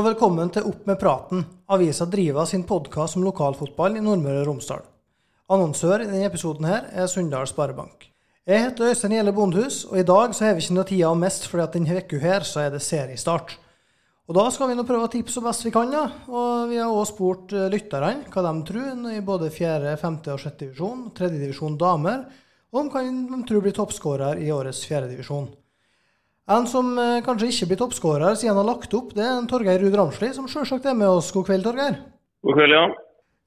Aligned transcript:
Og 0.00 0.06
velkommen 0.06 0.48
til 0.48 0.64
Opp 0.64 0.86
med 0.88 0.96
praten. 0.96 1.42
Avisa 1.68 2.06
driver 2.08 2.46
sin 2.48 2.62
podkast 2.64 3.18
om 3.18 3.24
lokalfotball 3.26 3.98
i 3.98 4.00
Nordmøre 4.00 4.40
og 4.40 4.46
Romsdal. 4.48 4.86
Annonsør 5.52 6.00
i 6.00 6.06
denne 6.08 6.28
episoden 6.30 6.64
her 6.64 6.86
er 6.88 7.10
Sunndal 7.10 7.44
Sparebank. 7.50 8.06
Jeg 8.48 8.62
heter 8.64 8.94
Øystein 8.94 9.12
Gjelle 9.12 9.34
Bondhus, 9.36 9.82
og 9.90 9.98
i 10.00 10.06
dag 10.08 10.32
så 10.32 10.46
har 10.46 10.56
vi 10.56 10.64
ikke 10.64 10.78
noe 10.78 10.86
tida 10.88 11.10
å 11.10 11.18
miste, 11.20 11.50
fordi 11.50 11.66
at 11.66 11.76
denne 11.76 12.00
uka 12.00 12.22
her 12.22 12.48
så 12.48 12.62
er 12.62 12.72
det 12.72 12.80
seriestart. 12.86 13.58
Og 14.30 14.38
da 14.38 14.46
skal 14.54 14.70
vi 14.70 14.78
nå 14.78 14.86
prøve 14.88 15.04
å 15.04 15.12
tipse 15.12 15.36
så 15.36 15.44
best 15.44 15.68
vi 15.68 15.74
kan, 15.74 15.92
da. 15.92 16.06
Og 16.32 16.72
vi 16.72 16.80
har 16.80 16.88
òg 16.88 17.04
spurt 17.10 17.52
eh, 17.52 17.68
lytterne 17.68 18.24
hva 18.32 18.46
de 18.46 18.56
tror 18.70 19.06
i 19.12 19.20
både 19.26 19.52
4., 19.52 19.98
5. 20.00 20.20
og 20.32 20.44
6. 20.46 20.58
divisjon, 20.64 21.08
3. 21.18 21.32
divisjon 21.34 21.76
damer, 21.76 22.24
og 22.72 22.86
om 22.86 22.88
hva 22.94 23.04
de 23.04 23.42
tror 23.50 23.66
blir 23.66 23.76
toppskårer 23.76 24.40
i 24.40 24.48
årets 24.54 24.80
4. 24.88 25.10
divisjon. 25.12 25.50
En 26.50 26.66
som 26.66 26.96
eh, 26.98 27.20
kanskje 27.22 27.52
ikke 27.52 27.70
blir 27.70 27.78
toppskårer 27.84 28.34
siden 28.34 28.56
han 28.56 28.64
har 28.64 28.72
lagt 28.72 28.94
opp, 28.98 29.12
det 29.14 29.22
er 29.22 29.36
en 29.36 29.46
Torgeir 29.50 29.78
Ruud 29.78 29.94
Ramsli, 29.94 30.32
som 30.34 30.48
selvsagt 30.50 30.88
er 30.90 30.96
med 30.98 31.06
oss. 31.06 31.30
God 31.30 31.46
kveld, 31.46 31.62
Torgeir. 31.62 32.00
God 32.42 32.58
kveld, 32.58 32.74
ja. 32.74 32.88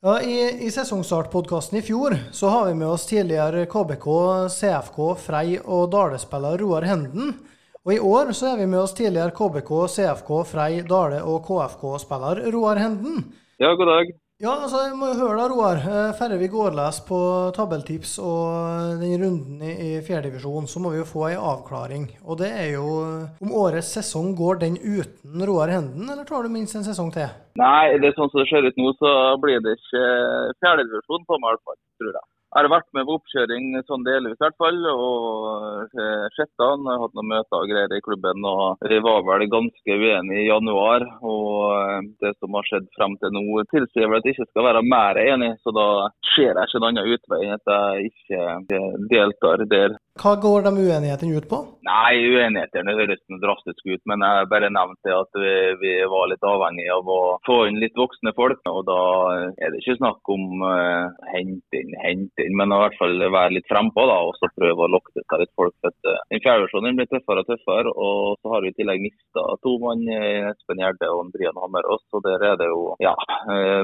Ja, 0.03 0.13
I, 0.23 0.37
i 0.67 0.69
sesongstartpodkasten 0.71 1.79
i 1.79 1.83
fjor 1.83 2.15
så 2.35 2.51
har 2.51 2.65
vi 2.69 2.77
med 2.79 2.89
oss 2.91 3.05
tidligere 3.07 3.65
KBK, 3.71 4.07
CFK, 4.55 4.97
Frei 5.19 5.57
og 5.63 5.91
Dale-spiller 5.91 6.59
Roar 6.63 6.87
Henden. 6.87 7.35
Og 7.83 7.91
i 7.91 7.99
år 7.99 8.31
så 8.35 8.53
er 8.53 8.61
vi 8.61 8.67
med 8.71 8.79
oss 8.79 8.95
tidligere 8.95 9.35
KBK, 9.35 9.71
CFK, 9.91 10.33
Frei, 10.47 10.81
Dale 10.87 11.19
og 11.27 11.43
KFK-spiller 11.47 12.45
Roar 12.55 12.79
Henden. 12.79 13.25
Ja, 13.59 13.75
god 13.79 13.91
dag. 13.91 14.11
Ja, 14.43 14.57
altså, 14.59 14.81
jeg 14.83 14.97
må 14.99 15.07
jo 15.07 15.21
høre 15.21 15.37
da, 15.39 15.43
Roar. 15.47 15.77
Eh, 15.87 16.09
Færre 16.19 16.35
vi 16.35 16.49
går 16.51 16.73
les 16.75 16.97
på 17.07 17.17
tabelltips 17.55 18.17
og 18.19 18.97
den 18.99 19.13
runden 19.21 19.61
i, 19.63 20.01
fjerdedivisjon, 20.03 20.67
så 20.67 20.81
må 20.83 20.91
vi 20.91 20.99
jo 20.99 21.05
få 21.07 21.29
ei 21.29 21.37
avklaring. 21.39 22.09
Og 22.27 22.41
det 22.41 22.49
er 22.51 22.73
jo 22.73 22.83
om 23.39 23.53
årets 23.55 23.93
sesong 23.95 24.33
går 24.35 24.59
den 24.65 24.75
uten 24.83 25.45
Roar 25.47 25.71
Henden, 25.71 26.11
eller 26.11 26.27
tar 26.27 26.43
du 26.43 26.51
minst 26.51 26.75
en 26.75 26.83
sesong 26.83 27.13
til? 27.15 27.31
Nei, 27.55 27.95
det 28.03 28.11
er 28.11 28.17
sånn 28.19 28.33
som 28.33 28.43
det 28.43 28.49
ser 28.51 28.67
ut 28.67 28.83
nå, 28.83 28.91
så 28.99 29.15
blir 29.39 29.63
det 29.63 29.77
ikke 29.77 30.03
fjerdedivisjon 30.59 31.23
på 31.23 31.39
meg, 31.39 31.47
i 31.47 31.55
hvert 31.55 31.67
fall, 31.71 31.79
tror 32.03 32.11
jeg. 32.19 32.27
Har 32.53 32.67
vært 32.69 32.89
med 32.93 33.07
på 33.07 33.15
oppkjøring 33.17 33.71
sånn 33.87 34.03
delvis 34.05 34.35
i 34.37 34.43
hvert 34.43 34.59
fall, 34.61 34.77
og 34.91 35.97
eh. 35.97 36.27
Jeg 36.33 36.49
har 36.59 36.99
hatt 37.01 37.15
noen 37.17 37.29
møter 37.31 37.57
og 37.57 37.69
greier 37.71 37.93
i 37.95 38.01
klubben. 38.05 38.45
og 38.45 38.83
Vi 38.89 38.99
var 39.03 39.23
vel 39.25 39.45
ganske 39.49 39.95
uenige 39.97 40.41
i 40.43 40.47
januar. 40.47 41.05
og 41.25 41.55
eh, 41.73 42.09
Det 42.21 42.33
som 42.37 42.53
har 42.57 42.67
skjedd 42.67 42.87
frem 42.97 43.15
til 43.21 43.33
nå, 43.33 43.43
tilsier 43.71 44.09
vel 44.11 44.21
at 44.21 44.27
jeg 44.29 44.37
ikke 44.37 44.51
skal 44.51 44.67
være 44.69 44.83
mer 44.85 45.19
enig. 45.23 45.51
Så 45.63 45.73
da 45.75 45.87
ser 46.33 46.53
jeg 46.53 46.69
ikke 46.69 46.81
en 46.81 46.87
annen 46.89 47.11
utvei 47.15 47.41
enn 47.47 47.57
at 47.57 47.73
jeg 47.73 48.11
ikke 48.11 48.79
deltar 49.13 49.65
der. 49.73 49.97
Hva 50.21 50.35
går 50.37 50.61
de 50.67 50.71
uenighetene 50.77 51.39
ut 51.41 51.47
på? 51.49 51.57
Nei, 51.83 52.19
uenighetene 52.29 52.93
høres 52.95 53.19
noe 53.33 53.41
drastisk 53.41 53.81
ut, 53.89 54.01
men 54.07 54.21
jeg 54.21 54.49
bare 54.51 54.69
nevnte 54.69 55.09
at 55.09 55.39
vi, 55.41 55.53
vi, 55.81 55.93
var 56.11 56.29
litt 56.29 56.45
avhengig 56.45 56.85
av 56.93 57.09
å 57.09 57.17
få 57.47 57.55
inn 57.67 57.79
litt 57.81 57.97
voksne 57.97 58.31
folk. 58.37 58.61
Og 58.69 58.83
da 58.87 58.99
er 59.57 59.73
det 59.73 59.81
ikke 59.81 59.97
snakk 59.97 60.31
om 60.35 60.61
uh, 60.61 61.09
hente 61.33 61.81
inn, 61.81 61.95
hente 62.03 62.45
inn, 62.45 62.53
men 62.59 62.71
i 62.71 62.79
hvert 62.83 62.99
fall 62.99 63.17
være 63.25 63.55
litt 63.57 63.71
frempå 63.71 64.05
da, 64.05 64.19
og 64.29 64.37
så 64.37 64.51
prøve 64.53 64.85
å 64.85 64.91
lokke 64.93 65.15
til 65.15 65.25
seg 65.25 65.43
litt 65.43 65.53
folk. 65.57 65.75
For 65.81 65.97
uh, 66.05 66.21
den 66.29 66.43
fjerde 66.45 66.93
blir 66.99 67.09
tøffere 67.09 67.43
og 67.43 67.49
tøffere, 67.49 67.95
og 67.97 68.37
så 68.37 68.53
har 68.53 68.63
vi 68.63 68.71
i 68.71 68.77
tillegg 68.77 69.03
mista 69.07 69.47
to 69.65 69.75
mann, 69.81 70.05
Espen 70.53 70.83
Gjerde 70.85 71.09
og 71.09 71.33
Brian 71.33 71.57
Hammerås. 71.57 72.05
Og 72.13 72.23
der 72.29 72.47
er 72.51 72.61
det 72.61 72.69
jo 72.69 72.93
ja, 73.01 73.15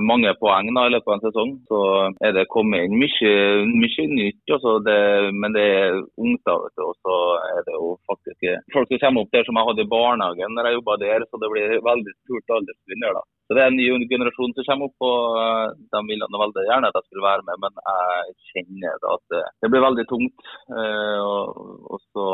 mange 0.06 0.36
poeng 0.38 0.70
da, 0.78 0.86
i 0.86 0.94
løpet 0.94 1.10
av 1.10 1.18
en 1.18 1.26
sesong. 1.26 1.58
Så 1.74 1.84
er 2.22 2.38
det 2.38 2.48
kommet 2.54 2.86
inn 2.86 2.96
mye, 3.02 3.36
mye 3.74 4.08
nytt, 4.14 4.56
også, 4.60 4.78
det, 4.86 5.00
men 5.34 5.58
det 5.58 5.68
er 5.74 6.02
ungt. 6.26 6.44
da, 6.48 6.56
vet 6.64 6.78
du, 6.78 6.84
og 6.92 6.96
så 7.06 7.16
er 7.56 7.66
det 7.68 7.76
jo 7.76 7.90
faktisk 8.10 8.48
folk 8.76 8.92
som 8.92 9.02
kommer 9.04 9.26
opp 9.26 9.34
der 9.36 9.46
som 9.48 9.60
jeg 9.60 9.70
hadde 9.70 9.86
i 9.86 9.92
barnehagen 9.96 10.56
når 10.56 10.70
jeg 10.70 10.78
jobba 10.80 10.96
der, 11.04 11.26
så 11.28 11.42
det 11.42 11.52
blir 11.54 11.76
veldig 11.90 12.14
stort 12.22 12.56
alderstrinn 12.58 13.06
der. 13.06 13.18
da. 13.18 13.24
Så 13.50 13.56
Det 13.58 13.62
er 13.64 13.72
en 13.72 13.80
ny 13.82 14.08
generasjon 14.14 14.54
som 14.56 14.68
kommer 14.68 14.90
opp, 14.90 15.06
og 15.10 15.78
de 15.94 16.00
vil 16.10 16.26
veldig 16.44 16.66
gjerne 16.70 16.90
at 16.90 16.98
jeg 17.00 17.06
skulle 17.08 17.28
være 17.30 17.46
med, 17.48 17.64
men 17.64 17.74
jeg 17.90 18.36
kjenner 18.52 19.00
da 19.04 19.16
at 19.18 19.26
det, 19.34 19.72
blir 19.74 19.88
veldig 19.88 20.06
tungt. 20.12 20.44
Og, 20.70 21.64
og, 21.90 21.98
så 22.14 22.26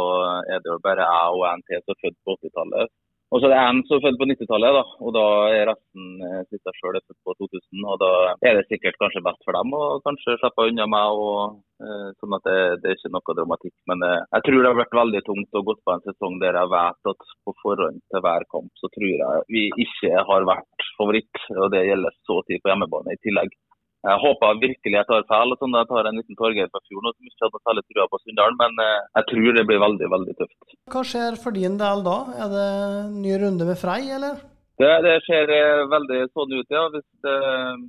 er 0.51 0.59
det 0.59 0.73
jo 0.73 0.81
bare 0.83 1.07
jeg 1.07 1.37
og 1.39 1.45
NT 1.61 1.79
som 1.79 1.95
er 1.95 2.01
født 2.03 2.19
på 2.19 2.35
80-tallet. 2.43 2.91
Og 3.33 3.41
så 3.41 3.47
er 3.47 3.51
det 3.51 3.61
en 3.61 3.79
som 3.87 3.97
er 3.97 4.03
født 4.05 4.19
på 4.21 4.27
90-tallet, 4.29 4.75
da, 4.77 4.81
og 5.01 5.13
da 5.15 5.23
er 5.49 5.69
resten 5.71 6.03
siste 6.51 6.69
jeg 6.69 6.77
sjøl 6.77 6.99
født 6.99 7.17
på 7.25 7.33
2000. 7.41 7.87
og 7.89 7.97
Da 8.03 8.11
er 8.45 8.59
det 8.59 8.67
sikkert 8.69 8.99
kanskje 9.01 9.23
best 9.25 9.41
for 9.47 9.57
dem 9.57 9.73
å 9.73 9.81
kanskje 10.05 10.37
slippe 10.39 10.67
unna 10.69 10.85
meg, 10.93 11.21
og, 11.25 11.57
eh, 11.81 12.07
sånn 12.21 12.37
at 12.37 12.45
det, 12.45 12.57
det, 12.83 12.91
er 12.91 12.99
ikke 12.99 13.13
noe 13.15 13.37
dramatikk. 13.39 13.75
Men 13.89 14.05
eh, 14.05 14.21
jeg 14.37 14.45
tror 14.45 14.61
det 14.61 14.71
har 14.71 14.79
vært 14.83 14.99
veldig 15.01 15.23
tungt 15.25 15.59
å 15.59 15.65
gå 15.65 15.77
på 15.81 15.95
en 15.95 16.05
sesong 16.05 16.39
der 16.43 16.59
jeg 16.61 16.73
vet 16.75 17.11
at 17.13 17.29
på 17.43 17.55
forhånd 17.63 18.01
til 18.13 18.25
hver 18.27 18.47
kamp 18.53 18.81
så 18.81 18.91
tror 18.93 19.11
jeg 19.11 19.45
vi 19.57 19.67
ikke 19.87 20.25
har 20.29 20.49
vært 20.53 20.89
favoritt. 20.99 21.45
og 21.57 21.71
Det 21.73 21.85
gjelder 21.89 22.19
så 22.29 22.41
tid 22.45 22.61
på 22.61 22.71
hjemmebane 22.71 23.17
i 23.17 23.23
tillegg. 23.25 23.57
Jeg 24.05 24.21
håper 24.21 24.59
virkelig 24.61 24.97
jeg 24.99 25.07
tar 25.09 25.23
feil. 25.29 25.53
sånn 25.59 25.77
Jeg 25.79 25.89
tar 25.89 26.09
en 26.09 26.19
liten 26.19 26.37
Torgeir 26.39 26.71
fra 26.71 26.81
fjorden 26.85 27.15
som 27.15 27.29
ikke 27.29 27.45
hadde 27.47 27.61
særlig 27.63 27.83
trua 27.89 28.09
på 28.11 28.19
Sunndal, 28.21 28.57
men 28.59 28.83
eh, 28.83 29.05
jeg 29.19 29.29
tror 29.31 29.55
det 29.57 29.67
blir 29.69 29.85
veldig 29.85 30.09
veldig 30.15 30.35
tøft. 30.41 30.75
Hva 30.93 31.05
skjer 31.11 31.39
for 31.41 31.57
din 31.57 31.79
del 31.81 32.03
da? 32.05 32.17
Er 32.45 32.51
det 32.53 32.67
ny 33.15 33.39
runde 33.41 33.69
med 33.69 33.81
Frei, 33.81 34.03
eller? 34.17 34.43
Det, 34.75 34.91
det 35.05 35.15
ser 35.23 35.51
eh, 35.55 35.85
veldig 35.87 36.21
sånn 36.35 36.53
ut, 36.53 36.69
ja. 36.77 36.85
Hvis 36.93 37.05
det, 37.25 37.35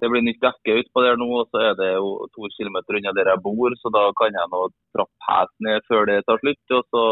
det 0.00 0.10
blir 0.12 0.22
nytt 0.25 0.43
dekke 0.44 0.81
utpå 0.82 1.03
der 1.05 1.19
nå, 1.21 1.31
så 1.50 1.65
er 1.71 1.78
det 1.81 1.93
jo 1.97 2.12
to 2.32 2.49
kilometer 2.56 3.00
unna 3.00 3.15
der 3.16 3.32
jeg 3.32 3.43
bor, 3.44 3.75
så 3.82 3.93
da 3.93 4.05
kan 4.21 4.38
jeg 4.38 4.53
nå 4.53 4.62
trappe 4.94 5.31
helt 5.31 5.55
ned 5.66 5.88
før 5.91 6.06
det 6.09 6.21
tar 6.28 6.41
slutt. 6.44 6.76
og 6.78 6.87
så 6.94 7.03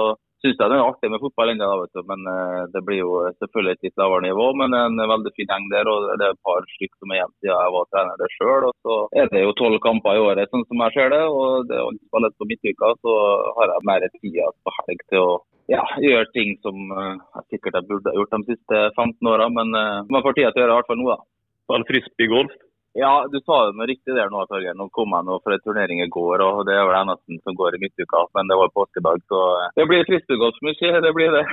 syns 0.44 0.58
jeg 0.60 0.70
det 0.70 0.76
er 0.76 0.84
artig 0.84 1.08
med 1.08 1.22
fotball 1.22 1.52
ennå, 1.54 1.68
men 2.10 2.26
uh, 2.28 2.64
det 2.74 2.82
blir 2.84 3.00
jo 3.00 3.22
selvfølgelig 3.40 3.78
et 3.78 3.86
litt 3.88 4.02
lavere 4.02 4.26
nivå. 4.26 4.50
Men 4.60 4.76
en 4.76 5.00
veldig 5.00 5.32
fin 5.38 5.48
gjeng 5.48 5.70
der, 5.72 5.88
og 5.88 6.10
det 6.20 6.28
er 6.28 6.36
et 6.36 6.44
par 6.44 6.68
stykker 6.74 6.98
som 7.00 7.14
er 7.14 7.20
igjen 7.20 7.32
siden 7.38 7.54
jeg 7.54 7.74
var 7.76 7.88
trener 7.94 8.20
der 8.20 8.36
sjøl. 8.36 8.68
Og 8.68 8.74
så 8.84 8.98
er 9.22 9.32
det 9.32 9.42
jo 9.44 9.56
tolv 9.60 9.80
kamper 9.86 10.18
i 10.18 10.22
året, 10.26 10.52
sånn 10.52 10.66
som 10.68 10.84
jeg 10.84 10.96
ser 10.98 11.10
det. 11.16 11.22
Og 11.32 11.66
det 11.70 11.80
å 11.80 11.90
spille 11.96 12.32
på 12.36 12.48
midtuka, 12.52 12.92
så 13.00 13.16
har 13.58 13.74
jeg 13.74 13.88
mer 13.90 14.06
tid 14.20 14.40
på 14.64 14.76
helg 14.82 15.08
til 15.08 15.24
å 15.24 15.32
ja, 15.72 15.80
gjøre 16.04 16.28
ting 16.36 16.58
som 16.60 16.76
uh, 16.92 17.16
jeg 17.40 17.56
sikkert 17.56 17.80
jeg 17.80 17.88
burde 17.88 18.12
ha 18.12 18.18
gjort 18.18 18.36
de 18.36 18.52
siste 18.52 18.84
15 18.92 19.32
åra, 19.32 19.48
men 19.48 19.72
uh, 19.72 20.04
man 20.12 20.24
får 20.26 20.36
tid 20.36 20.50
til 20.50 20.60
å 20.60 20.64
gjøre 20.66 20.74
i 20.74 20.78
hvert 20.80 20.92
fall 20.92 21.00
nå, 21.00 21.08
da. 21.14 21.20
Spille 21.64 21.88
frisbeegolf? 21.88 22.56
Ja, 22.94 23.26
du 23.26 23.40
sa 23.42 23.56
det 23.66 23.74
noe 23.74 23.88
riktig 23.90 24.14
der 24.14 24.30
nå, 24.30 24.44
Torgeir. 24.46 24.76
Nå 24.78 24.86
kom 24.94 25.14
jeg 25.16 25.26
nå 25.26 25.40
for 25.42 25.54
en 25.54 25.62
turnering 25.64 26.02
i 26.04 26.10
går, 26.14 26.42
og 26.46 26.62
det 26.68 26.76
er 26.78 26.84
vel 26.86 26.98
eneste 27.00 27.40
som 27.42 27.56
går 27.58 27.74
i 27.74 27.80
midtuka. 27.82 28.22
Men 28.38 28.50
det 28.50 28.58
var 28.60 28.70
påskedag, 28.70 29.24
så 29.30 29.44
det 29.74 29.86
blir 29.90 30.06
fristegolfmusikk. 30.10 31.00
Det 31.04 31.14
blir 31.16 31.34
det. 31.34 31.46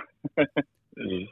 mm. 1.02 1.24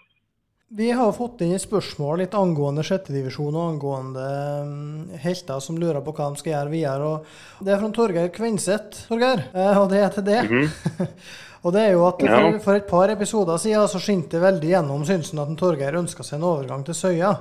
Vi 0.71 0.91
har 0.93 1.13
fått 1.17 1.41
inn 1.41 1.55
et 1.55 1.63
spørsmål 1.63 2.19
litt 2.21 2.35
angående 2.37 2.83
sjettedivisjon 2.85 3.55
og 3.57 3.71
angående 3.71 4.25
um, 4.61 5.07
helter 5.17 5.61
som 5.65 5.79
lurer 5.81 6.03
på 6.05 6.13
hva 6.13 6.27
de 6.29 6.41
skal 6.41 6.53
gjøre 6.53 6.73
videre. 6.73 7.07
og 7.09 7.65
Det 7.65 7.73
er 7.73 7.81
fra 7.81 7.89
Torgeir 7.95 8.29
Kvenseth, 8.35 9.07
Torgeir, 9.09 9.41
eh, 9.49 9.79
og 9.81 9.89
det 9.89 10.03
er 10.03 10.13
til 10.13 10.27
det. 10.27 10.43
Mm 10.45 10.67
-hmm. 10.67 11.07
og 11.63 11.73
det 11.73 11.81
er 11.81 11.91
jo 11.91 12.05
at 12.07 12.21
for, 12.21 12.59
for, 12.65 12.73
et 12.73 12.89
par 12.89 13.09
episoder 13.09 13.57
siden 13.57 13.87
så 13.87 13.99
skinte 13.99 14.37
det 14.37 14.45
veldig 14.45 14.69
gjennom 14.69 15.05
synsen 15.05 15.39
at 15.39 15.57
Torgeir 15.57 15.97
ønska 15.97 16.23
seg 16.23 16.37
en 16.37 16.49
overgang 16.51 16.85
til 16.85 16.93
Søya. 16.93 17.33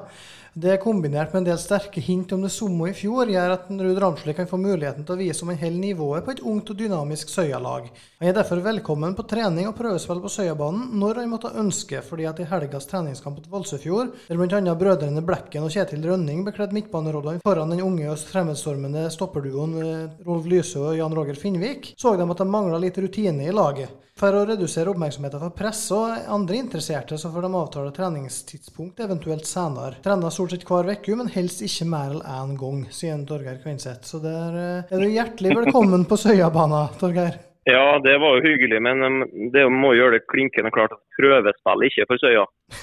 Det 0.60 0.76
kombinert 0.82 1.32
med 1.32 1.38
en 1.38 1.44
del 1.46 1.58
sterke 1.62 2.00
hint 2.02 2.32
om 2.34 2.40
det 2.42 2.48
samme 2.50 2.88
i 2.90 2.94
fjor, 2.96 3.28
gjør 3.30 3.52
at 3.54 3.68
Ruud 3.70 3.98
Ramsli 4.02 4.32
kan 4.34 4.48
få 4.50 4.58
muligheten 4.58 5.04
til 5.06 5.14
å 5.14 5.18
vise 5.20 5.44
om 5.44 5.52
en 5.52 5.60
hel 5.60 5.76
nivået 5.78 6.24
på 6.26 6.32
et 6.32 6.40
ungt 6.42 6.72
og 6.72 6.80
dynamisk 6.80 7.30
Søya-lag. 7.30 7.84
Han 8.18 8.26
er 8.26 8.34
derfor 8.34 8.64
velkommen 8.64 9.14
på 9.14 9.22
trening 9.30 9.68
og 9.70 9.76
prøvespill 9.78 10.18
på 10.24 10.32
Søyabanen 10.34 10.96
når 10.98 11.20
han 11.20 11.30
måtte 11.30 11.52
ønske, 11.62 12.00
fordi 12.02 12.26
at 12.26 12.42
i 12.42 12.48
helgas 12.50 12.90
treningskamp 12.90 13.38
mot 13.38 13.46
Valsøfjord, 13.52 14.10
der 14.26 14.40
bl.a. 14.40 14.74
brødrene 14.82 15.22
Blekken 15.28 15.68
og 15.68 15.70
Kjetil 15.76 16.02
Rønning 16.10 16.42
bekledde 16.48 16.74
midtbanerollene 16.74 17.44
foran 17.46 17.76
den 17.76 17.84
unge 17.86 18.10
og 18.10 18.18
fremmedstormende 18.32 19.06
stopperduoen 19.14 19.78
eh, 19.84 20.20
Rolf 20.26 20.50
Lysø 20.50 20.88
og 20.88 20.98
Jan 20.98 21.14
Roger 21.14 21.38
Finnvik, 21.38 21.92
så 21.94 22.16
de 22.18 22.26
at 22.26 22.42
de 22.42 22.50
mangla 22.50 22.82
litt 22.82 22.98
rutine 22.98 23.46
i 23.46 23.54
laget. 23.54 23.94
For 24.18 24.34
å 24.34 24.40
redusere 24.48 24.90
oppmerksomheten 24.90 25.38
for 25.38 25.54
presse 25.54 25.94
og 25.94 26.30
andre 26.34 26.56
interesserte, 26.58 27.14
så 27.20 27.30
får 27.30 27.44
de 27.44 27.50
avtale 27.54 27.92
treningstidspunkt 27.94 28.98
eventuelt 29.04 29.46
senere. 29.46 30.00
Trener 30.02 30.34
stort 30.48 30.60
sett 30.60 30.68
hver 30.68 30.88
uke, 30.92 31.16
men 31.16 31.28
helst 31.32 31.60
ikke 31.64 31.86
mer 31.88 32.14
enn 32.14 32.22
én 32.24 32.56
gang, 32.56 32.80
sier 32.94 33.18
Torgeir 33.28 33.58
Kvinseth. 33.60 34.06
Så 34.08 34.20
der 34.22 34.56
eh, 34.56 34.88
er 34.94 35.02
du 35.02 35.08
hjertelig 35.12 35.56
velkommen 35.58 36.06
på 36.08 36.16
Søyabana, 36.16 36.88
Torgeir. 37.00 37.36
Ja, 37.68 37.98
det 38.00 38.14
var 38.16 38.38
jo 38.38 38.46
hyggelig, 38.46 38.78
men 38.80 39.04
um, 39.04 39.16
det 39.52 39.66
må 39.68 39.90
gjøre 39.92 40.16
det 40.16 40.30
klinkende 40.32 40.70
klart 40.72 40.94
at 40.94 41.02
prøvespill 41.18 41.82
ikke 41.84 42.06
for 42.08 42.22
Søya. 42.22 42.44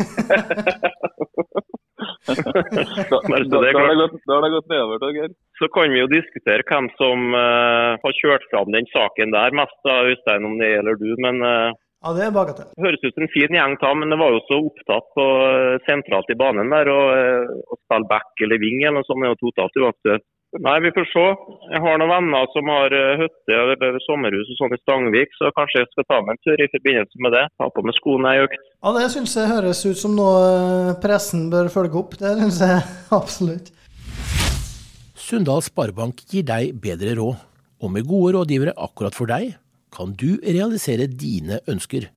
da, 2.29 3.17
da, 3.17 3.39
da, 3.49 3.61
har 3.65 3.89
det 3.89 3.95
gått, 3.97 4.19
da 4.29 4.35
har 4.35 4.45
det 4.45 4.51
gått 4.53 4.69
nedover, 4.69 5.01
Torgeir. 5.01 5.33
Så 5.57 5.71
kan 5.73 5.89
vi 5.89 6.03
jo 6.03 6.11
diskutere 6.11 6.67
hvem 6.69 6.91
som 6.99 7.33
uh, 7.33 7.97
har 8.03 8.19
kjørt 8.19 8.45
fram 8.51 8.69
den 8.77 8.85
saken 8.91 9.33
der 9.33 9.57
mest, 9.57 9.79
da, 9.89 10.03
Øystein, 10.11 10.45
om 10.45 10.53
det 10.61 10.69
gjelder 10.75 11.01
du. 11.01 11.09
Men 11.25 11.41
uh, 11.41 11.73
ja, 12.05 12.13
det 12.13 12.27
er 12.27 12.35
bagatell. 12.35 12.69
Høres 12.77 13.01
ut 13.01 13.15
som 13.15 13.25
en 13.25 13.33
fin 13.33 13.57
gjeng, 13.57 13.75
ta, 13.81 13.89
men 13.97 14.13
det 14.13 14.19
var 14.21 14.35
jo 14.35 14.43
så 14.45 14.61
opptatt 14.67 15.07
på 15.17 15.25
sentralt 15.87 16.29
i 16.29 16.37
banen 16.37 16.69
der. 16.69 16.91
Å 16.93 17.79
spille 17.81 18.11
back 18.11 18.45
eller 18.45 18.61
wing 18.61 18.83
eller 18.83 18.99
noe 18.99 19.07
sånt 19.09 19.25
er 19.25 19.33
jo 19.33 19.41
totalt 19.47 19.81
uaktuelt. 19.81 20.27
Nei, 20.63 20.75
vi 20.85 20.91
får 20.95 21.07
se. 21.11 21.23
Jeg 21.73 21.81
har 21.83 21.97
noen 21.99 22.11
venner 22.13 22.45
som 22.53 22.69
har 22.71 22.93
eh, 22.95 23.19
hytte 23.19 23.55
eller 23.75 23.97
sommerhus 24.05 24.51
og 24.53 24.59
sånn 24.59 24.75
i 24.75 24.79
Stangvik, 24.79 25.33
så 25.35 25.49
kanskje 25.57 25.81
jeg 25.81 25.89
skal 25.91 26.07
ta 26.07 26.19
meg 26.23 26.37
en 26.37 26.43
tur 26.47 26.63
i 26.63 26.69
forbindelse 26.71 27.23
med 27.25 27.35
det. 27.35 27.41
Ta 27.59 27.67
på 27.75 27.83
meg 27.83 27.97
skoene 27.97 28.31
ei 28.31 28.45
økt. 28.45 28.61
Ja, 28.79 28.93
det 28.95 29.09
syns 29.11 29.35
jeg 29.35 29.51
høres 29.51 29.83
ut 29.83 29.99
som 29.99 30.15
noe 30.15 30.37
eh, 30.45 30.93
pressen 31.03 31.49
bør 31.51 31.67
følge 31.73 31.99
opp. 31.99 32.15
Det 32.21 32.31
syns 32.39 32.61
jeg 32.63 32.85
absolutt. 33.19 33.73
Sunndal 35.25 35.65
Sparebank 35.65 36.23
gir 36.31 36.47
deg 36.47 36.77
bedre 36.79 37.17
råd, 37.19 37.43
og 37.83 37.91
med 37.91 38.07
gode 38.07 38.37
rådgivere 38.37 38.77
akkurat 38.87 39.17
for 39.17 39.27
deg, 39.27 39.57
kan 39.95 40.13
du 40.19 40.35
realisere 40.43 41.07
dine 41.07 41.61
ønsker. 41.71 42.09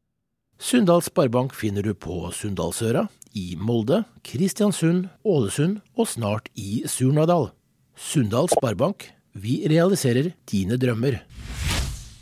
Sunndal 0.58 1.04
Sparebank 1.06 1.54
finner 1.54 1.86
du 1.86 1.92
på 1.94 2.26
Sunndalsøra, 2.34 3.06
i 3.38 3.54
Molde, 3.60 4.02
Kristiansund, 4.26 5.06
Ålesund 5.22 5.78
og 5.94 6.08
snart 6.10 6.50
i 6.58 6.82
Surnadal. 6.90 7.52
Sunndal 7.94 8.50
Sparebank, 8.50 9.06
vi 9.38 9.60
realiserer 9.70 10.32
dine 10.50 10.78
drømmer. 10.80 11.20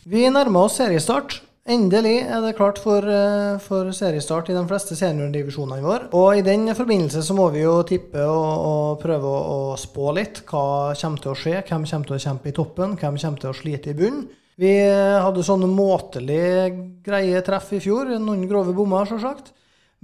Vi 0.06 0.28
nærmer 0.30 0.68
oss 0.68 0.76
seriestart. 0.82 1.40
Endelig 1.66 2.20
er 2.22 2.44
det 2.44 2.54
klart 2.54 2.78
for, 2.78 3.02
eh, 3.02 3.58
for 3.58 3.90
seriestart 3.90 4.50
i 4.50 4.54
de 4.54 4.62
fleste 4.68 4.94
seniordivisjonene 4.94 5.82
våre. 5.82 6.06
Og 6.14 6.38
i 6.38 6.42
den 6.46 6.68
forbindelse 6.68 7.24
så 7.26 7.34
må 7.34 7.48
vi 7.50 7.64
jo 7.64 7.82
tippe 7.82 8.22
og, 8.22 8.52
og 8.70 9.00
prøve 9.02 9.26
å, 9.26 9.72
å, 9.72 9.76
spå 9.76 10.14
litt. 10.14 10.44
Hva 10.46 10.94
kommer 10.94 11.18
til 11.18 11.32
å 11.32 11.34
skje? 11.34 11.64
Hvem 11.66 11.88
kommer 11.90 12.06
til 12.06 12.16
å 12.20 12.22
kjempe 12.22 12.52
i 12.52 12.54
toppen? 12.54 12.94
Hvem 12.94 13.18
kommer 13.18 13.42
til 13.42 13.50
å 13.50 13.56
slite 13.56 13.90
i 13.90 13.98
bunnen? 13.98 14.28
Vi 14.56 14.72
hadde 15.20 15.44
sånne 15.44 15.68
måtelig 15.68 16.72
greie 17.04 17.42
treff 17.44 17.74
i 17.76 17.80
fjor. 17.84 18.08
Noen 18.16 18.46
grove 18.48 18.72
bommer, 18.76 19.04
sjølsagt. 19.08 19.52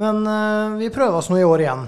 Men 0.01 0.23
uh, 0.29 0.79
vi 0.81 0.93
prøver 0.93 1.21
oss 1.21 1.31
nå 1.33 1.41
i 1.41 1.47
år 1.49 1.65
igjen. 1.65 1.87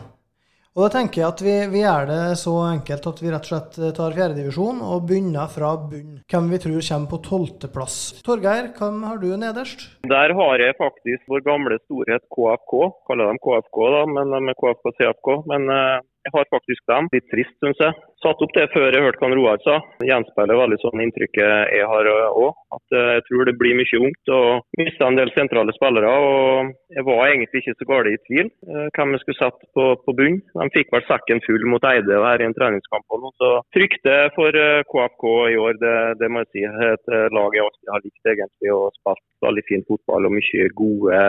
Og 0.74 0.82
da 0.82 0.88
tenker 0.96 1.20
jeg 1.20 1.28
at 1.28 1.42
vi, 1.44 1.52
vi 1.70 1.82
gjør 1.84 2.08
det 2.08 2.22
så 2.40 2.52
enkelt 2.66 3.04
at 3.06 3.20
vi 3.22 3.28
rett 3.30 3.44
og 3.46 3.50
slett 3.52 3.76
tar 3.94 4.16
fjerdedivisjon 4.16 4.80
og 4.82 5.04
begynner 5.06 5.52
fra 5.52 5.68
bunn. 5.78 6.16
Hvem 6.26 6.48
vi 6.50 6.58
tror 6.64 6.80
kommer 6.88 7.12
på 7.12 7.20
tolvteplass. 7.28 7.98
Torgeir, 8.26 8.72
hvem 8.74 9.04
har 9.06 9.20
du 9.22 9.28
nederst? 9.38 9.84
Der 10.10 10.34
har 10.34 10.64
jeg 10.64 10.74
faktisk 10.80 11.30
vår 11.30 11.44
gamle 11.46 11.78
storhet 11.84 12.26
KFK. 12.26 12.74
Kaller 13.06 13.30
dem 13.30 13.38
KFK, 13.44 13.78
da, 13.94 14.02
men 14.16 14.34
de 14.34 14.42
er 14.50 14.58
KFK-CFK. 14.64 15.30
Men 15.52 15.70
uh, 15.70 16.02
jeg 16.24 16.32
har 16.32 16.46
faktisk 16.50 16.82
dem. 16.88 17.08
Litt 17.12 17.26
trist, 17.32 17.54
syns 17.60 17.80
jeg. 17.82 17.96
Satt 18.24 18.40
opp 18.40 18.52
det 18.56 18.70
før 18.72 18.94
jeg 18.94 19.04
hørte 19.04 19.20
hva 19.20 19.36
Roar 19.36 19.60
sa. 19.64 19.76
Gjenspeiler 20.08 20.56
veldig 20.56 20.78
sånn 20.80 21.02
inntrykket 21.04 21.74
jeg 21.76 21.88
har 21.90 22.08
òg. 22.08 22.46
Eh, 22.48 22.60
At 22.74 22.96
eh, 22.96 23.10
jeg 23.18 23.24
tror 23.28 23.48
det 23.48 23.56
blir 23.60 23.76
mye 23.78 23.98
ungt 24.00 24.30
og 24.34 24.80
mister 24.80 25.06
en 25.06 25.18
del 25.18 25.30
sentrale 25.34 25.74
spillere. 25.76 26.08
og 26.08 26.72
Jeg 26.96 27.04
var 27.06 27.20
egentlig 27.28 27.60
ikke 27.60 27.76
så 27.76 27.88
galt 27.90 28.10
i 28.10 28.16
tvil 28.28 28.48
eh, 28.48 28.86
hvem 28.96 29.14
jeg 29.14 29.22
skulle 29.22 29.40
sette 29.42 29.68
på, 29.76 29.84
på 30.06 30.14
bunn. 30.20 30.40
De 30.54 30.68
fikk 30.74 30.94
vel 30.94 31.04
sekken 31.10 31.42
full 31.44 31.66
mot 31.70 31.84
Eide 31.90 32.22
her 32.24 32.42
i 32.42 32.48
en 32.48 32.56
treningskamp. 32.56 33.04
òg, 33.12 33.28
så 33.42 33.50
frykte 33.76 34.16
for 34.38 34.56
KFK 34.90 35.26
i 35.52 35.60
år, 35.60 35.76
det, 35.82 35.96
det, 36.22 36.30
må 36.32 36.44
jeg 36.44 36.52
si. 36.54 36.64
Et 36.64 37.12
lag 37.36 37.54
jeg 37.56 37.66
alltid 37.66 37.92
har 37.92 38.04
likt 38.04 38.32
egentlig 38.32 38.72
og 38.72 38.96
spilt 38.96 39.24
veldig 39.44 39.64
fin 39.68 39.84
fotball 39.88 40.26
og 40.28 40.32
mye 40.32 40.68
gode, 40.78 41.20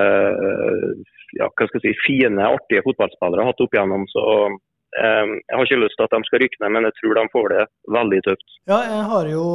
ja, 1.36 1.50
hva 1.50 1.68
skal 1.68 1.82
jeg 1.82 1.84
si, 1.84 2.04
fine, 2.06 2.48
artige 2.48 2.84
fotballspillere 2.86 3.48
hatt 3.50 3.64
opp 3.66 3.76
igjennom. 3.76 4.08
så 4.12 4.24
jeg 4.96 5.56
har 5.58 5.66
ikke 5.66 5.82
lyst 5.82 5.98
til 6.00 6.08
at 6.08 6.14
de 6.16 6.28
skal 6.28 6.44
rykke 6.44 6.62
ned, 6.64 6.74
men 6.76 6.88
jeg 6.88 6.98
tror 7.00 7.18
de 7.18 7.24
får 7.34 7.48
det 7.54 7.64
veldig 7.98 8.20
tøft. 8.28 8.60
Ja, 8.72 8.82
jeg 8.90 9.08
har 9.12 9.32
jo 9.32 9.48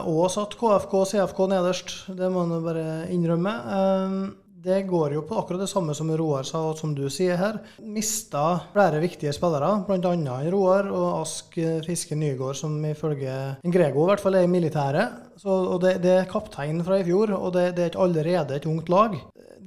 òg 0.00 0.22
eh, 0.26 0.30
satt 0.36 0.60
KFK 0.60 0.94
og 1.00 1.10
CFK 1.10 1.42
nederst, 1.52 1.96
det 2.16 2.30
må 2.32 2.46
man 2.48 2.64
bare 2.64 2.86
innrømme. 3.12 3.56
Ehm, 3.76 4.22
det 4.60 4.82
går 4.88 5.14
jo 5.16 5.22
på 5.24 5.38
akkurat 5.40 5.62
det 5.62 5.70
samme 5.70 5.94
som 5.96 6.10
Roar 6.12 6.44
sa, 6.44 6.60
og 6.68 6.76
som 6.76 6.92
du 6.96 7.06
sier 7.12 7.38
her. 7.40 7.60
Mista 7.80 8.42
flere 8.74 9.00
viktige 9.00 9.32
spillere, 9.32 9.70
bl.a. 9.88 10.36
Roar 10.52 10.90
og 10.92 11.22
Ask 11.22 11.56
Fiske 11.86 12.18
Nygård, 12.18 12.58
som 12.60 12.74
ifølge 12.84 13.36
Grego 13.64 14.04
i 14.04 14.10
hvert 14.10 14.24
fall 14.24 14.36
er 14.36 14.44
i 14.44 14.52
militæret. 14.52 15.16
Så, 15.40 15.48
og 15.48 15.80
det, 15.84 15.96
det, 16.04 16.12
er 16.18 16.28
kapteinen 16.28 16.84
fra 16.84 17.00
i 17.00 17.06
fjor, 17.08 17.32
og 17.38 17.54
det, 17.56 17.70
det 17.76 17.86
er 17.86 17.92
ikke 17.94 18.04
allerede 18.04 18.60
et 18.60 18.68
ungt 18.68 18.92
lag 18.92 19.16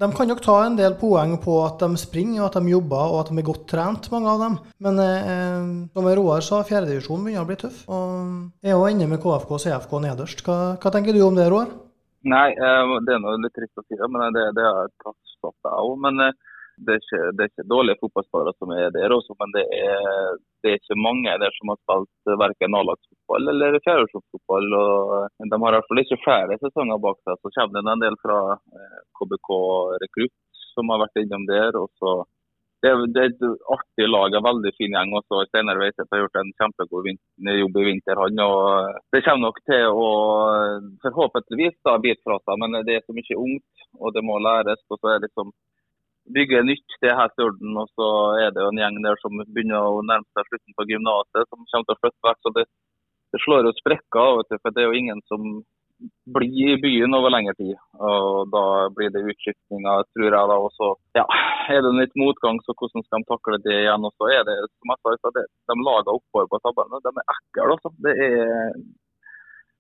de 0.04 0.10
kan 0.18 0.30
nok 0.30 0.42
ta 0.44 0.58
en 0.66 0.76
del 0.78 0.96
poeng 1.00 1.38
på 1.42 1.58
at 1.64 1.82
de 1.84 2.00
springer, 2.00 2.42
og 2.42 2.50
at 2.50 2.60
de 2.60 2.74
jobber 2.74 3.14
og 3.14 3.20
at 3.22 3.32
de 3.32 3.40
er 3.40 3.48
godt 3.48 3.66
trent, 3.72 4.10
mange 4.14 4.32
av 4.32 4.44
dem. 4.44 4.58
Men 4.84 5.02
eh, 5.04 5.68
som 5.96 6.10
Roar 6.20 6.44
sa, 6.46 6.62
fjerdedivisjonen 6.68 7.28
begynner 7.28 7.46
å 7.46 7.50
bli 7.50 7.60
tøff. 7.64 7.84
Og 7.88 8.66
er 8.66 8.76
jo 8.76 8.88
inne 8.92 9.10
med 9.12 9.22
KFK 9.24 9.56
og 9.58 9.64
CFK 9.64 9.98
nederst. 10.04 10.44
Hva, 10.46 10.58
hva, 10.76 10.94
tenker 10.94 11.16
du 11.16 11.24
om 11.26 11.40
det, 11.40 11.48
Roar? 11.54 11.72
Nei, 12.30 12.50
eh, 12.52 12.96
det 13.08 13.16
er 13.16 13.24
noe 13.24 13.40
litt 13.44 13.56
trist 13.56 13.80
å 13.80 13.86
si, 13.88 14.00
men 14.00 14.36
det, 14.36 14.50
det 14.58 14.68
har 14.68 14.86
jeg 14.86 14.96
tatt 15.06 15.20
stopp 15.38 15.72
av. 15.72 15.94
Men 16.04 16.28
eh, 16.28 16.53
det 16.85 16.95
er, 16.95 17.01
ikke, 17.01 17.21
det 17.35 17.44
er 17.44 17.50
ikke 17.51 17.65
dårlige 17.71 18.00
fotballspillere 18.01 18.53
som 18.57 18.74
er 18.75 18.91
der 18.95 19.15
også, 19.15 19.35
men 19.39 19.56
det 19.56 19.63
er, 19.77 20.38
det 20.63 20.71
er 20.71 20.80
ikke 20.80 21.00
mange 21.00 21.33
der 21.44 21.56
som 21.57 21.71
har 21.71 21.80
spilt 21.81 22.38
verken 22.44 22.77
A-lagsfotball 22.80 23.51
eller 23.53 23.80
fjerdeårsfotball. 23.85 24.69
De 25.39 25.59
har 25.63 25.71
i 25.71 25.77
hvert 25.77 25.89
fall 25.89 26.03
ikke 26.03 26.21
flere 26.25 26.59
sesonger 26.62 27.01
bak 27.06 27.19
seg. 27.24 27.39
Så 27.41 27.53
kommer 27.57 27.80
det 27.80 27.95
en 27.95 28.06
del 28.06 28.19
fra 28.24 28.39
KBK 29.19 29.51
eh, 29.57 29.97
Rekrutt 30.06 30.38
som 30.74 30.89
har 30.94 31.03
vært 31.03 31.21
innom 31.21 31.45
der. 31.50 31.77
og 31.80 31.91
så 32.01 32.21
det 32.83 32.91
er, 32.91 33.03
det 33.15 33.21
er, 33.21 33.30
et 33.31 33.44
artig 33.71 34.06
lag, 34.09 34.33
en 34.35 34.44
veldig 34.44 34.71
fin 34.75 34.91
gjeng. 34.91 35.13
også. 35.15 35.45
Steinar 35.47 35.80
Veiseth 35.80 36.09
har 36.12 36.19
gjort 36.19 36.41
en 36.41 36.50
kjempegod 36.59 37.06
jobb 37.59 37.77
i 37.80 37.85
vinter. 37.88 38.19
han, 38.19 38.41
og 38.44 38.97
Det 39.15 39.24
kommer 39.24 39.47
nok 39.47 39.62
til 39.69 39.85
å 39.88 40.09
forhåpentligvis 41.06 41.77
da 41.88 41.95
bite 42.03 42.19
fra 42.27 42.41
seg, 42.44 42.59
men 42.59 42.83
det 42.83 42.97
er 42.97 43.06
så 43.06 43.15
mye 43.15 43.39
ungt 43.45 43.85
og 44.00 44.13
det 44.15 44.24
må 44.27 44.35
læres. 44.39 44.83
og 44.89 45.00
så 45.00 45.13
er 45.13 45.19
det 45.19 45.30
liksom 45.30 45.53
bygge 46.36 46.64
nytt 46.64 46.98
til 47.02 47.16
her 47.18 47.31
Stjorden. 47.34 47.75
Og 47.81 47.92
så 47.98 48.10
er 48.46 48.56
det 48.56 48.64
jo 48.64 48.72
en 48.72 48.81
gjeng 48.81 49.00
der 49.04 49.20
som 49.22 49.44
begynner 49.44 49.90
å 49.90 50.02
nærme 50.06 50.28
seg 50.31 50.50
slutten 50.50 50.78
på 50.78 50.88
gymnaset, 50.90 51.48
som 51.50 51.68
kommer 51.70 51.88
til 51.88 51.96
å 51.96 52.02
flytte 52.02 52.28
vekk. 52.30 52.42
Så 52.42 52.56
det, 52.58 52.66
det 53.34 53.44
slår 53.46 53.70
jo 53.70 53.78
sprekker 53.80 54.44
for 54.56 54.75
det 54.75 54.84
er 54.84 54.92
jo 54.92 55.00
ingen 55.04 55.24
som 55.31 55.64
blir 56.36 56.74
i 56.74 56.81
byen 56.81 57.16
over 57.16 57.31
lengre 57.31 57.54
tid. 57.60 57.75
Og 58.00 58.50
da 58.54 58.64
blir 58.96 59.12
det 59.14 59.24
utskiftninger, 59.34 60.08
tror 60.16 60.28
jeg. 60.30 60.50
da, 60.52 60.58
og 60.58 60.72
så 60.78 60.90
ja, 61.20 61.25
Er 61.72 61.80
det 61.86 61.94
litt 61.96 62.18
motgang, 62.20 62.60
så 62.66 62.76
hvordan 62.76 63.06
skal 63.06 63.24
de 63.24 63.30
takle 63.30 63.60
det 63.64 63.78
igjen? 63.84 64.08
Og 64.08 64.12
så 64.19 64.31
er 64.36 64.44
det, 64.47 64.57
som 64.81 64.92
jeg 64.94 65.21
sa, 65.21 65.31
det, 65.38 65.45
de 65.71 65.78
lager 65.80 66.18
oppover 66.18 66.50
på 66.52 66.59
tabellen, 66.66 67.06
de 67.06 67.14
er 67.14 67.36
ekle. 67.38 67.69
Altså. 67.76 67.94
Det 68.04 68.16
er 68.28 68.76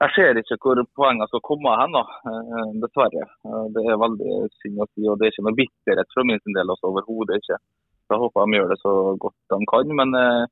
jeg 0.01 0.11
ser 0.15 0.39
ikke 0.39 0.57
hvor 0.63 0.81
poengene 0.97 1.27
skal 1.29 1.43
komme 1.45 1.75
hen, 1.79 1.93
da, 1.95 2.03
eh, 2.31 2.71
dessverre. 2.83 3.23
Eh, 3.47 3.65
det 3.75 3.83
er 3.85 4.01
veldig 4.01 4.33
synd 4.59 4.81
å 4.83 4.87
si. 4.89 5.05
og 5.07 5.19
Det 5.19 5.27
er 5.27 5.31
ikke 5.33 5.45
noe 5.47 5.59
bitterhet 5.61 6.09
fra 6.15 6.25
min 6.27 6.41
del, 6.57 6.73
altså, 6.73 6.91
overhodet 6.91 7.39
ikke. 7.39 7.57
Så 8.03 8.15
Jeg 8.15 8.21
håper 8.23 8.45
de 8.45 8.57
gjør 8.57 8.69
det 8.73 8.79
så 8.81 8.93
godt 9.23 9.39
de 9.53 9.59
kan. 9.71 9.95
Men 9.99 10.09
eh, 10.19 10.43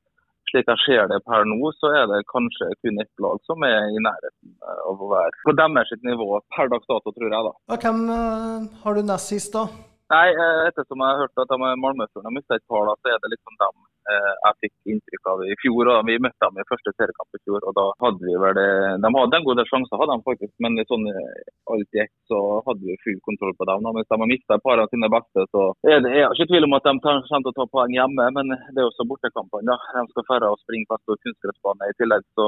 slik 0.52 0.72
jeg 0.72 0.84
ser 0.86 1.12
det 1.12 1.20
per 1.28 1.44
nå, 1.50 1.60
så 1.80 1.92
er 2.00 2.06
det 2.12 2.24
kanskje 2.32 2.72
kun 2.80 3.02
ett 3.04 3.14
lag 3.24 3.38
som 3.50 3.64
er 3.68 3.92
i 3.92 4.00
nærheten 4.08 4.56
av 4.88 5.04
å 5.04 5.12
være 5.12 5.44
på 5.44 5.56
deres 5.60 5.92
nivå 6.04 6.40
per 6.56 6.72
dags 6.72 6.88
dato, 6.88 7.12
tror 7.12 7.30
jeg. 7.36 7.44
da. 7.50 7.78
Hvem 7.84 8.02
har 8.84 8.96
du 8.96 9.02
nest 9.04 9.32
sist, 9.34 9.54
da? 9.54 9.68
Nei, 10.12 10.28
Ettersom 10.68 11.00
jeg 11.00 11.08
har 11.08 11.24
hørt 11.24 11.40
at 11.44 11.52
de 11.52 11.58
Malmö-førerne 11.60 12.28
har 12.28 12.36
mista 12.36 12.56
et 12.56 12.68
par, 12.68 12.84
da, 12.88 12.96
så 13.00 13.14
er 13.14 13.20
det 13.24 13.32
liksom 13.36 13.56
dem 13.60 13.91
jeg 14.12 14.58
fikk 14.66 14.94
inntrykk 14.94 15.30
av 15.34 15.44
i 15.46 15.58
fjor. 15.62 15.92
og 15.94 16.08
Vi 16.10 16.20
møtte 16.24 16.48
dem 16.48 16.62
i 16.62 16.68
første 16.70 16.94
seriekamp 16.96 17.38
i 17.38 17.42
fjor. 17.46 17.60
og 17.68 17.74
da 17.80 17.86
hadde 18.06 18.28
vi 18.28 18.36
vel 18.44 18.56
det, 18.60 18.70
De 19.04 19.12
hadde 19.18 19.40
en 19.40 19.48
god 19.48 19.60
del 19.62 19.70
sjanser, 19.72 20.00
hadde 20.02 20.18
de 20.18 20.28
faktisk, 20.30 20.54
men 20.64 20.80
sånn 20.92 21.08
eh, 21.12 21.42
alt 21.74 22.00
ett 22.04 22.14
så 22.32 22.40
hadde 22.68 22.84
vi 22.88 23.00
full 23.06 23.20
kontroll 23.28 23.56
på 23.60 23.68
dem. 23.70 23.90
Hvis 23.98 24.10
de 24.12 24.20
har 24.22 24.32
mista 24.34 24.58
et 24.58 24.66
par 24.68 24.82
av 24.84 24.92
sine 24.92 25.10
beste, 25.16 25.48
så 25.54 25.62
er 25.88 26.04
det, 26.04 26.14
er 26.16 26.36
ikke 26.36 26.50
tvil 26.52 26.68
om 26.68 26.78
at 26.78 26.88
de 26.88 26.96
kommer 27.04 27.44
til 27.46 27.52
å 27.54 27.58
ta 27.60 27.68
poeng 27.76 27.96
hjemme. 27.98 28.30
Men 28.38 28.56
det 28.74 28.80
er 28.80 28.88
også 28.90 29.08
bortekampene. 29.10 29.78
De 29.98 30.06
skal 30.14 30.30
færre 30.30 30.54
og 30.54 30.62
springe 30.64 30.90
på 30.90 31.00
stor 31.04 31.20
kunstgressbane. 31.26 31.92
I 31.92 31.98
tillegg 32.00 32.26
så 32.40 32.48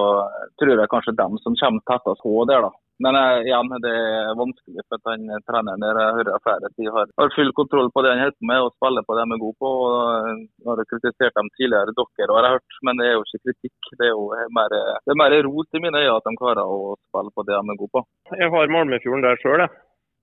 tror 0.59 0.75
jeg 0.75 0.93
kanskje 0.93 1.19
dem 1.19 1.37
som 1.43 1.59
kommer 1.59 1.85
tettest 1.89 2.23
på 2.23 2.47
der, 2.49 2.67
da. 2.67 2.71
Men 3.01 3.17
uh, 3.17 3.41
igjen, 3.41 3.71
det 3.81 3.91
er 3.91 4.35
vanskelig 4.37 4.83
for 4.85 5.01
han 5.09 5.25
treneren 5.47 5.81
der 5.81 5.97
jeg 5.97 6.17
hører 6.19 6.43
flere 6.45 6.69
si 6.75 6.85
har, 6.95 7.09
har 7.19 7.31
full 7.33 7.49
kontroll 7.57 7.89
på 7.93 8.03
det 8.05 8.11
han 8.13 8.21
holder 8.21 8.37
på 8.37 8.49
med 8.51 8.65
og 8.65 8.75
spiller 8.75 9.05
på 9.07 9.15
det 9.17 9.23
de 9.25 9.35
er 9.37 9.41
gode 9.43 9.57
på. 9.63 9.71
og 9.85 10.27
uh, 10.27 10.67
har 10.69 10.83
kritisert 10.91 11.39
dem 11.39 11.49
tidligere, 11.57 11.95
dere 11.97 12.37
har 12.37 12.47
jeg 12.47 12.57
hørt, 12.57 12.77
men 12.85 13.01
det 13.01 13.07
er 13.07 13.15
jo 13.17 13.23
ikke 13.25 13.41
kritikk. 13.47 13.89
Det 13.97 14.09
er 14.09 14.13
jo 14.13 14.27
mer, 14.59 14.77
det 15.05 15.15
er 15.15 15.21
mer 15.23 15.37
ros 15.47 15.73
i 15.73 15.81
mine 15.81 16.03
øyne 16.03 16.19
at 16.19 16.29
de 16.29 16.35
klarer 16.43 16.75
å 16.75 16.93
spille 17.09 17.33
på 17.33 17.47
det 17.47 17.57
de 17.57 17.73
er 17.73 17.81
gode 17.81 17.95
på. 17.97 18.05
Jeg 18.43 18.53
har 18.53 18.75
Malmefjorden 18.77 19.25
der 19.25 19.41
sjøl, 19.41 19.65
jeg. 19.65 19.73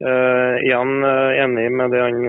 Uh, 0.00 0.56
igjen 0.64 1.04
enig 1.42 1.66
med 1.76 1.92
det 1.92 2.06
han 2.06 2.22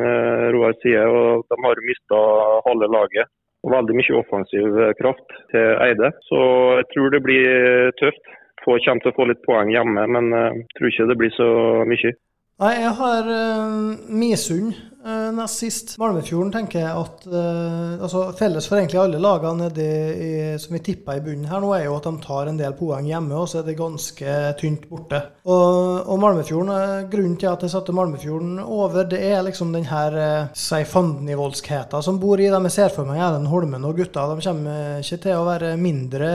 Roar 0.58 0.74
sier. 0.82 1.06
og 1.06 1.46
De 1.54 1.62
har 1.68 1.86
mista 1.86 2.26
halve 2.66 2.90
laget 2.92 3.30
og 3.62 3.76
veldig 3.76 3.94
mye 3.94 4.18
offensiv 4.18 4.78
kraft 4.98 5.36
til 5.54 5.76
Eide. 5.86 6.10
Så 6.26 6.40
jeg 6.80 6.88
tror 6.96 7.12
det 7.14 7.22
blir 7.28 7.92
tøft 8.02 8.32
få, 8.66 8.78
kommer 8.86 9.04
til 9.04 9.14
å 9.14 9.18
få 9.18 9.28
litt 9.30 9.42
poeng 9.48 9.72
hjemme, 9.74 10.06
men 10.16 10.30
jeg 10.36 10.60
uh, 10.60 10.68
tror 10.78 10.92
ikke 10.92 11.08
det 11.10 11.18
blir 11.22 11.34
så 11.38 11.50
mye. 11.90 12.14
Nei, 12.62 12.74
jeg 12.78 12.94
har 13.00 13.30
uh, 13.34 13.70
Misund 14.14 14.76
eh, 14.76 15.01
nest 15.36 15.62
sist. 15.62 15.94
Malmefjorden 16.02 16.52
tenker 16.54 16.84
jeg 16.84 16.92
at 16.92 17.26
eh, 17.28 18.04
altså 18.04 18.28
Felles 18.38 18.68
for 18.70 18.80
egentlig 18.80 19.00
alle 19.02 19.22
lagene 19.22 19.70
i, 19.72 20.32
som 20.62 20.76
vi 20.76 20.84
tipper 20.86 21.18
i 21.18 21.24
bunnen 21.26 21.50
her 21.50 21.62
nå, 21.64 21.72
er 21.76 21.88
jo 21.88 21.98
at 21.98 22.08
de 22.08 22.14
tar 22.24 22.52
en 22.52 22.60
del 22.60 22.76
poeng 22.78 23.08
hjemme, 23.10 23.38
og 23.38 23.50
så 23.50 23.62
er 23.62 23.70
det 23.70 23.78
ganske 23.80 24.36
tynt 24.62 24.88
borte. 24.90 25.22
Og, 25.46 26.06
og 26.06 26.22
Malmefjorden, 26.22 26.74
eh, 26.76 27.10
Grunnen 27.12 27.38
til 27.42 27.52
at 27.52 27.66
jeg 27.66 27.74
satte 27.74 27.96
Malmefjorden 27.96 28.60
over, 28.62 29.06
det 29.10 29.22
er 29.32 29.42
liksom 29.46 29.74
den 29.76 29.88
her 29.90 30.18
eh, 30.22 30.52
si 30.58 30.84
fandenivoldskheta 30.88 32.02
som 32.06 32.20
bor 32.22 32.42
i 32.42 32.50
dem. 32.52 32.70
Jeg 32.70 32.78
ser 32.78 32.96
for 32.96 33.10
meg 33.10 33.22
Erlend 33.22 33.50
Holmen 33.52 33.88
og 33.88 33.98
gutta. 33.98 34.28
De 34.30 34.46
kommer 34.46 35.02
ikke 35.02 35.22
til 35.26 35.38
å 35.40 35.48
være 35.48 35.74
mindre 35.82 36.32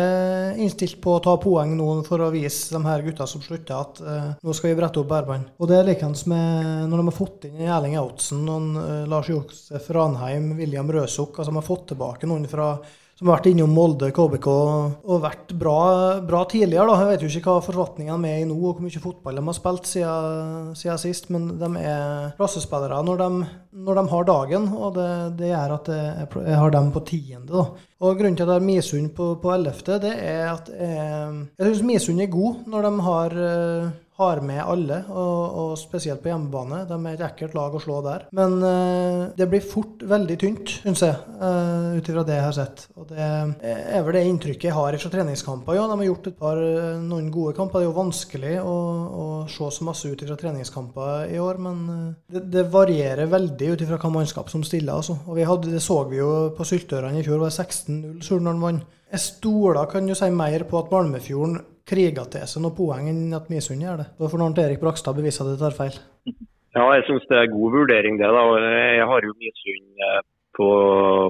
innstilt 0.56 0.98
på 1.02 1.16
å 1.16 1.22
ta 1.24 1.36
poeng 1.40 1.76
nå 1.78 1.88
for 2.06 2.22
å 2.24 2.32
vise 2.34 2.74
de 2.74 2.82
her 2.86 3.04
gutta 3.06 3.26
som 3.30 3.42
slutter, 3.44 3.76
at 3.76 4.00
uh, 4.02 4.28
nå 4.42 4.54
skal 4.56 4.72
vi 4.72 4.78
brette 4.78 5.00
opp 5.00 5.08
bærbånd. 5.10 5.50
Og 5.60 5.70
det 5.70 5.78
er 5.78 5.88
likeens 5.90 6.24
med 6.30 6.86
når 6.90 7.00
de 7.00 7.06
har 7.08 7.16
fått 7.16 7.46
inn 7.48 7.62
Erling 7.66 7.96
Outsen, 8.00 8.44
noen, 8.46 8.55
uh, 8.76 9.02
Lars 9.10 9.28
Josef 9.32 9.90
Ranheim, 9.94 10.54
William 10.58 10.90
Røsuk. 10.92 11.38
altså 11.38 11.50
De 11.52 11.58
har 11.60 11.66
fått 11.66 11.90
tilbake 11.92 12.30
noen 12.30 12.48
fra 12.50 12.74
som 13.16 13.30
har 13.30 13.38
vært 13.38 13.46
innom 13.48 13.70
Molde, 13.72 14.10
KBK 14.12 14.46
og 14.52 15.22
vært 15.22 15.54
bra, 15.56 15.76
bra, 16.20 16.42
tidligere. 16.52 16.84
da. 16.84 16.96
Jeg 17.00 17.08
vet 17.08 17.22
jo 17.24 17.30
ikke 17.30 17.54
hva 17.54 17.62
forfatningen 17.64 18.26
er 18.28 18.42
i 18.42 18.44
nå, 18.44 18.56
og 18.58 18.76
hvor 18.76 18.84
mye 18.84 19.00
fotball 19.00 19.40
de 19.40 19.44
har 19.46 19.56
spilt 19.56 19.88
siden, 19.88 20.74
siden 20.76 21.00
sist, 21.00 21.30
men 21.32 21.46
de 21.56 21.70
er 21.80 22.34
klassespillere 22.36 23.00
når 23.08 23.22
de, 23.22 23.48
når 23.88 24.00
de 24.00 24.04
har 24.12 24.28
dagen, 24.28 24.68
og 24.76 24.98
det, 24.98 25.08
det 25.40 25.48
gjør 25.48 25.76
at 25.78 25.88
jeg, 25.94 26.28
jeg, 26.36 26.58
har 26.60 26.76
dem 26.76 26.90
på 26.92 27.04
tiende. 27.08 27.48
da. 27.54 27.64
Og 28.04 28.20
Grunnen 28.20 28.36
til 28.36 28.44
at 28.44 28.52
jeg 28.52 28.60
har 28.60 28.68
Misund 28.68 29.14
på, 29.16 29.30
på 29.40 29.54
ellevte, 29.54 29.96
det 30.04 30.12
er 30.20 30.50
at 30.52 30.68
jeg, 30.76 31.46
jeg 31.56 31.70
syns 31.70 31.86
Misund 31.88 32.20
er 32.20 32.34
god 32.36 32.66
når 32.68 32.90
de 32.90 32.94
har 33.08 33.38
har 34.16 34.40
med 34.40 34.62
alle, 34.64 35.02
og, 35.12 35.40
og, 35.60 35.72
spesielt 35.76 36.22
på 36.24 36.30
hjemmebane. 36.30 36.84
De 36.88 36.96
er 36.96 37.16
et 37.16 37.24
ekkelt 37.26 37.56
lag 37.56 37.74
å 37.76 37.80
slå 37.82 37.98
der. 38.04 38.24
Men 38.36 38.56
uh, 38.62 39.26
det 39.36 39.48
blir 39.52 39.64
fort 39.64 40.04
veldig 40.08 40.38
tynt, 40.40 40.72
syns 40.80 41.04
jeg, 41.04 41.18
uh, 41.36 41.92
ut 41.98 42.08
ifra 42.08 42.24
det 42.24 42.38
jeg 42.38 42.46
har 42.46 42.56
sett. 42.56 42.86
Og 42.96 43.10
det 43.10 43.20
er 43.26 44.06
vel 44.06 44.16
det 44.16 44.24
inntrykket 44.30 44.70
jeg 44.70 44.76
har 44.76 44.96
fra 45.02 45.12
treningskamper. 45.12 45.76
Ja, 45.76 45.84
de 45.90 46.00
har 46.00 46.08
gjort 46.08 46.30
et 46.30 46.38
par, 46.40 46.60
eh, 46.62 46.96
noen 47.02 47.28
gode 47.34 47.52
kamper. 47.58 47.82
Det 47.82 47.84
er 47.84 47.90
jo 47.90 47.98
vanskelig 47.98 48.54
å, 48.62 48.76
å 49.06 49.26
se 49.52 49.68
så 49.76 49.84
masse 49.84 50.08
ut 50.08 50.24
ifra 50.24 50.38
treningskamper 50.40 51.32
i 51.34 51.40
år, 51.42 51.60
men 51.60 51.84
det, 52.32 52.46
det, 52.54 52.64
varierer 52.72 53.28
veldig 53.30 53.72
ut 53.74 53.84
ifra 53.84 54.00
hva 54.00 54.12
mannskap 54.16 54.48
som 54.52 54.64
stiller. 54.64 54.96
Altså. 54.96 55.18
Og 55.28 55.40
hadde, 55.44 55.74
det 55.74 55.84
så 55.84 56.00
vi 56.08 56.22
jo 56.22 56.32
på 56.56 56.66
Syltørene 56.66 57.20
i 57.20 57.26
fjor, 57.26 57.42
var 57.44 57.52
16-0 57.52 58.22
Surnadal 58.24 58.62
vant. 58.64 58.92
Jeg 59.12 59.22
stoler, 59.22 59.84
kan 59.90 60.08
du 60.08 60.16
si, 60.18 60.28
mer 60.34 60.64
på 60.66 60.80
at 60.80 60.90
Malmefjorden 60.90 61.60
kriga 61.86 62.26
til 62.30 62.46
seg 62.50 62.64
noen 62.64 62.76
poeng 62.76 63.10
enn 63.10 63.34
at 63.36 63.50
Misund 63.52 63.84
gjør 63.84 64.02
det. 64.02 64.08
Da 64.18 64.30
får 64.30 64.44
Arnt 64.46 64.62
Erik 64.62 64.82
Brakstad 64.82 65.18
bevise 65.18 65.44
at 65.44 65.52
det 65.52 65.60
tar 65.62 65.76
feil. 65.76 65.98
Ja, 66.76 66.86
jeg 66.98 67.06
syns 67.08 67.28
det 67.30 67.38
er 67.40 67.52
god 67.52 67.76
vurdering 67.78 68.18
det. 68.20 68.28
da. 68.28 68.42
Jeg 68.98 69.06
har 69.10 69.26
jo 69.26 69.36
Misund 69.40 70.02
eh, 70.08 70.24
på, 70.56 70.70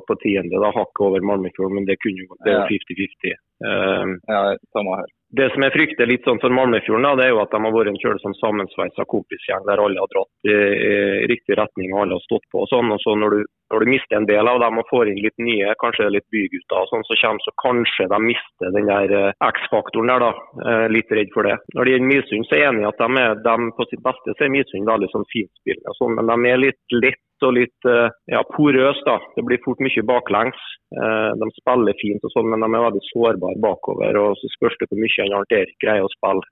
på 0.06 0.16
tiende, 0.22 0.60
da, 0.62 0.70
hakket 0.74 1.04
over 1.08 1.24
Malmefjord, 1.28 1.74
men 1.74 1.86
det 1.88 1.98
kunne 2.02 2.24
jo 2.24 2.38
det 2.46 2.54
er 2.54 2.70
50-50. 2.70 3.36
Um, 3.66 4.16
ja, 4.28 4.40
samme 4.76 4.98
her. 5.00 5.12
Det 5.36 5.48
som 5.52 5.64
jeg 5.64 5.74
frykter 5.74 6.08
litt 6.08 6.26
sånn 6.28 6.38
for 6.42 6.54
Malmefjorden, 6.54 7.06
da, 7.08 7.14
det 7.18 7.26
er 7.26 7.32
jo 7.34 7.40
at 7.42 7.54
de 7.54 7.60
har 7.64 7.74
vært 7.74 7.90
en 7.90 7.98
kjølig 8.02 8.22
sånn 8.22 8.36
sammensveisa 8.38 9.06
kompisgjeng 9.10 9.66
der 9.66 9.82
alle 9.82 10.02
har 10.02 10.12
dratt 10.12 10.50
i, 10.50 10.54
i, 10.54 10.92
riktig 11.32 11.58
retning 11.58 11.94
og 11.94 12.04
alle 12.04 12.20
har 12.20 12.26
stått 12.26 12.46
på. 12.52 12.62
og 12.62 12.70
sånn, 12.70 12.92
og 12.94 13.02
så 13.02 13.16
når 13.18 13.34
du, 13.34 13.40
når 13.72 13.82
du, 13.82 13.90
mister 13.90 14.18
en 14.18 14.28
del 14.28 14.48
av 14.50 14.60
dem 14.62 14.78
og 14.80 14.88
får 14.90 15.10
inn 15.10 15.22
litt 15.24 15.36
nye, 15.42 15.74
kanskje 15.82 16.08
litt 16.14 16.26
bygutter, 16.34 16.78
og 16.78 16.90
sånn, 16.90 17.04
så 17.08 17.18
kommer 17.22 17.42
så 17.44 17.52
kanskje 17.62 18.08
de 18.12 18.20
mister 18.22 18.74
den 18.76 18.90
der 18.90 19.14
uh, 19.14 19.46
X-faktoren 19.48 20.12
der. 20.12 20.22
da, 20.22 20.30
uh, 20.62 20.86
Litt 20.92 21.10
redd 21.10 21.32
for 21.34 21.48
det. 21.48 21.56
Når 21.74 21.84
det 21.84 21.94
gjelder 21.94 22.10
Misund, 22.12 22.46
så 22.46 22.56
er 22.56 22.62
jeg 22.62 22.72
enig 22.72 22.84
i 22.86 22.90
at 22.92 23.02
de 23.02 23.22
er 23.22 23.38
de 23.46 23.70
på 23.76 23.86
sitt 23.90 24.02
beste 24.06 24.34
så 24.36 24.46
er 24.46 24.54
Misund 24.54 24.90
veldig 24.90 25.10
sånn 25.12 25.30
finspillende, 25.32 25.92
og 25.92 25.98
sånn, 25.98 26.18
men 26.18 26.30
de 26.30 26.52
er 26.52 26.62
litt 26.62 26.96
lett 26.96 27.22
og 27.44 27.52
litt 27.52 27.90
uh, 27.90 28.06
ja, 28.32 28.40
porøs. 28.54 29.02
da. 29.08 29.18
Det 29.34 29.44
blir 29.48 29.62
fort 29.66 29.82
mye 29.84 30.08
baklengs. 30.08 30.62
De 30.86 31.46
spiller 31.58 31.96
fint, 31.98 32.22
og 32.24 32.30
sånn, 32.32 32.46
men 32.52 32.62
de 32.62 32.68
er 32.70 32.84
veldig 32.86 33.02
sårbare 33.10 33.58
bakover. 33.60 34.16
og 34.22 34.38
Så 34.40 34.48
spørs 34.54 34.78
det 34.80 34.86
hvor 34.88 35.02
mye 35.02 35.26
Arnt 35.34 35.52
Erik 35.58 35.74
greier 35.82 36.06
å 36.06 36.12
spille. 36.14 36.46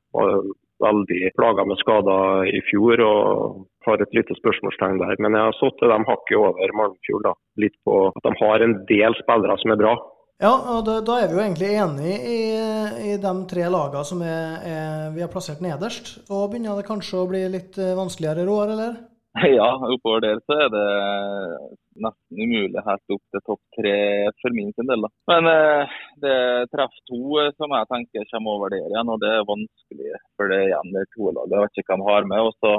Veldig 0.83 1.31
plaga 1.39 1.65
med 1.69 1.79
skader 1.79 2.49
i 2.51 2.61
fjor 2.71 3.01
og 3.05 3.61
har 3.87 4.03
et 4.03 4.17
lite 4.17 4.35
spørsmålstegn 4.41 4.99
der. 4.99 5.15
Men 5.23 5.37
jeg 5.39 5.47
har 5.47 5.57
satt 5.61 5.85
dem 5.93 6.07
hakket 6.09 6.41
over 6.41 6.75
Malmfjord. 6.81 7.29
da, 7.29 7.35
Litt 7.63 7.77
på 7.87 8.09
at 8.11 8.27
de 8.27 8.35
har 8.41 8.65
en 8.65 8.77
del 8.91 9.17
spillere 9.21 9.57
som 9.63 9.75
er 9.75 9.81
bra. 9.85 9.95
Ja, 10.43 10.51
og 10.75 10.89
da, 10.89 11.15
er 11.23 11.31
vi 11.31 11.39
jo 11.39 11.45
egentlig 11.45 11.71
enige 11.79 12.17
i, 12.27 12.41
i 13.13 13.17
de 13.23 13.35
tre 13.49 13.69
lagene 13.71 14.03
som 14.05 14.23
er, 14.27 14.57
er, 14.67 15.11
vi 15.15 15.23
har 15.23 15.31
plassert 15.31 15.63
nederst. 15.63 16.17
Så 16.27 16.47
begynner 16.51 16.81
det 16.81 16.89
kanskje 16.89 17.21
å 17.23 17.29
bli 17.31 17.45
litt 17.53 17.79
vanskeligere 17.79 18.43
i 18.43 18.55
år, 18.59 18.75
eller? 18.75 18.97
Ja, 19.59 19.69
oppover 19.95 20.21
der 20.23 20.39
så 20.47 20.57
er 20.65 20.71
det 20.71 20.87
nesten 22.05 22.43
umulig 22.45 22.83
helt 22.87 23.15
opp 23.17 23.23
til 23.35 23.43
topp 23.49 23.61
tre 23.77 23.95
for 24.43 24.55
min 24.55 24.73
sin 24.75 24.91
del. 24.91 25.07
Da. 25.07 25.11
Men 25.33 25.51
eh, 25.51 25.95
det 26.23 26.39
treffer 26.75 27.03
to 27.11 27.21
eh, 27.43 27.53
som 27.59 27.75
jeg 27.75 27.91
tenker 27.91 28.29
kommer 28.31 28.59
over 28.59 28.75
der 28.75 28.87
igjen, 28.87 29.11
og 29.11 29.23
det 29.23 29.33
er 29.35 29.49
vanskelig. 29.51 30.19
For 30.39 30.51
det 30.51 30.61
er 30.61 30.71
igjen 30.71 30.95
det 30.95 31.07
to 31.17 31.31
lag. 31.35 31.51
Jeg 31.51 31.67
vet 31.67 31.83
ikke 31.83 31.93
hvem 31.93 32.05
de 32.05 32.11
har 32.13 32.29
med. 32.31 32.49
Også, 32.51 32.73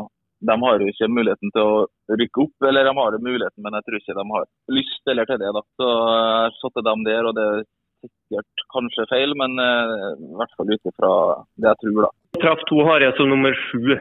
de 0.50 0.57
har 0.63 0.83
jo 0.83 0.91
ikke 0.91 1.12
muligheten 1.12 1.55
til 1.55 1.71
å 1.75 2.17
rykke 2.24 2.43
opp, 2.47 2.67
eller 2.69 2.88
de 2.88 2.97
har 3.00 3.17
jo 3.17 3.24
muligheten, 3.29 3.63
men 3.65 3.79
jeg 3.79 3.88
tror 3.88 4.01
ikke 4.01 4.19
de 4.19 4.27
har 4.33 4.51
lyst 4.79 5.13
eller 5.13 5.31
til 5.31 5.41
det. 5.43 5.55
da. 5.59 5.65
Så 5.79 5.89
jeg 5.91 6.43
har 6.45 6.59
satt 6.62 6.85
dem 6.89 7.07
der, 7.07 7.31
og 7.31 7.35
det 7.39 7.47
er 7.51 7.65
sikkert 8.05 8.67
kanskje 8.74 9.09
feil, 9.12 9.35
men 9.39 9.59
eh, 9.59 9.95
i 10.24 10.35
hvert 10.39 10.55
fall 10.59 10.71
ut 10.71 10.91
ifra 10.91 11.15
det 11.59 11.71
jeg 11.74 11.81
tror. 11.83 12.05
da. 12.07 12.13
Treff 12.39 12.63
to 12.69 12.83
har 12.88 13.03
jeg 13.03 13.15
som 13.19 13.31
nummer 13.31 13.55
sju. 13.67 13.95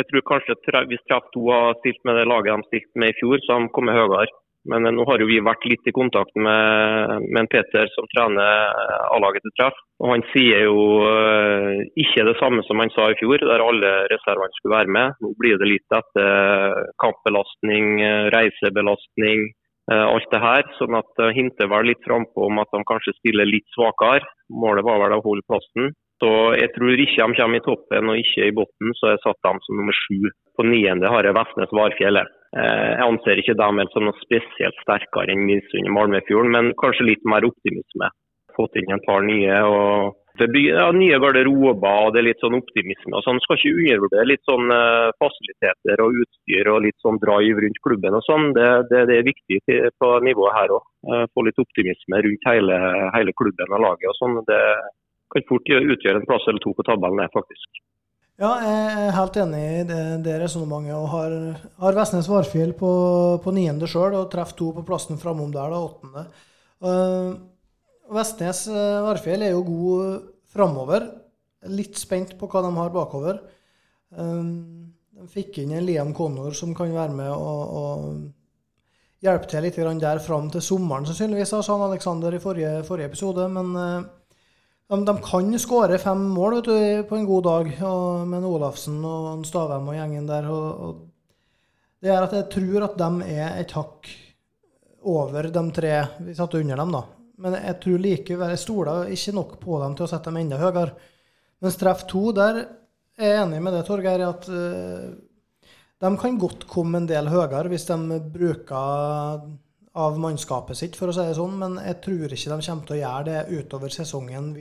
Jeg 0.00 0.08
tror 0.08 0.22
kanskje 0.28 0.84
hvis 0.88 1.04
Treff 1.08 1.26
2 1.34 1.42
har 1.52 1.74
stilt 1.80 2.00
med 2.08 2.16
det 2.16 2.28
laget 2.30 2.54
de 2.54 2.68
stilte 2.70 3.00
med 3.00 3.12
i 3.12 3.18
fjor, 3.20 3.42
så 3.44 3.52
har 3.52 3.66
de 3.66 3.74
kommet 3.76 3.98
høyere. 3.98 4.30
Men 4.70 4.86
eh, 4.86 4.94
nå 4.94 5.04
har 5.08 5.22
jo 5.22 5.28
vi 5.30 5.40
vært 5.42 5.64
litt 5.66 5.88
i 5.90 5.94
kontakt 5.94 6.34
med, 6.38 7.26
med 7.34 7.50
Peter 7.50 7.88
som 7.94 8.06
trener 8.12 8.76
A-laget 9.14 9.44
til 9.46 9.54
Treff. 9.58 9.80
Og 10.02 10.12
Han 10.14 10.24
sier 10.32 10.64
jo 10.66 10.76
uh, 11.06 11.78
ikke 12.04 12.26
det 12.26 12.36
samme 12.40 12.62
som 12.66 12.80
han 12.82 12.90
sa 12.94 13.08
i 13.10 13.18
fjor, 13.20 13.42
der 13.42 13.62
alle 13.62 13.90
reservene 14.10 14.56
skulle 14.58 14.76
være 14.76 14.94
med. 14.96 15.18
Nå 15.22 15.32
blir 15.38 15.58
det 15.60 15.68
litt 15.70 15.96
etter 15.98 16.78
kampbelastning, 17.02 18.00
reisebelastning, 18.34 19.44
uh, 19.92 20.06
alt 20.08 20.30
det 20.34 20.42
her. 20.42 20.66
sånn 20.78 20.98
at 20.98 21.24
hinter 21.36 21.70
vel 21.70 21.92
litt 21.92 22.02
frampå 22.06 22.48
om 22.48 22.62
at 22.62 22.70
de 22.74 22.82
kanskje 22.88 23.14
stiller 23.20 23.50
litt 23.50 23.68
svakere. 23.76 24.26
Målet 24.50 24.86
var 24.86 25.04
vel 25.04 25.18
å 25.18 25.22
holde 25.26 25.46
plassen. 25.46 25.94
Så 26.22 26.30
jeg 26.54 26.70
tror 26.76 27.02
ikke 27.02 27.26
de 27.26 27.34
kommer 27.34 27.58
i 27.58 27.64
toppen 27.66 28.10
og 28.12 28.20
ikke 28.20 28.46
i 28.46 28.54
bunnen, 28.54 28.94
så 28.94 29.10
jeg 29.10 29.22
satt 29.24 29.40
dem 29.42 29.58
som 29.64 29.80
nummer 29.80 29.96
sju. 30.04 30.30
På 30.54 30.62
niende 30.68 31.10
har 31.10 31.26
jeg 31.26 31.34
Vestnes 31.34 31.74
Varfjellet. 31.74 32.30
Eh, 32.54 32.88
jeg 32.94 33.06
anser 33.08 33.42
ikke 33.42 33.58
dem 33.58 33.82
som 33.90 34.06
noe 34.06 34.22
spesielt 34.22 34.82
sterkere 34.84 35.34
enn 35.34 35.46
Midsund 35.48 35.88
i 35.88 35.94
Malmefjorden, 35.96 36.54
men 36.54 36.74
kanskje 36.78 37.08
litt 37.08 37.26
mer 37.26 37.48
optimisme. 37.48 38.12
Fått 38.54 38.78
inn 38.78 38.94
et 38.94 39.06
par 39.08 39.24
nye. 39.26 39.56
og 39.66 40.18
det 40.40 40.48
blir 40.48 40.70
ja, 40.70 40.86
Nye 40.96 41.18
garderober 41.20 42.06
og 42.06 42.14
det 42.14 42.22
er 42.22 42.28
litt 42.30 42.44
sånn 42.44 42.56
optimisme. 42.56 43.12
og 43.16 43.24
sånn. 43.26 43.40
Skal 43.44 43.58
ikke 43.58 43.74
undervurdere 43.82 44.28
litt 44.30 44.44
sånn 44.48 44.72
uh, 44.72 45.10
fasiliteter 45.20 46.04
og 46.04 46.22
utstyr 46.22 46.70
og 46.72 46.82
litt 46.86 46.98
sånn 47.04 47.20
drive 47.24 47.64
rundt 47.64 47.82
klubben. 47.84 48.16
og 48.16 48.24
sånn. 48.28 48.52
Det, 48.56 48.68
det, 48.92 49.04
det 49.10 49.18
er 49.18 49.28
viktig 49.28 49.60
på 50.00 50.10
nivået 50.24 50.56
her 50.60 50.76
òg. 50.78 50.88
Uh, 51.08 51.24
få 51.34 51.44
litt 51.48 51.60
optimisme 51.60 52.22
rundt 52.24 52.48
hele, 52.48 52.80
hele 53.16 53.36
klubben 53.36 53.76
og 53.76 53.84
laget. 53.88 54.08
og 54.12 54.18
sånn. 54.20 54.40
Det, 54.48 54.60
kan 55.32 55.48
fort 55.48 55.72
utgjøre 55.72 56.20
en 56.20 56.28
plass 56.28 56.46
eller 56.50 56.62
to 56.62 56.74
på 56.76 56.86
tabellen, 56.86 57.24
faktisk. 57.32 57.82
Ja, 58.40 58.50
jeg 58.64 59.06
er 59.06 59.14
helt 59.14 59.36
enig 59.38 59.60
i 59.62 59.82
det, 59.86 60.02
det 60.24 60.38
resonnementet. 60.40 60.96
og 60.96 61.08
Har, 61.12 61.34
har 61.84 61.96
Vestnes 61.98 62.30
Varfjell 62.30 62.72
på, 62.78 62.92
på 63.44 63.54
niende 63.54 63.86
sjøl 63.90 64.16
og 64.18 64.30
treffer 64.32 64.58
to 64.58 64.70
på 64.78 64.84
plassen 64.88 65.20
framom 65.20 65.52
der, 65.54 65.70
da, 65.70 65.82
åttende. 65.84 66.24
Uh, 66.82 67.36
Vestnes 68.16 68.64
uh, 68.72 69.02
Varfjell 69.06 69.44
er 69.46 69.52
jo 69.52 69.66
god 69.66 70.30
framover. 70.50 71.06
Litt 71.70 72.00
spent 72.00 72.34
på 72.40 72.48
hva 72.50 72.64
de 72.64 72.72
har 72.80 72.94
bakover. 72.94 73.38
Uh, 74.16 74.42
de 75.12 75.28
fikk 75.30 75.60
inn 75.62 75.76
en 75.76 75.84
Liam 75.86 76.14
Connor 76.16 76.56
som 76.56 76.72
kan 76.74 76.90
være 76.90 77.14
med 77.14 77.30
og, 77.30 77.76
og 77.78 79.22
hjelpe 79.22 79.52
til 79.52 79.62
litt 79.68 79.78
der 80.02 80.24
fram 80.24 80.48
til 80.50 80.64
sommeren, 80.64 81.06
sannsynligvis, 81.06 81.52
sa 81.52 81.76
han 81.76 81.86
Alexander 81.86 82.34
i 82.34 82.42
forrige, 82.42 82.80
forrige 82.88 83.12
episode. 83.12 83.46
men 83.52 83.76
uh, 83.76 84.21
de, 84.92 85.04
de 85.08 85.14
kan 85.24 85.54
skåre 85.58 85.96
fem 85.98 86.26
mål 86.34 86.58
du, 86.66 86.74
på 87.08 87.16
en 87.16 87.24
god 87.28 87.46
dag 87.46 87.70
og, 87.88 88.26
med 88.28 88.44
Olafsen 88.44 88.98
og 89.08 89.46
Stavem 89.48 89.88
og 89.88 89.96
gjengen 89.96 90.28
der. 90.28 90.48
Og, 90.52 90.84
og 90.84 92.02
det 92.02 92.12
er 92.12 92.26
at 92.26 92.36
jeg 92.36 92.50
tror 92.52 92.86
at 92.90 92.98
de 93.00 93.30
er 93.32 93.56
et 93.62 93.72
hakk 93.72 94.10
over 95.08 95.48
de 95.54 95.64
tre 95.74 95.94
vi 96.26 96.36
satte 96.36 96.60
under 96.60 96.82
dem. 96.82 96.92
da. 96.92 97.02
Men 97.42 97.56
jeg 97.56 97.78
tror 97.82 98.04
likevel, 98.04 98.52
jeg 98.52 98.62
stoler 98.62 99.10
ikke 99.16 99.36
nok 99.38 99.56
på 99.62 99.80
dem 99.82 99.96
til 99.96 100.06
å 100.06 100.12
sette 100.12 100.30
dem 100.30 100.40
enda 100.42 100.60
høyere. 100.60 100.92
Mens 101.62 101.78
treff 101.80 102.04
to, 102.10 102.28
der 102.36 102.60
er 102.60 103.32
jeg 103.32 103.42
enig 103.46 103.62
med 103.62 103.76
det, 103.76 103.84
Torgeir, 103.86 104.22
at 104.26 104.48
uh, 104.50 105.08
de 106.02 106.10
kan 106.18 106.38
godt 106.42 106.66
komme 106.70 107.00
en 107.00 107.08
del 107.08 107.30
høyere 107.30 107.70
hvis 107.70 107.86
de 107.88 108.20
bruker 108.34 109.46
av 109.98 110.18
mannskapet 110.20 110.78
sitt, 110.78 110.96
for 110.96 111.10
å 111.10 111.16
si 111.16 111.24
det 111.26 111.36
sånn. 111.36 111.58
Men 111.60 111.78
jeg 111.82 112.00
tror 112.04 112.32
ikke 112.32 112.54
de 112.54 112.66
kommer 112.66 112.88
til 112.88 112.96
å 112.96 113.00
gjøre 113.02 113.24
det 113.28 113.60
utover 113.60 113.92
sesongen. 113.92 114.52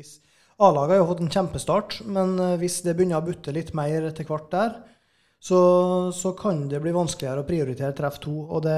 A-laget 0.62 0.96
har 0.96 1.00
jo 1.02 1.10
fått 1.10 1.24
en 1.26 1.36
kjempestart, 1.36 2.00
men 2.06 2.36
eh, 2.40 2.58
hvis 2.62 2.82
det 2.86 2.96
begynner 2.98 3.22
å 3.22 3.26
butte 3.26 3.54
litt 3.56 3.72
mer 3.78 4.10
etter 4.12 4.28
hvert 4.28 4.52
der, 4.54 4.76
så, 5.42 5.62
så, 6.14 6.36
kan 6.38 6.68
det 6.70 6.84
bli 6.84 6.94
vanskeligere 6.94 7.42
å 7.42 7.48
prioritere 7.48 7.96
treff 7.98 8.20
to. 8.22 8.36
Og 8.46 8.62
det, 8.62 8.78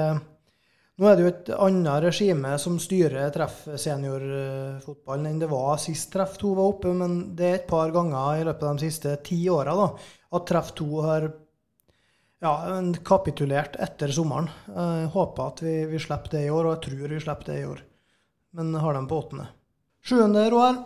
nå 0.96 1.10
er 1.10 1.18
det 1.18 1.26
jo 1.26 1.32
et 1.34 1.50
annet 1.66 2.06
regime 2.06 2.54
som 2.62 2.78
styrer 2.80 3.28
treff 3.34 3.66
seniorfotballen 3.68 5.28
enn 5.28 5.42
det 5.42 5.50
var 5.50 5.76
sist 5.82 6.08
treff 6.14 6.38
to 6.40 6.54
var 6.56 6.72
oppe, 6.72 6.94
men 6.96 7.18
det 7.36 7.50
er 7.50 7.58
et 7.58 7.68
par 7.68 7.92
ganger 7.92 8.40
i 8.40 8.46
løpet 8.48 8.64
av 8.70 8.78
de 8.78 8.88
siste 8.88 9.12
ti 9.28 9.42
åra 9.52 9.76
at 9.84 10.48
treff 10.48 10.72
to 10.78 10.88
har 11.04 11.28
ja, 12.42 12.54
kapitulert 13.06 13.76
etter 13.80 14.08
sommeren. 14.14 14.50
Jeg 14.66 15.12
håper 15.14 15.52
at 15.52 15.62
vi, 15.64 15.76
vi 15.90 16.00
slipper 16.02 16.34
det 16.36 16.46
i 16.46 16.50
år, 16.50 16.64
og 16.64 16.74
jeg 16.76 16.82
tror 16.88 17.14
vi 17.14 17.20
slipper 17.22 17.52
det 17.52 17.60
i 17.60 17.68
år. 17.68 17.84
Men 18.54 18.74
har 18.78 18.94
dem 18.94 19.06
på 19.10 19.20
åttende. 19.22 19.48
Sjuende, 20.04 20.50
Roar? 20.52 20.82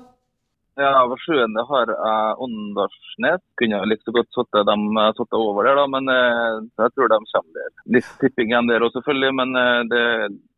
Ja, 0.78 1.02
på 1.10 1.16
sjuende 1.18 1.62
har 1.66 1.90
jeg 1.90 2.34
Åndalsnes. 2.44 3.42
Kunne 3.58 3.80
like 3.90 4.04
så 4.06 4.12
godt 4.14 4.28
satt 4.36 4.58
dem 4.68 4.84
satt 5.18 5.34
over 5.34 5.66
der, 5.66 5.74
da, 5.80 5.86
men 5.90 6.06
eh, 6.12 6.60
jeg 6.78 6.92
tror 6.94 7.10
de 7.10 7.18
kommer 7.32 7.56
der. 7.56 7.72
Litt 7.96 8.10
tipping 8.20 8.52
igjen 8.52 8.70
der 8.70 8.86
òg, 8.86 8.92
selvfølgelig. 8.94 9.32
Men 9.40 9.58
eh, 9.58 9.80
det, 9.90 10.04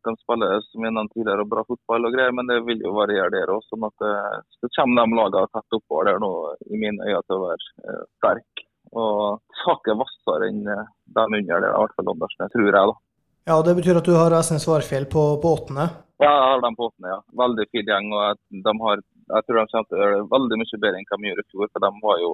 de 0.05 0.13
spiller 0.21 0.61
som 0.67 0.85
jeg 0.85 0.93
nevnte 0.93 1.17
tidligere, 1.17 1.47
bra 1.55 1.65
fotball 1.65 2.05
og 2.05 2.13
greier, 2.13 2.35
men 2.37 2.51
det 2.53 2.59
vil 2.67 2.85
jo 2.85 2.93
variere 2.99 3.33
der 3.33 3.49
òg. 3.55 3.65
Sånn 3.65 3.87
at 3.89 4.05
eh, 4.11 4.37
så 4.59 4.69
kommer 4.77 5.01
de 5.01 5.21
lagene 5.23 5.49
tett 5.57 5.79
oppover 5.79 6.11
der 6.11 6.21
nå, 6.21 6.31
i 6.69 6.83
mine 6.83 7.09
øyne, 7.09 7.23
til 7.25 7.39
å 7.39 7.47
være 7.47 7.71
eh, 7.81 8.03
sterke. 8.21 8.67
Og 8.91 9.39
saken 9.63 9.99
hvassere 10.01 10.51
enn 10.51 10.65
eh, 10.67 10.85
de 11.15 11.25
under 11.27 11.47
der, 11.63 11.69
i 11.71 11.81
hvert 11.83 11.97
fall 11.97 12.13
Andersen, 12.15 12.51
tror 12.53 12.67
jeg. 12.67 12.75
da. 12.75 12.99
Ja, 13.49 13.61
Det 13.65 13.75
betyr 13.77 13.99
at 14.01 14.07
du 14.07 14.15
har 14.17 14.35
Esnes 14.37 14.67
Varfjell 14.67 15.07
på, 15.09 15.23
på 15.41 15.53
åttende? 15.57 15.87
Ja, 16.21 16.29
jeg 16.29 16.49
har 16.51 16.61
dem 16.61 16.75
på 16.77 16.89
åttende, 16.89 17.15
ja. 17.15 17.21
Veldig 17.45 17.65
fin 17.71 17.87
gjeng. 17.89 18.11
og 18.13 18.37
de 18.67 18.73
har 18.85 19.01
jeg 19.31 19.45
tror 19.47 19.59
de 19.59 19.71
kommer 19.71 19.87
til 19.87 19.97
å 19.97 20.01
gjøre 20.01 20.15
det 20.19 20.31
veldig 20.31 20.57
mye 20.61 20.79
bedre 20.83 20.99
enn 20.99 21.07
hva 21.09 21.17
de 21.19 21.29
gjorde 21.29 21.43
i 21.43 21.51
fjor. 21.51 21.69
For 21.71 21.83
de 21.85 21.91
var 22.05 22.17
jo, 22.21 22.31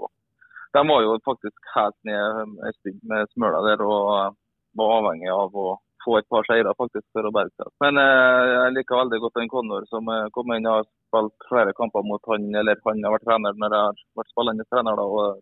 de 0.77 0.83
var 0.91 1.03
jo 1.05 1.17
faktisk 1.27 1.73
helt 1.75 1.97
ned 2.09 2.39
en 2.69 2.77
stund 2.79 3.03
med 3.11 3.33
smøla 3.33 3.59
der 3.67 3.83
og 3.85 4.37
var 4.77 4.95
avhengig 4.99 5.29
av 5.33 5.57
å 5.57 5.67
få 6.05 6.17
et 6.19 6.29
par 6.31 6.45
seire 6.47 6.73
faktisk 6.79 7.05
for 7.13 7.27
å 7.27 7.33
berge 7.35 7.53
seg. 7.57 7.69
Men 7.83 7.99
eh, 8.01 8.43
jeg 8.53 8.75
liker 8.77 9.01
veldig 9.01 9.19
godt 9.23 9.39
den 9.41 9.51
Connor 9.51 9.87
som 9.91 10.07
eh, 10.13 10.29
kom 10.35 10.53
inn 10.55 10.69
og 10.69 10.79
har 10.79 10.87
spilt 10.87 11.47
flere 11.49 11.73
kamper 11.77 12.05
mot 12.07 12.31
han, 12.31 12.47
eller 12.61 12.79
han 12.85 13.03
har 13.03 13.15
vært 13.17 13.27
trener 13.27 13.57
når 13.59 13.75
jeg 13.75 13.87
har 13.87 14.01
vært 14.21 14.33
spillende 14.33 14.67
trener. 14.71 15.01
da, 15.01 15.05
og 15.05 15.41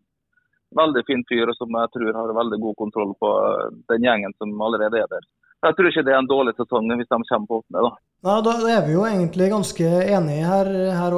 Veldig 0.75 1.03
fin 1.07 1.23
fyr 1.29 1.51
som 1.55 1.71
jeg 1.77 1.91
tror 1.93 2.17
har 2.17 2.35
veldig 2.35 2.59
god 2.63 2.75
kontroll 2.81 3.13
på 3.21 3.31
den 3.91 4.07
gjengen 4.07 4.33
som 4.39 4.53
allerede 4.65 5.03
er 5.03 5.09
der. 5.11 5.27
Jeg 5.65 5.77
tror 5.77 5.89
ikke 5.89 6.03
det 6.05 6.13
er 6.13 6.19
en 6.21 6.29
dårlig 6.29 6.53
sesong 6.57 6.89
hvis 6.91 7.09
de 7.09 7.19
kommer 7.29 7.47
på 7.49 7.59
åttende. 7.61 7.85
Da. 7.85 7.91
Ja, 8.25 8.35
da 8.45 8.53
er 8.73 8.81
vi 8.85 8.95
jo 8.95 9.05
egentlig 9.07 9.51
ganske 9.53 9.85
enige 9.85 10.49
her, 10.49 10.69
her. 10.99 11.15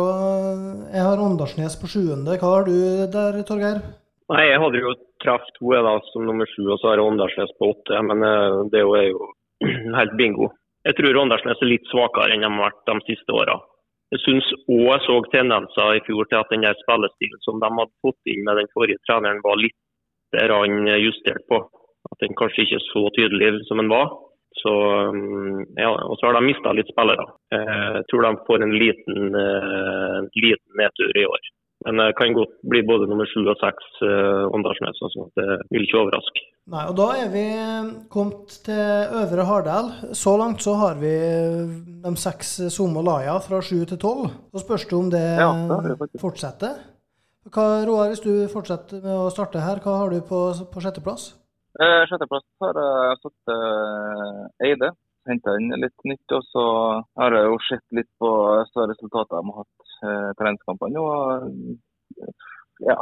Jeg 0.93 1.07
har 1.07 1.23
Åndalsnes 1.23 1.79
på 1.81 1.89
sjuende. 1.91 2.37
Hva 2.39 2.53
har 2.53 2.67
du 2.67 2.77
der, 3.15 3.41
Torgeir? 3.47 3.81
Nei, 4.27 4.43
Jeg 4.51 4.59
hadde 4.59 4.83
jo 4.83 4.93
traff 5.23 5.43
to 5.55 5.71
da, 5.71 5.97
som 6.11 6.27
nummer 6.27 6.47
sju, 6.51 6.65
og 6.67 6.79
så 6.79 6.91
har 6.91 6.99
jeg 6.99 7.07
Åndalsnes 7.07 7.53
på 7.59 7.71
åtte. 7.73 8.01
Men 8.09 8.23
eh, 8.27 8.59
det 8.71 8.83
er 8.83 9.09
jo 9.11 9.29
helt 9.99 10.15
bingo. 10.19 10.51
Jeg 10.87 10.95
tror 10.99 11.21
Åndalsnes 11.23 11.63
er 11.63 11.71
litt 11.71 11.87
svakere 11.91 12.35
enn 12.35 12.43
de 12.45 12.51
har 12.51 12.69
vært 12.69 12.83
de 12.87 12.99
siste 13.09 13.35
åra. 13.35 13.57
Jeg 14.13 14.23
syns 14.23 14.47
òg 14.71 14.85
jeg 14.87 15.01
så 15.03 15.15
tendenser 15.33 15.97
i 15.97 16.03
fjor 16.05 16.29
til 16.29 16.39
at 16.39 16.51
den 16.53 16.63
der 16.63 16.77
spillestilen 16.79 17.41
som 17.43 17.59
de 17.59 17.71
hadde 17.79 18.03
fått 18.05 18.31
inn 18.31 18.45
med 18.47 18.61
den 18.61 18.69
forrige 18.75 19.01
treneren, 19.07 19.43
var 19.43 19.59
litt 19.59 19.75
justert 21.03 21.43
på. 21.51 21.59
At 22.11 22.23
den 22.23 22.35
kanskje 22.39 22.63
ikke 22.63 22.79
er 22.79 22.87
så 22.87 23.03
tydelig 23.17 23.51
som 23.67 23.81
den 23.81 23.91
var. 23.91 24.07
Så, 24.57 24.71
mm, 25.13 25.75
ja, 25.77 25.91
og 25.91 26.15
så 26.17 26.27
har 26.27 26.37
de 26.37 26.47
mista 26.47 26.71
litt 26.73 26.89
spillere. 26.89 27.25
Jeg 27.51 28.05
tror 28.09 28.25
de 28.25 28.31
får 28.47 28.63
en 28.63 28.73
liten, 28.73 29.35
uh, 29.35 30.19
liten 30.33 30.79
nedtur 30.79 31.19
i 31.19 31.25
år. 31.27 31.51
Men 31.87 32.01
det 32.03 32.17
kan 32.19 32.35
godt 32.35 32.57
bli 32.67 32.81
både 32.83 33.07
nummer 33.07 33.27
sju 33.31 33.45
og 33.47 33.55
seks 33.61 34.01
uh, 34.03 34.43
Åndalsnes. 34.51 34.99
Altså. 35.07 35.29
Det 35.39 35.45
vil 35.71 35.85
ikke 35.87 36.01
overraske. 36.01 36.43
Nei, 36.67 36.83
og 36.89 36.97
Da 36.99 37.05
er 37.15 37.29
vi 37.31 37.45
kommet 38.11 38.57
til 38.65 39.15
Øvre 39.21 39.45
Hardal. 39.47 39.93
Så 40.11 40.33
langt 40.35 40.65
så 40.65 40.75
har 40.81 40.99
vi 40.99 41.13
de 42.03 42.13
seks 42.19 42.57
Somo 42.75 43.05
Laya 43.07 43.37
fra 43.39 43.61
sju 43.63 43.85
til 43.87 44.01
tolv. 44.03 44.27
Så 44.51 44.65
spørs 44.65 44.87
det 44.89 44.99
om 44.99 45.09
det, 45.13 45.25
ja, 45.39 45.49
det 45.87 46.19
fortsetter. 46.19 46.75
Hva, 47.47 47.65
Roar, 47.87 48.11
hvis 48.11 48.23
du 48.25 48.33
fortsetter 48.51 48.99
med 48.99 49.13
å 49.15 49.31
starte 49.31 49.63
her, 49.63 49.79
hva 49.79 50.01
har 50.01 50.11
du 50.11 50.19
på, 50.27 50.41
på 50.73 50.83
sjetteplass? 50.83 51.29
Eh, 51.79 52.03
Sjetteplass 52.09 52.45
har 52.63 52.79
jeg 52.81 53.19
satt 53.21 53.51
eh, 53.53 54.67
Eide. 54.67 54.91
Henta 55.29 55.53
inn 55.59 55.71
litt 55.79 56.07
nytt. 56.09 56.35
Og 56.35 56.43
så 56.51 56.63
har 57.21 57.35
jeg 57.37 57.47
jo 57.47 57.59
sett 57.69 57.85
litt 57.95 58.09
på 58.19 58.31
resultater 58.75 59.37
de 59.37 59.53
har 59.53 59.61
hatt 59.61 59.85
eh, 59.85 59.86
treningskampene. 60.01 61.01
Og 61.01 62.27
ja, 62.85 62.97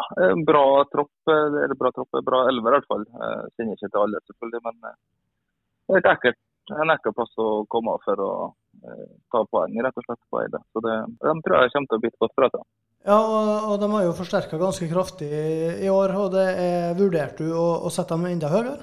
bra 0.47 0.65
tropp. 0.91 1.13
Eller 1.31 1.75
bra 1.79 1.91
tropp, 1.95 2.19
bra 2.25 2.45
elver 2.51 2.73
i 2.73 2.77
hvert 2.77 2.91
fall. 2.91 3.08
Jeg 3.08 3.55
kjenner 3.55 3.79
ikke 3.79 3.91
til 3.91 4.03
alle, 4.03 4.23
selvfølgelig, 4.29 4.63
men 4.67 4.84
det 4.84 5.97
er 5.97 6.03
et 6.03 6.12
ekkelt 6.15 6.43
en 6.73 6.93
ekkel 6.93 7.13
plass 7.13 7.34
å 7.41 7.49
komme 7.69 7.93
for 8.05 8.21
å 8.21 8.31
eh, 8.81 9.05
ta 9.34 9.43
poeng 9.51 9.75
rett 9.84 9.99
og 9.99 10.08
slett 10.08 10.21
på 10.31 10.41
Eide. 10.41 10.62
Så 10.73 10.81
det, 10.86 10.95
de 11.21 11.36
tror 11.45 11.62
jeg 11.62 11.73
kommer 11.75 11.91
til 11.91 11.99
å 11.99 12.03
bite 12.05 12.21
godt 12.23 12.36
fra 12.39 12.49
seg. 12.53 12.65
Ja, 13.05 13.19
og, 13.21 13.49
og, 13.69 13.75
de 13.84 13.89
har 13.91 14.05
jo 14.08 14.17
forsterka 14.17 14.58
ganske 14.58 14.89
kraftig 14.89 15.29
i 15.29 15.89
år. 15.93 16.15
og 16.17 16.31
det 16.34 16.45
er, 16.58 16.95
Vurderte 16.97 17.45
du 17.45 17.53
å, 17.53 17.67
å, 17.86 17.91
sette 17.93 18.17
dem 18.17 18.25
enda 18.31 18.49
høyere? 18.49 18.79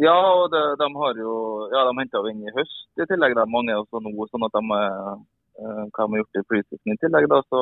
Ja, 0.00 0.16
og 0.16 0.48
det, 0.52 0.62
de 0.80 0.88
har 0.96 1.20
jo 1.20 1.34
ja, 1.72 1.84
de 1.88 1.92
henta 2.00 2.22
inn 2.30 2.44
i 2.44 2.54
høst 2.56 3.00
i 3.00 3.08
tillegg, 3.08 3.36
de 3.36 3.44
mange 3.52 3.76
også 3.76 4.00
nå. 4.00 4.12
sånn 4.32 4.48
at 4.48 4.56
de 4.56 4.80
eh, 4.80 5.12
hva 5.56 6.04
de 6.04 6.12
har 6.12 6.20
gjort 6.20 6.38
i 6.38 6.44
flyseason 6.50 6.92
i 6.92 6.98
tillegg, 7.00 7.26
da, 7.32 7.38
så 7.48 7.60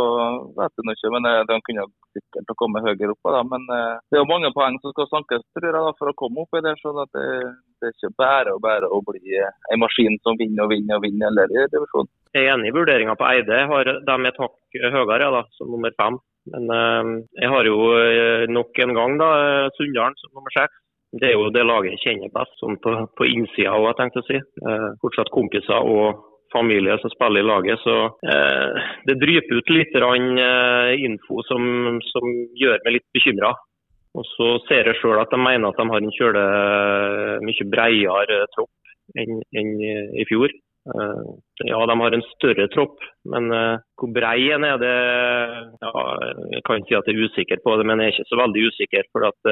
vet 0.59 0.80
jeg 0.80 0.96
ikke. 0.96 1.12
Men 1.14 1.28
eh, 1.30 1.42
De 1.50 1.59
kunne 1.68 1.87
sikkert 2.16 2.50
ha 2.50 2.57
kommet 2.59 2.87
høyere 2.87 3.14
opp. 3.14 3.30
Da. 3.37 3.42
Men 3.52 3.66
eh, 3.70 3.94
det 4.11 4.18
er 4.18 4.24
jo 4.24 4.33
mange 4.33 4.50
poeng 4.57 4.78
som 4.83 4.94
skal 4.94 5.11
sankes 5.12 5.46
tror 5.54 5.68
jeg, 5.70 5.76
da, 5.76 5.94
for 6.00 6.11
å 6.11 6.18
komme 6.18 6.44
opp 6.44 6.59
i 6.59 6.64
det. 6.64 6.74
så 6.83 6.94
det, 6.98 7.07
det, 7.14 7.88
er 7.88 7.94
ikke 7.94 8.14
bare 8.18 8.54
og 8.57 8.62
bare 8.64 8.90
å 8.90 9.00
bli 9.07 9.38
en 9.38 9.83
maskin 9.83 10.18
som 10.26 10.38
vinner 10.40 10.66
og 10.66 10.74
vinner 10.74 10.98
og 10.98 11.07
vinner 11.07 11.30
eller 11.30 11.54
i 11.54 11.66
divisjonen. 11.72 12.12
Jeg 12.35 12.48
er 12.48 12.54
enig 12.57 12.72
i 12.72 12.74
vurderinga 12.74 13.14
på 13.18 13.26
Eide. 13.30 13.64
Har 13.70 13.90
de 13.94 14.20
et 14.26 14.40
hakk 14.42 14.78
høyere 14.98 15.35
da, 15.38 15.44
som 15.54 15.70
nummer 15.70 15.94
fem. 16.00 16.18
Men 16.50 16.66
jeg 17.38 17.48
har 17.48 17.64
jo 17.64 17.76
nok 18.52 18.80
en 18.85 18.92
gang 18.98 19.14
da, 19.16 19.28
Sunndalen 19.78 20.18
som 20.20 20.35
nummer 20.35 20.52
seks. 20.52 20.80
Det 21.14 21.30
er 21.30 21.37
jo 21.38 21.46
det 21.54 21.62
laget 21.62 21.94
jeg 21.94 22.02
kjenner 22.02 22.33
best, 22.35 22.57
sånn 22.59 22.74
på, 22.83 22.90
på 23.14 23.26
innsida 23.30 23.76
òg, 23.78 23.92
tenkte 23.94 24.18
jeg 24.18 24.24
å 24.24 24.28
si. 24.33 24.96
Fortsatt 25.04 25.30
kompiser 25.33 25.87
og 25.87 26.24
familie 26.54 26.96
som 27.02 27.12
spiller 27.12 27.42
i 27.42 27.48
laget. 27.48 27.82
Så 27.82 27.96
det 29.08 29.18
dryper 29.20 29.60
ut 29.60 29.72
litt 29.74 29.96
info 31.04 31.42
som, 31.50 32.00
som 32.10 32.34
gjør 32.56 32.78
meg 32.86 32.98
litt 32.98 33.08
bekymra. 33.16 33.52
Og 34.14 34.26
så 34.30 34.50
ser 34.68 34.86
jeg 34.86 35.00
sjøl 35.00 35.18
at 35.18 35.32
de 35.34 35.40
mener 35.42 35.68
at 35.68 35.80
de 35.80 35.88
har 35.90 36.04
en 36.04 36.14
kjøle 36.14 36.44
mye 37.42 37.66
bredere 37.70 38.44
tropp 38.54 39.18
enn, 39.18 39.40
enn 39.58 39.72
i 39.82 40.26
fjor. 40.28 40.54
Eh, 40.84 41.24
ja, 41.64 41.80
de 41.88 41.96
har 41.98 42.14
en 42.14 42.26
større 42.34 42.68
tropp, 42.74 43.02
men 43.32 43.48
hvor 43.96 44.12
brei 44.14 44.50
den 44.52 44.66
er, 44.68 44.76
det 44.82 44.92
ja, 45.80 46.04
Jeg 46.52 46.62
kan 46.68 46.84
si 46.84 46.94
at 46.94 47.08
jeg 47.08 47.16
er 47.16 47.26
usikker 47.26 47.62
på 47.64 47.78
det, 47.80 47.88
men 47.88 48.02
jeg 48.02 48.12
er 48.12 48.16
ikke 48.18 48.30
så 48.30 48.40
veldig 48.42 48.68
usikker. 48.70 49.10
For 49.10 49.26
at 49.30 49.50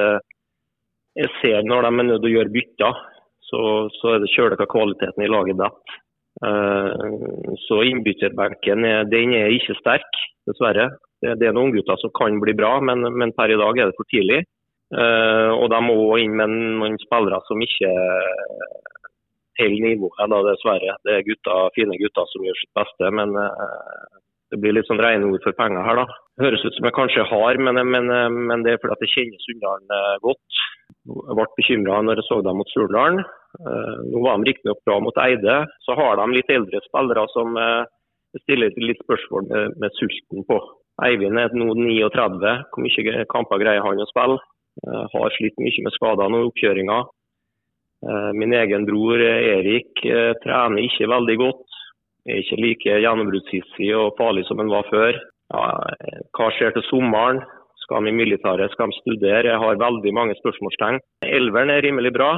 jeg 1.18 1.32
ser 1.40 1.66
når 1.66 1.88
de 1.88 1.92
er 1.92 2.08
nødt 2.10 2.22
til 2.22 2.30
å 2.30 2.36
gjøre 2.36 2.54
bytter, 2.54 3.02
så, 3.50 3.62
så 3.98 4.14
er 4.14 4.22
det 4.22 4.32
kjølig 4.32 4.60
hva 4.60 4.68
kvaliteten 4.70 5.24
i 5.24 5.30
laget 5.32 5.58
detter. 5.60 5.98
Uh, 6.42 7.54
så 7.66 7.82
innbytterbenken 7.86 8.86
er, 8.88 9.04
den 9.10 9.34
er 9.38 9.54
ikke 9.54 9.78
sterk, 9.78 10.22
dessverre. 10.48 10.88
Det, 11.22 11.36
det 11.38 11.48
er 11.48 11.56
noen 11.56 11.74
gutter 11.74 12.00
som 12.02 12.12
kan 12.18 12.40
bli 12.42 12.54
bra, 12.58 12.76
men, 12.82 13.06
men 13.14 13.34
per 13.36 13.52
i 13.54 13.58
dag 13.60 13.78
er 13.78 13.90
det 13.90 13.98
for 13.98 14.10
tidlig. 14.10 14.42
og 14.92 15.70
de 15.72 15.78
må 15.80 15.94
inn 16.20 16.34
med 16.36 16.50
noen 16.52 16.98
spillere 17.00 17.38
som 17.46 17.62
ikke 17.64 17.92
holder 19.60 19.84
nivået, 19.86 20.34
dessverre. 20.48 20.96
Det 21.06 21.14
er 21.14 21.24
gutter, 21.28 21.70
fine 21.78 21.96
gutter 22.02 22.26
som 22.28 22.44
gjør 22.44 22.58
sitt 22.58 22.74
beste, 22.76 23.12
men 23.16 23.32
det 24.52 24.60
blir 24.60 24.76
litt 24.76 24.88
sånn 24.88 25.00
rene 25.00 25.30
ord 25.32 25.40
for 25.46 25.56
penger 25.56 25.86
her, 25.86 26.02
da. 26.02 26.18
Høres 26.42 26.64
ut 26.66 26.76
som 26.76 26.88
jeg 26.88 26.96
kanskje 26.96 27.24
har, 27.28 27.58
men, 27.64 27.80
men, 27.88 28.10
men 28.50 28.64
det 28.64 28.74
er 28.74 28.82
fordi 28.82 29.06
jeg 29.06 29.14
kjenner 29.14 29.44
Sunndalen 29.46 29.94
uh, 29.96 30.16
godt. 30.24 30.60
Jeg 31.08 31.36
ble 31.38 31.46
bekymra 31.56 32.00
når 32.04 32.20
jeg 32.20 32.28
så 32.28 32.40
dem 32.44 32.60
mot 32.60 32.72
Surdalen. 32.72 33.22
Uh, 33.60 33.98
nå 34.08 34.22
var 34.24 34.38
de 34.40 34.48
riktignok 34.48 34.80
bra 34.86 34.98
mot 35.04 35.18
Eide. 35.24 35.58
Så 35.84 35.96
har 35.98 36.20
de 36.20 36.28
litt 36.32 36.52
eldre 36.52 36.80
spillere 36.86 37.26
som 37.34 37.58
stiller 38.40 38.72
litt 38.80 39.02
spørsmål 39.04 39.48
med, 39.50 39.74
med 39.82 39.98
sulten 39.98 40.46
på. 40.48 40.56
Eivind 41.04 41.40
er 41.40 41.52
nå 41.56 41.74
39. 41.76 42.54
Hvor 42.72 42.84
mye 42.86 43.26
kamper 43.32 43.60
greier 43.60 43.84
han 43.84 44.00
å 44.00 44.08
spille? 44.12 44.40
har 45.12 45.34
slitt 45.34 45.58
mye 45.60 45.82
med 45.84 45.92
skader 45.92 46.30
nå 46.32 46.38
i 46.40 46.46
oppkjøringa. 46.48 46.94
Eh, 48.02 48.30
min 48.34 48.52
egen 48.52 48.86
bror 48.86 49.20
eh, 49.22 49.44
Erik 49.56 50.00
eh, 50.04 50.32
trener 50.42 50.82
ikke 50.82 51.10
veldig 51.10 51.36
godt. 51.38 51.76
Er 52.26 52.40
ikke 52.42 52.58
like 52.58 52.96
gjennombruddshissig 53.02 53.90
og 53.98 54.16
farlig 54.18 54.42
som 54.48 54.58
han 54.62 54.70
var 54.70 54.88
før. 54.90 55.18
Ja, 55.52 55.62
hva 56.34 56.48
skjer 56.56 56.74
til 56.74 56.84
sommeren? 56.88 57.42
Skal 57.82 58.06
de 58.06 58.12
i 58.12 58.16
militæret? 58.16 58.74
Skal 58.74 58.90
de 58.90 58.98
studere? 59.00 59.50
Jeg 59.50 59.60
har 59.62 59.78
veldig 59.78 60.12
mange 60.14 60.36
spørsmålstegn. 60.38 61.00
Elveren 61.26 61.72
er 61.74 61.82
rimelig 61.82 62.12
bra, 62.14 62.36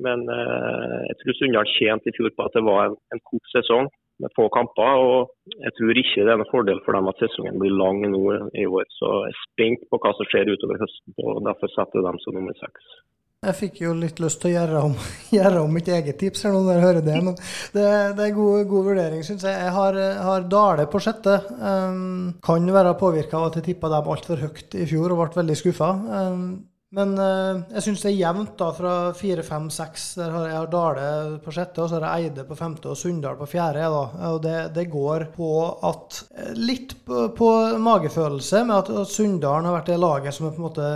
men 0.00 0.24
jeg 0.28 1.16
tror 1.20 1.36
Sunndal 1.36 1.68
tjente 1.76 2.08
i 2.08 2.16
fjor 2.16 2.32
på 2.36 2.46
at 2.46 2.56
det 2.56 2.64
var 2.64 2.86
en, 2.86 2.96
en 3.12 3.22
kort 3.28 3.50
sesong 3.52 3.90
med 4.22 4.34
få 4.36 4.48
kamper. 4.56 4.92
og 5.06 5.30
Jeg 5.66 5.72
tror 5.78 6.02
ikke 6.02 6.26
det 6.26 6.34
er 6.34 6.40
noen 6.40 6.52
fordel 6.52 6.82
for 6.84 6.96
dem 6.96 7.10
at 7.12 7.22
sesongen 7.22 7.58
blir 7.62 7.74
lang 7.82 8.04
nå 8.14 8.22
i 8.62 8.66
år. 8.66 8.86
Så 8.98 9.14
jeg 9.26 9.32
er 9.32 9.40
spent 9.46 9.88
på 9.90 10.02
hva 10.02 10.14
som 10.16 10.28
skjer 10.30 10.52
utover 10.54 10.82
høsten. 10.82 11.16
og 11.24 11.42
Derfor 11.48 11.74
setter 11.74 12.00
jeg 12.00 12.08
dem 12.08 12.22
som 12.24 12.38
nummer 12.38 12.56
seks. 12.60 12.94
Jeg 13.42 13.58
fikk 13.58 13.80
jo 13.82 13.92
litt 13.98 14.20
lyst 14.22 14.38
til 14.38 14.52
å 14.52 14.54
gjøre 14.54 14.80
om, 14.86 14.92
gjøre 15.38 15.62
om 15.64 15.72
mitt 15.74 15.88
eget 15.90 16.20
tips 16.20 16.44
her 16.46 16.52
når 16.54 16.68
der 16.68 16.84
hører 16.84 17.06
det. 17.08 17.16
Men 17.26 17.38
det, 17.74 17.86
det 18.18 18.28
er 18.28 18.36
god, 18.36 18.68
god 18.70 18.90
vurdering, 18.92 19.24
syns 19.26 19.46
jeg. 19.48 19.56
Jeg 19.58 19.72
har, 19.78 19.98
har 20.28 20.50
Dale 20.52 20.86
på 20.90 21.00
sjette. 21.02 21.40
Um, 21.58 22.36
kan 22.44 22.74
være 22.78 22.94
påvirka 23.00 23.40
av 23.40 23.50
at 23.50 23.58
jeg 23.58 23.72
tippa 23.72 23.90
dem 23.90 24.12
altfor 24.14 24.44
høyt 24.44 24.78
i 24.78 24.86
fjor 24.86 25.16
og 25.16 25.24
ble 25.24 25.42
veldig 25.42 25.58
skuffa. 25.58 25.90
Um, 26.20 26.46
men 26.92 27.14
uh, 27.16 27.62
jeg 27.72 27.86
syns 27.86 28.02
det 28.04 28.10
er 28.10 28.18
jevnt 28.18 28.52
da 28.60 28.68
fra 28.76 28.94
fire, 29.16 29.44
fem, 29.46 29.70
seks. 29.72 30.10
Der 30.20 30.34
har 30.34 30.50
jeg 30.50 30.58
har 30.58 30.68
Dale 30.72 31.06
på 31.40 31.54
sjette, 31.54 31.80
og 31.80 31.88
så 31.88 31.96
har 31.96 32.04
jeg 32.04 32.28
Eide 32.28 32.44
på 32.48 32.58
femte 32.58 32.90
og 32.92 32.98
Sunndal 33.00 33.38
på 33.40 33.48
fjerde. 33.54 33.88
Da. 33.94 34.04
Og 34.32 34.42
det, 34.44 34.58
det, 34.76 34.90
går 34.92 35.30
på 35.32 35.50
at 35.88 36.20
Litt 36.60 36.98
på, 37.06 37.30
på 37.38 37.50
magefølelse 37.80 38.64
med 38.68 38.76
at, 38.76 38.92
at 39.02 39.12
Sunndalen 39.14 39.70
har 39.70 39.78
vært 39.78 39.92
det 39.94 39.98
laget 40.02 40.36
som 40.36 40.50
er 40.50 40.54
på 40.54 40.60
en 40.60 40.68
måte 40.68 40.92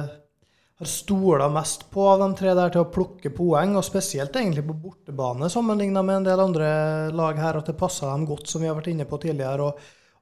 har 0.76 0.86
stola 0.86 1.48
mest 1.48 1.90
på 1.90 2.04
av 2.08 2.20
de 2.20 2.28
tre 2.36 2.52
der 2.52 2.72
til 2.72 2.82
å 2.84 2.90
plukke 2.92 3.32
poeng, 3.32 3.78
og 3.78 3.84
spesielt 3.84 4.36
egentlig 4.36 4.66
på 4.66 4.76
bortebane 4.76 5.48
sammenligna 5.48 6.02
med 6.04 6.20
en 6.20 6.26
del 6.26 6.42
andre 6.44 6.68
lag 7.16 7.40
her, 7.40 7.60
at 7.60 7.70
det 7.70 7.78
passer 7.80 8.10
dem 8.10 8.26
godt, 8.28 8.44
som 8.50 8.60
vi 8.60 8.68
har 8.68 8.76
vært 8.76 8.92
inne 8.92 9.08
på 9.08 9.20
tidligere, 9.22 9.70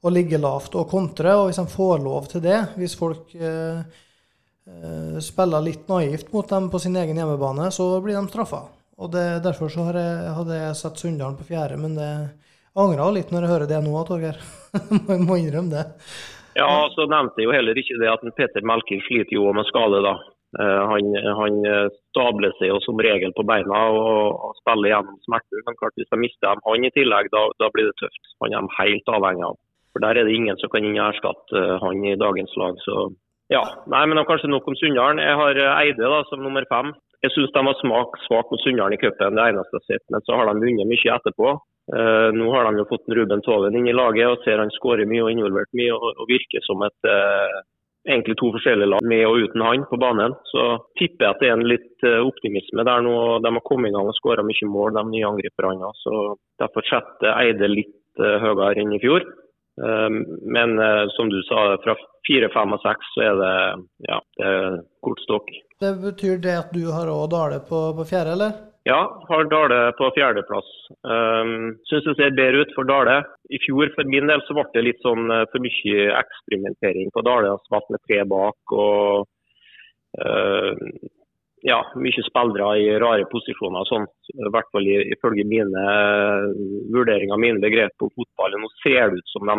å 0.04 0.12
ligge 0.12 0.38
lavt 0.38 0.76
og 0.78 0.86
kontre. 0.90 1.34
Og 1.40 1.48
hvis 1.48 1.58
de 1.58 1.66
får 1.72 2.04
lov 2.04 2.28
til 2.30 2.44
det, 2.44 2.60
hvis 2.78 2.94
folk 3.00 3.34
eh, 3.34 3.80
eh, 3.80 4.02
spiller 5.20 5.60
litt 5.60 5.90
naivt 5.92 6.30
mot 6.32 6.48
dem 6.48 6.70
på 6.72 6.78
sin 6.80 6.96
egen 6.96 7.18
hjemmebane, 7.20 7.66
så 7.74 7.88
blir 8.00 8.16
de 8.16 8.22
straffa. 8.30 8.62
Og 8.96 9.10
det, 9.12 9.24
Derfor 9.44 9.68
så 9.68 9.84
har 9.88 9.98
jeg, 9.98 10.30
hadde 10.38 10.60
jeg 10.60 10.78
satt 10.78 11.00
Sunndalen 11.02 11.36
på 11.36 11.48
fjerde, 11.50 11.76
men 11.80 11.98
det 11.98 12.10
angrer 12.78 13.12
litt 13.14 13.32
når 13.34 13.44
jeg 13.44 13.52
hører 13.52 13.70
det 13.70 13.80
nå, 13.84 13.96
Torgeir. 14.08 14.38
må, 15.04 15.18
må 15.26 15.38
innrømme 15.40 15.74
det. 15.74 15.84
Ja, 16.54 16.86
så 16.94 17.08
nevnte 17.10 17.42
jeg 17.42 17.48
jo 17.48 17.56
heller 17.56 17.78
ikke 17.78 17.98
det 17.98 18.12
at 18.12 18.24
Peter 18.38 18.62
Melking 18.66 19.02
sliter 19.08 19.36
jo 19.36 19.50
med 19.56 19.66
skade, 19.70 20.00
da. 20.06 20.14
Eh, 20.54 20.82
han, 20.90 21.08
han, 21.40 21.56
eh, 21.66 21.88
stabler 22.12 22.52
seg 22.60 22.70
jo 22.70 22.78
som 22.84 23.00
regel 23.02 23.32
på 23.34 23.42
beina 23.46 23.80
og, 23.90 24.36
og 24.46 24.52
spiller 24.60 24.92
gjennom 24.92 25.18
smerter. 25.26 25.64
Men 25.66 25.78
klart 25.80 25.98
hvis 25.98 26.10
de 26.12 26.20
mister 26.22 26.52
dem 26.52 26.62
han 26.68 26.86
i 26.86 26.92
tillegg, 26.94 27.30
da, 27.34 27.42
da, 27.58 27.70
blir 27.74 27.90
det 27.90 27.96
tøft. 27.98 28.34
Han 28.44 28.54
er 28.54 28.62
de 28.62 28.78
helt 28.78 29.14
avhengig 29.16 29.48
av. 29.48 29.58
For 29.94 30.04
Der 30.04 30.20
er 30.20 30.26
det 30.26 30.36
ingen 30.38 30.58
som 30.60 30.70
kan 30.70 30.86
erstatte 31.08 31.58
eh, 31.58 31.76
han 31.82 32.06
i 32.06 32.14
dagens 32.20 32.54
lag. 32.60 32.78
Så 32.86 33.08
ja, 33.54 33.64
nei, 33.90 34.04
men 34.10 34.24
kanskje 34.28 34.50
nok 34.50 34.66
om 34.70 34.76
Sunndalen. 34.78 35.22
Jeg 35.22 35.38
har 35.40 35.60
Eide 35.78 36.10
da, 36.10 36.22
som 36.30 36.42
nummer 36.44 36.66
fem. 36.70 36.92
Jeg 37.24 37.32
syns 37.32 37.54
de 37.54 37.62
var 37.64 37.78
smak 37.80 38.18
svak 38.26 38.50
mot 38.52 38.60
Sunndalen 38.64 38.96
i 38.96 39.00
cupen, 39.00 39.38
det 39.38 39.46
eneste 39.48 39.78
jeg 39.78 39.80
har 39.80 39.86
sett. 39.92 40.04
Men 40.12 40.26
så 40.26 40.40
har 40.40 40.50
de 40.50 40.64
vunnet 40.64 40.90
mye 40.90 41.14
etterpå. 41.14 41.54
Uh, 41.84 42.30
nå 42.32 42.48
har 42.52 42.64
de 42.64 42.80
jo 42.80 42.88
fått 42.88 43.12
Ruben 43.12 43.42
Toven 43.44 43.74
inn 43.76 43.90
i 43.90 43.92
laget 43.92 44.30
og 44.30 44.40
ser 44.40 44.56
han 44.62 44.70
skårer 44.72 45.04
mye 45.04 45.26
og 45.26 45.34
involvert 45.34 45.68
mye 45.76 45.92
og, 45.92 46.06
og 46.16 46.30
virker 46.30 46.64
som 46.64 46.80
et 46.86 47.10
uh, 47.12 47.58
egentlig 48.08 48.36
to 48.40 48.50
forskjellige 48.54 48.88
lag 48.88 49.04
med 49.08 49.24
og 49.28 49.40
uten 49.44 49.64
han 49.64 49.84
på 49.88 49.98
banen. 50.00 50.36
Så 50.52 50.64
tipper 51.00 51.26
jeg 51.26 51.34
at 51.34 51.42
det 51.42 51.50
er 51.50 51.56
en 51.56 51.68
litt 51.68 52.06
eh, 52.06 52.20
optimisme 52.20 52.84
der 52.84 53.04
nå. 53.04 53.14
De 53.44 53.52
har 53.56 53.64
kommet 53.64 53.90
i 53.90 53.94
gang 53.96 54.08
og 54.10 54.16
skåra 54.18 54.44
mye 54.44 54.68
mål, 54.68 54.96
de 54.98 55.04
nye 55.08 55.30
angriperne. 55.30 55.92
Så 56.02 56.36
derfor 56.60 56.84
setter 56.88 57.32
Eide 57.38 57.70
litt 57.70 57.96
uh, 58.20 58.36
høyere 58.44 58.84
enn 58.84 58.92
i 58.96 59.00
fjor. 59.02 59.24
Um, 59.74 60.20
men 60.54 60.78
uh, 60.78 61.06
som 61.16 61.30
du 61.32 61.40
sa, 61.48 61.74
fra 61.82 61.96
fire, 62.28 62.50
fem 62.54 62.76
og 62.76 62.82
seks 62.84 63.08
så 63.16 63.24
er 63.26 63.40
det, 63.40 63.54
ja, 64.06 64.20
det 64.38 64.52
er 64.52 64.76
kort 65.02 65.22
stokk. 65.24 65.50
Det 65.82 65.90
betyr 66.02 66.38
det 66.44 66.54
at 66.60 66.70
du 66.76 66.86
har 66.94 67.10
òg 67.10 67.26
Dale 67.32 67.58
på, 67.66 67.80
på 67.98 68.06
fjerde, 68.06 68.36
eller? 68.36 68.54
Ja, 68.86 69.00
har 69.28 69.48
Dale 69.50 69.80
på 69.98 70.10
fjerdeplass. 70.14 70.70
Um, 71.08 71.74
Syns 71.88 72.06
det 72.06 72.16
ser 72.18 72.36
bedre 72.36 72.62
ut 72.62 72.74
for 72.76 72.86
Dale. 72.88 73.22
I 73.50 73.60
fjor 73.64 73.90
for 73.96 74.06
min 74.08 74.28
del 74.30 74.44
så 74.46 74.56
ble 74.56 74.66
det 74.76 74.86
litt 74.86 75.02
sånn 75.04 75.26
uh, 75.32 75.42
for 75.50 75.64
mye 75.64 76.08
eksperimentering 76.20 77.10
på 77.14 77.24
Dale. 77.26 77.56
Spilt 77.64 77.90
med 77.94 78.04
tre 78.04 78.20
bak 78.28 78.76
og 78.76 79.24
uh, 80.20 80.74
ja, 81.64 81.78
mye 81.96 82.24
spillere 82.26 82.72
i 82.82 82.88
rare 83.00 83.24
posisjoner. 83.30 83.86
sånn, 83.88 84.04
I 84.36 84.50
hvert 84.52 84.68
fall 84.74 84.88
ifølge 84.88 85.46
mine 85.48 85.84
uh, 85.84 86.50
vurderinger 86.92 87.40
mine 87.40 87.62
begrep 87.62 87.94
på 88.00 88.10
fotball. 88.12 88.58
Nå 88.60 88.68
ser 88.82 89.12
det 89.12 89.22
ut 89.22 89.32
som 89.32 89.48
de, 89.48 89.56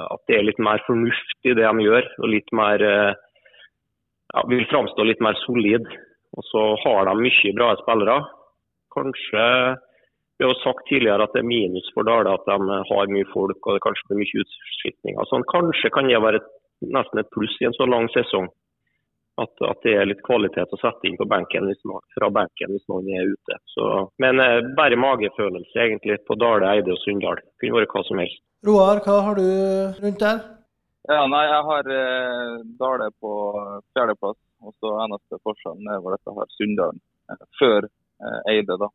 at 0.00 0.22
det 0.30 0.38
er 0.38 0.46
litt 0.48 0.62
mer 0.62 0.80
fornuft 0.86 1.50
i 1.50 1.56
det 1.56 1.66
de 1.66 1.84
gjør. 1.86 2.08
og 2.22 2.32
litt 2.32 2.48
mer 2.56 2.86
uh, 2.86 3.12
ja, 4.32 4.46
vil 4.48 4.64
framstå 4.72 5.04
litt 5.04 5.20
mer 5.20 5.36
solid. 5.44 5.86
Og 6.38 6.46
så 6.46 6.64
har 6.86 7.10
de 7.10 7.16
mye 7.20 7.54
bra 7.58 7.74
spillere. 7.82 8.16
Kanskje 8.94 9.44
vi 10.40 10.46
har 10.46 10.56
sagt 10.64 10.86
tidligere 10.88 11.26
at 11.26 11.34
det 11.36 11.42
er 11.42 11.50
minus 11.50 11.88
for 11.92 12.06
Dale 12.08 12.32
at 12.32 12.46
de 12.48 12.56
har 12.88 13.12
mye 13.12 13.28
folk 13.28 13.66
og 13.66 13.76
det 13.76 13.82
kanskje 13.84 14.06
blir 14.08 14.22
mye 14.22 14.40
utskiftninger. 14.40 15.26
Sånn, 15.28 15.44
kanskje 15.52 15.90
kan 15.92 16.08
det 16.08 16.22
være 16.24 16.40
et, 16.40 16.46
nesten 16.96 17.20
et 17.20 17.28
pluss 17.34 17.58
i 17.60 17.68
en 17.68 17.76
så 17.76 17.84
lang 17.84 18.08
sesong. 18.14 18.48
At, 19.40 19.52
at, 19.64 19.78
det 19.86 19.94
er 19.96 20.08
litt 20.08 20.20
kvalitet 20.26 20.72
å 20.74 20.78
sette 20.80 21.08
inn 21.08 21.16
benken 21.30 21.68
man, 21.88 22.02
fra 22.16 22.28
benken 22.34 22.74
hvis 22.74 22.86
noen 22.92 23.08
er 23.14 23.30
ute. 23.30 23.56
Så, 23.72 23.86
men 24.20 24.40
eh, 24.42 24.60
bare 24.76 24.98
magefølelse 25.00 25.80
egentlig 25.80 26.18
på 26.28 26.36
Dale, 26.40 26.68
Eide 26.74 26.92
og 26.92 27.00
Sunndal. 27.00 27.40
Kunne 27.62 27.78
vært 27.78 27.94
hva 27.94 28.02
som 28.08 28.20
helst. 28.20 28.42
Roar, 28.68 29.00
hva 29.06 29.16
har 29.24 29.40
du 29.40 29.46
rundt 30.02 30.20
der? 30.20 30.42
Ja, 31.08 31.24
nei, 31.32 31.44
Jeg 31.48 31.62
har 31.70 31.90
eh, 31.96 32.56
Dale 32.80 33.08
på 33.22 33.32
fjerdeplass. 33.96 34.36
Og 34.60 34.74
så 34.76 34.90
eneste 35.06 35.38
forskjellen 35.40 35.88
er 35.88 36.02
hvor 36.04 36.12
jeg 36.12 36.36
har 36.36 36.50
Sunndalen 36.58 37.00
eh, 37.32 37.46
før 37.56 37.86
eh, 37.88 38.40
Eide, 38.52 38.76
da. 38.82 38.90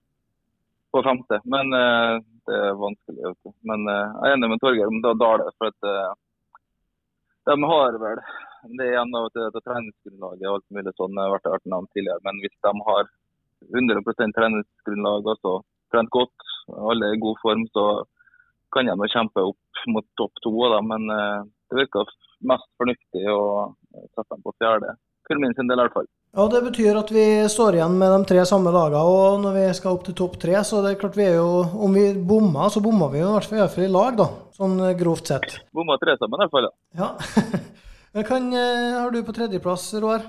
På 0.94 1.02
femte. 1.08 1.42
Men 1.50 1.74
eh, 1.74 2.20
det 2.46 2.60
er 2.68 2.78
vanskelig. 2.78 3.24
Vet 3.24 3.50
du. 3.50 3.56
Men 3.72 3.90
eh, 3.90 4.14
jeg 4.20 4.30
er 4.30 4.38
enig 4.38 4.52
med 4.52 4.62
Torgeir 4.62 4.94
om 4.94 5.02
Dale. 5.02 5.50
For 5.58 5.74
at 5.74 5.90
eh, 5.90 6.14
de 7.50 7.58
har 7.72 7.98
vel 8.02 8.22
det 8.74 8.88
er 8.88 8.92
igjen 8.96 9.16
av 9.20 9.30
treningsgrunnlaget 9.36 10.48
og 10.50 10.58
alt 10.58 10.68
mulig 10.76 10.94
sånn 10.98 11.22
har 11.22 11.34
vært 11.36 11.70
nevnt 11.70 11.92
tidligere. 11.94 12.24
Men 12.26 12.42
hvis 12.44 12.56
de 12.66 12.74
har 12.90 13.08
100 13.74 14.34
treningsgrunnlag, 14.38 15.32
altså 15.36 15.56
trent 15.94 16.12
godt, 16.14 16.52
alle 16.76 17.10
er 17.10 17.18
i 17.18 17.24
god 17.24 17.40
form, 17.44 17.66
så 17.76 17.86
kan 18.74 18.90
de 18.90 19.12
kjempe 19.14 19.44
opp 19.52 19.86
mot 19.94 20.08
topp 20.20 20.44
to. 20.44 20.54
Da. 20.74 20.82
Men 20.84 21.10
eh, 21.14 21.42
det 21.72 21.82
virker 21.84 22.10
mest 22.46 22.70
fornuftig 22.80 23.26
å 23.32 23.42
sette 24.12 24.30
dem 24.34 24.44
på 24.46 24.56
fjerde 24.60 24.96
for 25.26 25.42
min 25.42 25.56
sin 25.58 25.70
del 25.70 25.80
i 25.80 25.86
hvert 25.86 25.96
fall. 25.96 26.10
Ja, 26.36 26.48
Det 26.52 26.62
betyr 26.66 26.98
at 27.00 27.12
vi 27.16 27.26
står 27.50 27.78
igjen 27.78 27.96
med 27.98 28.12
de 28.12 28.28
tre 28.30 28.44
samme 28.46 28.74
lagene. 28.76 29.02
og 29.02 29.40
Når 29.42 29.56
vi 29.56 29.64
skal 29.78 29.96
opp 29.96 30.04
til 30.06 30.18
topp 30.20 30.36
tre, 30.42 30.58
så 30.68 30.82
det 30.84 30.92
er 30.92 31.00
klart 31.00 31.16
vi 31.18 31.30
er 31.30 31.38
jo 31.40 31.64
Om 31.88 31.96
vi 31.96 32.06
bomma, 32.14 32.68
så 32.70 32.84
bomma 32.84 33.08
vi 33.14 33.24
jo 33.24 33.32
i 33.32 33.38
hvert 33.40 33.74
fall 33.74 33.88
i 33.88 33.94
lag, 33.94 34.20
da. 34.20 34.28
Sånn 34.58 34.78
grovt 35.00 35.32
sett. 35.32 35.58
Bomma 35.74 35.98
tre 36.02 36.18
sammen 36.20 36.38
i 36.38 36.46
hvert 36.46 36.56
fall, 36.58 36.70
ja. 36.70 37.08
ja. 37.08 37.64
kan, 38.24 38.54
eh, 38.54 39.02
har 39.02 39.12
du 39.12 39.24
på 39.24 39.36
tredjeplass, 39.36 39.94
Roar? 40.00 40.22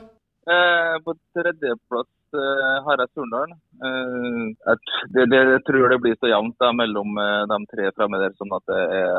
Eh, 0.47 0.97
på 1.05 1.15
tredjeplass 1.35 2.11
eh, 2.35 2.77
har 2.87 3.03
jeg 3.03 3.13
Surndalen. 3.15 3.55
Eh, 3.87 4.43
jeg, 4.67 4.81
det, 5.15 5.27
det, 5.31 5.43
jeg 5.53 5.63
tror 5.69 5.95
det 5.95 6.01
blir 6.03 6.19
så 6.19 6.31
jevnt 6.33 6.67
mellom 6.81 7.19
eh, 7.23 7.45
de 7.53 7.61
tre 7.71 7.93
fremme 7.95 8.19
der, 8.23 8.35
sånn 8.39 8.57
at 8.59 8.67
det 8.73 8.81
er 8.99 9.15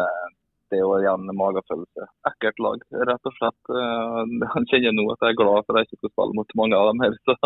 det 0.72 0.84
og 0.84 1.00
igjen 1.00 1.32
magefølelse. 1.40 2.10
Ekkelt 2.28 2.60
lag, 2.64 2.84
rett 3.10 3.30
og 3.30 3.36
slett. 3.40 3.72
Eh, 3.72 4.36
han 4.56 4.68
kjenner 4.72 4.96
nå 4.96 5.08
at 5.14 5.24
jeg 5.24 5.36
er 5.36 5.42
glad 5.42 5.64
for 5.64 5.76
at 5.76 5.84
jeg 5.86 5.92
ikke 5.92 6.02
skal 6.02 6.14
spille 6.16 6.40
mot 6.40 6.56
mange 6.60 6.80
av 6.80 6.92
dem 6.92 7.04
her. 7.06 7.18
så 7.28 7.38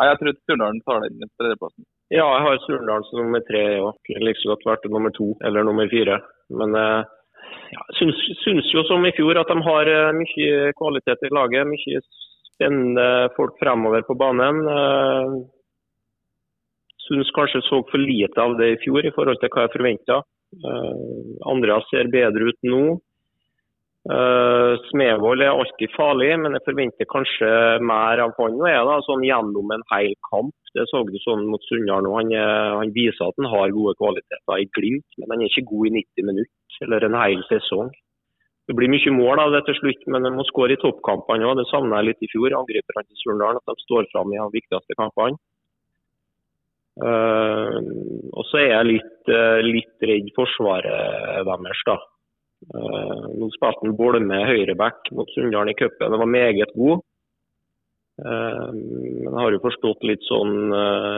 Nei, 0.00 0.06
Jeg 0.08 0.18
tror 0.20 0.36
Surndalen 0.48 0.84
tar 0.88 1.02
den 1.04 1.32
tredjeplassen. 1.36 1.84
Ja, 2.12 2.24
jeg 2.24 2.44
har 2.46 2.62
Surndalen 2.64 3.08
som 3.08 3.20
nummer 3.20 3.42
tre 3.44 3.62
òg. 3.80 3.98
Kunne 4.08 4.24
like 4.24 4.48
godt 4.48 4.64
vært 4.68 4.86
nummer 4.88 5.12
to 5.16 5.34
eller 5.44 5.68
nummer 5.68 5.88
fire. 5.92 6.16
Men 6.48 6.76
eh, 6.80 7.10
ja, 7.72 7.82
syns, 7.98 8.18
syns, 8.42 8.68
jo 8.74 8.84
som 8.88 9.04
i 9.06 9.14
fjor 9.16 9.40
at 9.40 9.50
de 9.50 9.58
har 9.66 9.90
eh, 9.90 10.10
mye 10.16 10.72
kvalitet 10.78 11.26
i 11.28 11.32
laget. 11.34 11.68
Mye 11.68 12.02
spennende 12.52 13.06
folk 13.36 13.56
fremover 13.60 14.04
på 14.06 14.16
banen. 14.18 14.60
Syns 17.06 17.32
kanskje 17.34 17.62
så 17.66 17.80
for 17.88 18.02
lite 18.02 18.38
av 18.42 18.58
det 18.58 18.74
i 18.74 18.82
fjor 18.84 19.06
i 19.06 19.14
forhold 19.14 19.40
til 19.40 19.50
hva 19.52 19.66
jeg 19.66 19.74
forventa. 19.76 20.20
Andre 20.52 21.48
Andreas 21.48 21.88
ser 21.88 22.12
bedre 22.12 22.52
ut 22.52 22.68
nå. 22.68 22.82
Smevold 24.90 25.42
er 25.42 25.54
alltid 25.54 25.94
farlig, 25.96 26.30
men 26.42 26.58
jeg 26.58 26.66
forventer 26.66 27.08
kanskje 27.10 27.50
mer 27.88 28.20
av 28.20 28.34
han 28.38 28.56
nå 28.58 28.68
er 28.68 28.82
da, 28.86 28.98
sånn 29.06 29.24
gjennom 29.26 29.72
en 29.74 29.84
hel 29.94 30.12
kamp. 30.28 30.54
Det 30.76 30.84
så 30.90 31.02
du 31.08 31.16
sånn 31.24 31.46
mot 31.50 31.64
Sunndal 31.68 32.04
nå. 32.04 32.14
Han, 32.18 32.32
han, 32.78 32.92
viser 32.94 33.28
at 33.28 33.38
han 33.40 33.50
har 33.52 33.74
gode 33.74 33.96
kvaliteter 33.98 34.60
i 34.60 34.68
Glimt, 34.76 35.08
men 35.18 35.34
han 35.34 35.44
er 35.44 35.50
ikke 35.50 35.70
god 35.72 35.88
i 35.90 35.94
90 35.98 36.28
minutter 36.30 36.61
eller 36.84 37.06
en 37.06 37.18
hel 37.18 37.44
sesong. 37.48 37.92
Det 38.70 38.76
blir 38.78 38.90
mye 38.92 39.12
mål 39.14 39.40
av 39.42 39.54
det 39.56 39.64
til 39.66 39.78
slutt, 39.80 40.04
men 40.14 40.22
de 40.22 40.30
må 40.34 40.44
skåre 40.46 40.76
i 40.76 40.80
toppkampene 40.80 41.48
òg. 41.48 41.58
Det 41.58 41.66
savna 41.70 41.98
jeg 41.98 42.12
litt 42.12 42.26
i 42.26 42.30
fjor. 42.30 42.54
Angriperne 42.60 43.08
til 43.08 43.18
Surndal, 43.24 43.58
at 43.58 43.72
de 43.72 43.84
står 43.86 44.06
fram 44.12 44.30
i 44.30 44.38
de 44.38 44.46
viktigste 44.54 44.98
kampene. 45.00 45.40
Uh, 47.00 47.78
og 48.36 48.44
så 48.50 48.58
er 48.60 48.68
jeg 48.68 48.88
litt, 48.90 49.14
uh, 49.32 49.60
litt 49.64 50.04
redd 50.04 50.28
forsvaret 50.36 51.46
deres. 51.48 51.84
da. 51.88 51.96
Uh, 52.68 53.24
nå 53.40 53.48
spilte 53.56 53.94
Bolme 53.98 54.42
høyreback 54.46 55.08
mot 55.16 55.30
Sunndalen 55.32 55.72
i 55.72 55.78
cupen. 55.78 56.12
Den 56.12 56.20
var 56.22 56.36
meget 56.36 56.76
god. 56.76 57.08
men 58.22 59.22
jeg 59.24 59.40
har 59.40 59.54
jo 59.54 59.60
forstått 59.64 60.04
litt 60.04 60.22
sånn 60.28 60.68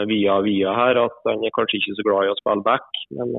via 0.09 0.37
via 0.47 0.73
her 0.79 1.01
at 1.03 1.17
han 1.27 1.43
er 1.43 1.53
kanskje 1.53 1.81
ikke 1.81 1.97
så 1.99 2.05
glad 2.07 2.29
i 2.29 2.31
å 2.31 2.37
spille 2.39 2.65
back. 2.65 2.87
Men 3.19 3.35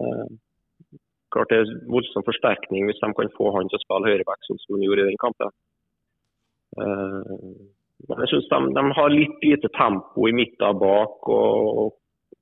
klart 1.35 1.51
det 1.53 1.61
er 1.61 1.73
voldsom 1.91 2.25
forsterkning 2.25 2.89
hvis 2.89 3.01
de 3.03 3.11
kan 3.19 3.31
få 3.37 3.51
han 3.55 3.69
til 3.69 3.79
å 3.79 3.83
spille 3.85 4.11
høyreback 4.11 4.47
sånn 4.47 4.61
som 4.63 4.77
han 4.77 4.85
gjorde 4.87 5.05
i 5.05 5.09
den 5.11 5.21
kampen. 5.21 5.51
Men 8.03 8.21
jeg 8.23 8.31
syns 8.33 8.49
de, 8.51 8.59
de, 8.75 8.83
har 8.97 9.13
litt 9.13 9.45
lite 9.45 9.71
tempo 9.77 10.27
i 10.27 10.33
midten 10.35 10.79
bak, 10.81 11.29
og 11.31 11.95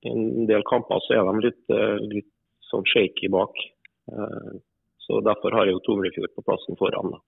i 0.04 0.12
en 0.12 0.48
del 0.50 0.66
kamper 0.68 1.02
så 1.06 1.18
er 1.18 1.28
de 1.30 1.46
litt, 1.46 1.62
eh, 1.72 2.00
litt 2.18 2.32
sånn 2.72 2.88
shaky 2.90 3.30
bak. 3.32 3.62
Eh, 4.12 4.56
så 5.04 5.20
Derfor 5.24 5.56
har 5.56 5.68
jeg 5.68 5.76
jo 5.78 5.84
Tomrefjord 5.86 6.34
på 6.36 6.46
plassen 6.48 6.80
foran. 6.80 7.14
Da. 7.14 7.20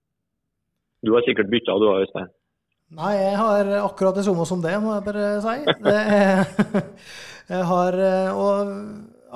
Du 1.04 1.12
har 1.14 1.24
sikkert 1.24 1.52
bytta, 1.52 1.78
du 1.78 1.86
Øystein? 1.92 2.30
Nei, 2.96 3.12
jeg 3.18 3.36
har 3.38 3.70
akkurat 3.82 4.16
det 4.16 4.24
samme 4.26 4.46
som 4.46 4.62
det, 4.62 4.74
må 4.82 4.94
jeg 4.94 5.06
bare 5.06 5.26
si. 5.44 5.56
Det 5.86 6.00
er, 6.20 6.44
jeg 7.54 7.68
har 7.72 8.00
eh, 8.10 8.40
og 8.46 8.74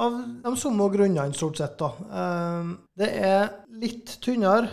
av 0.01 0.21
de 0.45 0.53
samme 0.57 0.87
grunnene, 0.93 1.35
stort 1.37 1.61
sett. 1.61 1.77
da. 1.81 1.91
Det 2.97 3.11
er 3.21 3.51
litt 3.83 4.17
tynnere 4.25 4.71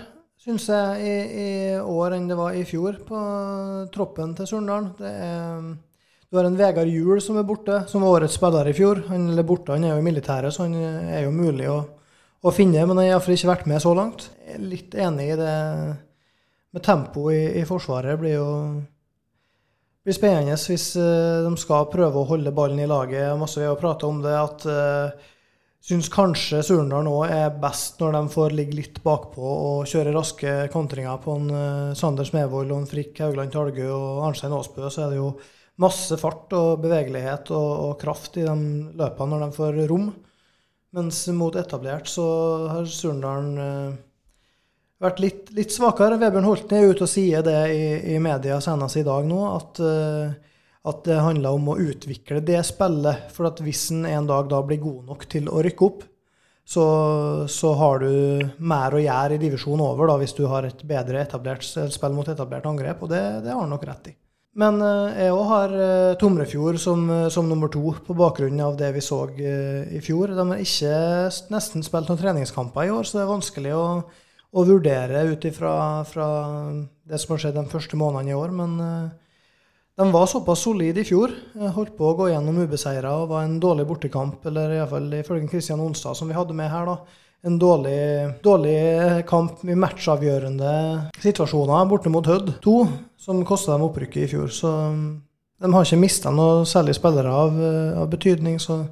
syns 0.48 0.70
jeg, 0.72 1.04
i, 1.04 1.16
i, 1.44 1.50
år 1.84 2.16
enn 2.16 2.30
det 2.30 2.38
var 2.40 2.56
i 2.56 2.64
fjor 2.68 3.02
på 3.04 3.20
troppen 3.92 4.32
til 4.38 4.48
Surndalen. 4.48 4.94
Du 6.28 6.40
har 6.40 6.48
en 6.48 6.58
Vegard 6.60 6.92
Juel 6.92 7.20
som 7.24 7.40
er 7.40 7.48
borte, 7.48 7.82
som 7.92 8.04
var 8.04 8.22
årets 8.22 8.38
spiller 8.40 8.68
i 8.68 8.76
fjor. 8.76 9.04
Han 9.10 9.30
er 9.34 9.48
borte, 9.48 9.76
han 9.76 9.84
er 9.84 9.96
jo 9.96 10.02
i 10.02 10.06
militæret, 10.08 10.56
så 10.56 10.66
han 10.66 10.76
er 10.78 11.26
jo 11.26 11.34
mulig 11.36 11.68
å, 11.72 11.78
å 12.44 12.54
finne, 12.56 12.84
men 12.84 12.96
han 12.96 13.04
har 13.04 13.14
iallfall 13.14 13.36
ikke 13.36 13.52
vært 13.52 13.70
med 13.72 13.84
så 13.84 13.94
langt. 13.98 14.30
Jeg 14.46 14.56
er 14.56 14.68
litt 14.72 14.96
enig 15.08 15.30
i 15.34 15.40
det 15.40 15.56
med 16.76 16.84
tempo 16.84 17.28
i, 17.32 17.42
i 17.60 17.66
Forsvaret. 17.68 18.20
blir 18.20 18.38
jo 18.38 18.50
blir 20.08 20.16
spennende 20.16 20.56
hvis 20.56 20.94
uh, 20.96 21.44
de 21.44 21.58
skal 21.60 21.90
prøve 21.92 22.22
å 22.22 22.30
holde 22.30 22.54
ballen 22.56 22.80
i 22.80 22.88
laget. 22.88 23.34
Masse 23.40 23.60
vi 23.60 23.68
har 23.68 23.80
prata 23.80 24.08
om 24.08 24.22
det, 24.24 24.36
at 24.40 24.70
uh, 24.72 25.34
Syns 25.88 26.10
kanskje 26.12 26.60
Surndal 26.66 27.06
nå 27.06 27.14
er 27.30 27.54
best 27.62 28.02
når 28.02 28.16
de 28.16 28.22
får 28.34 28.56
ligge 28.58 28.76
litt 28.76 28.98
bakpå 29.06 29.44
og 29.44 29.86
kjøre 29.88 30.12
raske 30.12 30.56
kontringer 30.74 31.20
på 31.24 31.36
en 31.38 31.52
uh, 31.54 31.94
Sander 31.96 32.28
Smevold 32.28 32.74
og 32.74 32.82
en 32.82 32.90
Frikk 32.90 33.22
Haugland 33.24 33.54
Talgø 33.54 33.86
og 33.94 34.26
Arnstein 34.28 34.56
Aasbø. 34.58 34.90
Så 34.92 35.06
er 35.06 35.14
det 35.14 35.22
jo 35.22 35.30
masse 35.84 36.18
fart 36.20 36.52
og 36.58 36.82
bevegelighet 36.84 37.54
og, 37.56 37.70
og, 37.86 37.94
kraft 38.02 38.40
i 38.42 38.48
de 38.48 38.58
løpene 39.00 39.32
når 39.36 39.46
de 39.46 39.60
får 39.60 39.80
rom. 39.92 40.10
Mens 40.98 41.22
mot 41.36 41.56
etablert 41.60 42.10
så 42.12 42.28
har 42.74 42.92
Surndalen 42.92 43.56
uh, 43.62 43.96
vært 45.04 45.22
litt, 45.24 45.54
litt, 45.58 45.74
svakere. 45.74 46.20
Vebjørn 46.22 46.48
Holten 46.48 46.78
er 46.78 46.92
ute 46.92 47.06
og 47.06 47.12
sier 47.12 47.46
det 47.46 47.60
i, 47.74 48.16
i 48.16 48.20
media 48.24 48.60
senest 48.64 49.00
i 49.00 49.06
dag 49.08 49.28
nå, 49.30 49.42
at 49.54 49.82
uh, 49.84 50.48
at 50.88 51.08
det 51.08 51.18
handler 51.20 51.58
om 51.58 51.72
å 51.72 51.80
utvikle 51.84 52.42
det 52.46 52.60
spillet. 52.68 53.28
For 53.34 53.50
at 53.50 53.60
hvis 53.64 53.90
en 53.96 54.06
en 54.08 54.30
dag 54.30 54.48
da 54.52 54.62
blir 54.64 54.80
god 54.84 55.10
nok 55.10 55.26
til 55.32 55.50
å 55.52 55.64
rykke 55.66 55.88
opp, 55.88 56.06
så, 56.68 56.86
så 57.48 57.74
har 57.80 58.04
du 58.04 58.44
mer 58.60 58.96
å 58.96 59.02
gjøre 59.02 59.38
i 59.38 59.42
divisjon 59.42 59.84
over 59.84 60.10
da, 60.10 60.18
hvis 60.20 60.36
du 60.36 60.44
har 60.52 60.68
et 60.68 60.82
bedre 60.88 61.22
etablert 61.24 61.64
spill 61.64 62.16
mot 62.16 62.28
etablert 62.28 62.68
angrep, 62.68 63.04
og 63.04 63.12
det, 63.14 63.22
det 63.46 63.54
har 63.54 63.62
han 63.62 63.72
nok 63.72 63.86
rett 63.88 64.10
i. 64.12 64.16
Men 64.58 64.82
uh, 64.82 65.14
jeg 65.14 65.32
òg 65.36 65.44
har 65.52 65.76
uh, 65.78 66.18
Tomrefjord 66.20 66.80
som, 66.82 67.06
som, 67.32 67.48
nummer 67.48 67.72
to, 67.72 67.84
på 68.04 68.16
bakgrunn 68.18 68.60
av 68.66 68.76
det 68.80 68.90
vi 68.96 69.04
så 69.06 69.22
i 69.38 70.02
fjor. 70.04 70.34
De 70.36 70.48
har 70.50 70.64
ikke 70.64 70.96
nesten 71.54 71.86
spilt 71.86 72.10
noen 72.10 72.20
treningskamper 72.20 72.88
i 72.88 72.96
år, 72.96 73.06
så 73.08 73.20
det 73.20 73.26
er 73.26 73.32
vanskelig 73.32 73.76
å, 73.78 73.86
å 74.58 74.66
vurdere 74.66 75.22
ut 75.30 75.46
ifra 75.46 75.72
det 76.08 77.20
som 77.22 77.34
har 77.36 77.42
skjedd 77.44 77.58
de 77.60 77.70
første 77.70 78.00
månedene 78.00 78.34
i 78.34 78.38
år. 78.38 78.54
men 78.58 78.78
de 79.98 80.12
var 80.12 80.28
såpass 80.30 80.62
solide 80.62 81.02
i 81.02 81.08
fjor. 81.10 81.32
Holdt 81.74 81.96
på 81.98 82.06
å 82.06 82.16
gå 82.20 82.28
gjennom 82.30 82.60
ubeseira 82.62 83.16
og 83.18 83.32
var 83.32 83.48
en 83.48 83.56
dårlig 83.62 83.88
bortekamp, 83.90 84.44
eller 84.46 84.76
iallfall 84.76 85.08
ifølge 85.18 85.50
Kristian 85.50 85.82
Onstad, 85.82 86.14
som 86.20 86.30
vi 86.30 86.38
hadde 86.38 86.54
med 86.54 86.70
her, 86.70 86.86
da. 86.86 87.24
En 87.48 87.58
dårlig, 87.58 87.98
dårlig 88.46 88.78
kamp 89.30 89.64
i 89.66 89.78
matchavgjørende 89.78 90.72
situasjoner 91.22 91.90
borte 91.90 92.12
mot 92.14 92.30
Hødd 92.30 92.54
2, 92.62 92.76
som 93.26 93.42
kosta 93.46 93.74
dem 93.74 93.88
opprykket 93.88 94.28
i 94.28 94.30
fjor. 94.36 94.54
Så 94.54 94.70
um, 94.70 95.04
de 95.58 95.74
har 95.74 95.86
ikke 95.86 96.02
mista 96.02 96.34
noe 96.34 96.66
særlig 96.70 96.94
spillere 96.98 97.34
av, 97.34 97.58
uh, 97.58 98.02
av, 98.04 98.10
betydning. 98.14 98.60
Så 98.62 98.84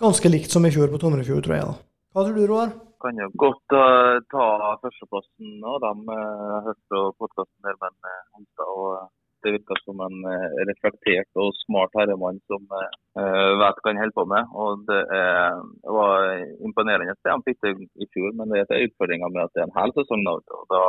ganske 0.00 0.32
likt 0.32 0.52
som 0.56 0.64
i 0.64 0.72
fjor 0.72 0.88
på 0.92 1.00
Tomrefjord, 1.02 1.44
tror 1.44 1.56
jeg. 1.58 1.68
da. 1.68 1.76
Hva 2.16 2.24
tror 2.24 2.40
du, 2.40 2.46
Roar? 2.48 2.72
Kan 3.00 3.16
jo 3.16 3.30
godt 3.40 3.72
uh, 3.72 4.20
ta 4.32 4.46
førsteplassen 4.82 5.62
og 5.64 5.76
De 5.84 5.92
uh, 6.12 6.56
hørte 6.66 6.84
på 6.90 7.00
podkasten 7.22 7.64
der 7.64 7.78
med 7.80 8.16
Onsdag. 8.36 8.68
og 8.68 9.08
det 9.40 9.52
virker 9.54 9.78
som 9.80 10.00
en 10.04 10.16
eh, 10.28 10.56
reflektert 10.68 11.38
og 11.42 11.54
smart 11.62 11.94
herremann 11.96 12.42
som 12.50 12.60
uh, 12.68 13.52
vet 13.62 13.78
hva 13.80 13.88
han 13.88 14.00
holder 14.02 14.16
på 14.18 14.24
med. 14.32 14.50
og 14.62 14.82
Det 14.90 14.98
er, 15.16 15.62
var 15.96 16.26
imponerende 16.68 17.14
det 17.16 17.32
han 17.32 17.44
fikk 17.46 17.56
til 17.64 17.86
i 18.04 18.08
fjor, 18.12 18.34
men 18.36 18.52
det 18.52 18.66
er 18.68 18.84
utfordringa 18.84 19.30
med 19.32 19.46
at 19.46 19.54
det 19.54 19.62
er 19.62 19.70
en 19.70 19.78
hel 19.78 19.94
sesong 19.96 20.26
nå. 20.26 20.34
og 20.58 20.66
da 20.74 20.82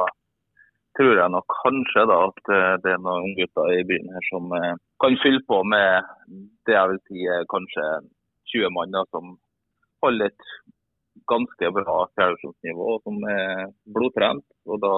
tror 1.00 1.16
jeg 1.22 1.34
nok 1.38 1.56
kanskje 1.62 2.04
da 2.12 2.20
at 2.28 2.44
det 2.84 2.92
er 2.92 3.00
noen 3.06 3.32
gutter 3.40 3.72
i 3.78 3.88
byen 3.88 4.12
her 4.18 4.28
som 4.28 4.52
uh, 4.52 4.76
kan 5.00 5.16
fylle 5.24 5.46
på 5.48 5.62
med 5.76 6.12
det 6.68 6.76
jeg 6.76 6.92
vil 6.92 7.02
si 7.08 7.32
kanskje 7.56 7.88
20 8.52 8.76
mann 8.76 9.00
da, 9.00 9.08
som 9.16 9.38
holder 10.04 10.28
et 10.28 10.52
ganske 11.30 11.72
bra 11.76 11.98
fjerdedivisjonsnivå 12.16 12.88
og 12.96 13.04
som 13.06 13.18
er 13.30 13.68
blodtrent. 13.86 14.46
og 14.66 14.82
da 14.82 14.96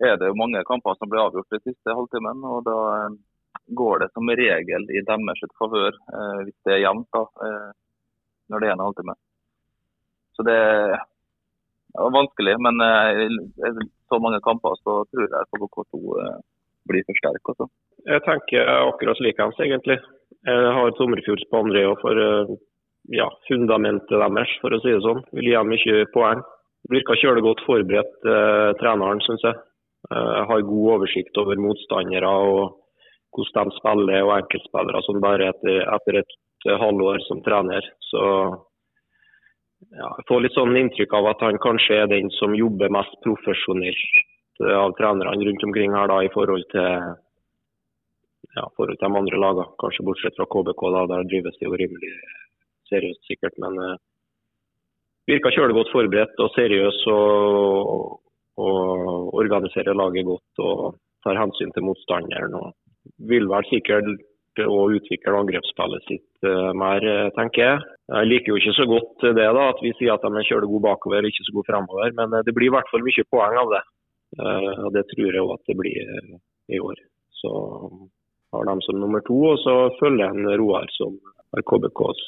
er 0.00 0.16
det 0.16 0.30
jo 0.30 0.38
mange 0.38 0.62
kamper 0.64 0.96
som 0.96 1.10
blir 1.10 1.20
avgjort 1.20 1.52
den 1.52 1.62
siste 1.64 1.96
halvtimen. 1.96 2.44
og 2.44 2.64
Da 2.64 2.78
eh, 2.96 3.18
går 3.80 3.98
det 4.00 4.10
som 4.14 4.28
regel 4.28 4.86
i 4.90 5.04
deres 5.06 5.56
favør 5.58 5.92
eh, 5.92 6.38
hvis 6.46 6.58
det 6.64 6.76
er 6.76 6.84
jevnt 6.86 7.08
da, 7.12 7.26
eh, 7.46 7.70
når 8.50 8.60
det 8.60 8.68
er 8.68 8.76
en 8.76 8.86
halvtime. 8.86 9.14
Så 10.36 10.46
det 10.48 10.56
er 10.56 12.14
vanskelig, 12.16 12.54
men 12.64 12.80
så 14.10 14.18
mange 14.22 14.40
kamper 14.46 14.74
så 14.82 15.02
tror 15.10 15.26
jeg 15.26 15.50
KK2 15.52 16.00
eh, 16.22 16.38
blir 16.90 17.06
for 17.06 17.20
sterk. 17.20 17.52
Også. 17.52 17.68
Jeg 18.08 18.24
tenker 18.26 18.72
akkurat 18.74 19.22
likeens, 19.22 19.60
egentlig. 19.62 19.98
Jeg 20.48 20.72
har 20.76 20.94
Tomrefjords 20.96 21.46
på 21.50 21.62
andre 21.62 21.84
for 22.02 22.22
eh, 22.24 22.54
ja, 23.10 23.26
fundamentet 23.48 24.10
deres, 24.10 24.52
for 24.62 24.74
å 24.74 24.80
si 24.82 24.92
det 24.94 25.02
sånn. 25.04 25.22
Vil 25.36 25.50
gi 25.50 25.56
dem 25.56 25.72
mye 25.72 26.06
poeng. 26.14 26.42
Virker 26.90 27.18
kjølig 27.20 27.42
godt 27.44 27.64
forberedt, 27.66 28.16
eh, 28.24 28.70
treneren, 28.80 29.20
syns 29.26 29.42
jeg. 29.44 29.58
Jeg 30.10 30.44
har 30.48 30.62
god 30.64 30.86
oversikt 30.94 31.36
over 31.36 31.58
motstandere 31.60 32.26
og 32.26 32.78
hvordan 33.36 33.68
de 33.68 33.76
spiller 33.76 34.24
og 34.24 34.32
enkeltspillere 34.38 35.02
som 35.04 35.20
bare 35.20 35.50
etter, 35.52 35.84
etter 35.84 36.18
et 36.22 36.32
halvår 36.80 37.20
som 37.26 37.42
trener. 37.44 37.84
Så 38.08 38.22
ja, 39.92 40.08
jeg 40.08 40.26
får 40.28 40.42
litt 40.44 40.56
sånn 40.56 40.76
inntrykk 40.76 41.14
av 41.18 41.30
at 41.34 41.44
han 41.46 41.60
kanskje 41.62 42.00
er 42.02 42.10
den 42.10 42.32
som 42.38 42.56
jobber 42.56 42.92
mest 42.96 43.14
profesjonelt 43.26 44.24
av 44.60 44.92
trenerne 44.98 45.46
rundt 45.46 45.64
omkring 45.64 45.94
her 45.96 46.10
da, 46.10 46.18
i 46.24 46.32
forhold 46.32 46.66
til, 46.72 47.14
ja, 48.56 48.66
forhold 48.76 48.98
til 48.98 49.06
de 49.06 49.20
andre 49.22 49.40
lagene. 49.40 49.72
Kanskje 49.80 50.04
bortsett 50.08 50.36
fra 50.36 50.48
KBK, 50.52 50.84
da, 50.96 51.06
der 51.12 51.28
drives 51.28 51.56
det 51.60 51.68
jo 51.68 51.76
rimelig 51.76 52.12
seriøst 52.90 53.30
sikkert. 53.30 53.56
Men 53.62 53.78
uh, 53.78 53.94
virker 55.30 55.54
kjølegodt 55.56 55.92
forberedt 55.94 56.42
og 56.42 56.52
seriøs. 56.56 57.04
og 57.14 58.18
og 58.60 59.34
organiserer 59.40 59.96
laget 59.96 60.26
godt 60.26 60.64
og 60.64 60.98
tar 61.24 61.38
hensyn 61.38 61.72
til 61.72 61.86
motstanderen. 61.86 62.54
og 62.54 62.74
Vil 63.30 63.48
vel 63.48 63.66
sikkert 63.70 64.10
å 64.60 64.80
utvikle 64.92 65.38
angrepsspillet 65.38 66.04
sitt 66.08 66.48
uh, 66.48 66.72
mer, 66.76 67.06
tenker 67.38 67.62
jeg. 67.62 67.86
Jeg 68.10 68.28
liker 68.28 68.52
jo 68.52 68.58
ikke 68.60 68.76
så 68.76 68.86
godt 68.90 69.24
det 69.38 69.46
da, 69.46 69.68
at 69.70 69.80
vi 69.84 69.94
sier 69.96 70.16
at 70.16 70.26
de 70.26 70.30
er 70.34 70.48
kjølegode 70.48 70.84
bakover 70.84 71.22
bakover, 71.22 71.28
ikke 71.30 71.46
så 71.46 71.54
gode 71.54 71.70
fremover. 71.70 72.12
Men 72.18 72.34
det 72.44 72.54
blir 72.56 72.68
i 72.68 72.74
hvert 72.74 72.90
fall 72.92 73.06
mye 73.06 73.26
poeng 73.32 73.56
av 73.62 73.72
det. 73.76 73.82
Uh, 74.40 74.74
og 74.86 74.90
Det 74.98 75.06
tror 75.14 75.30
jeg 75.30 75.44
òg 75.44 75.54
at 75.56 75.70
det 75.70 75.78
blir 75.78 76.14
i 76.70 76.82
år. 76.82 77.00
Så 77.40 77.50
har 78.52 78.66
de 78.66 78.76
som 78.84 78.98
nummer 79.00 79.22
to, 79.24 79.38
og 79.54 79.62
så 79.62 79.76
følger 80.02 80.34
en 80.34 80.50
Roar 80.60 80.90
som 80.98 81.16
er 81.56 81.64
KBKs 81.66 82.24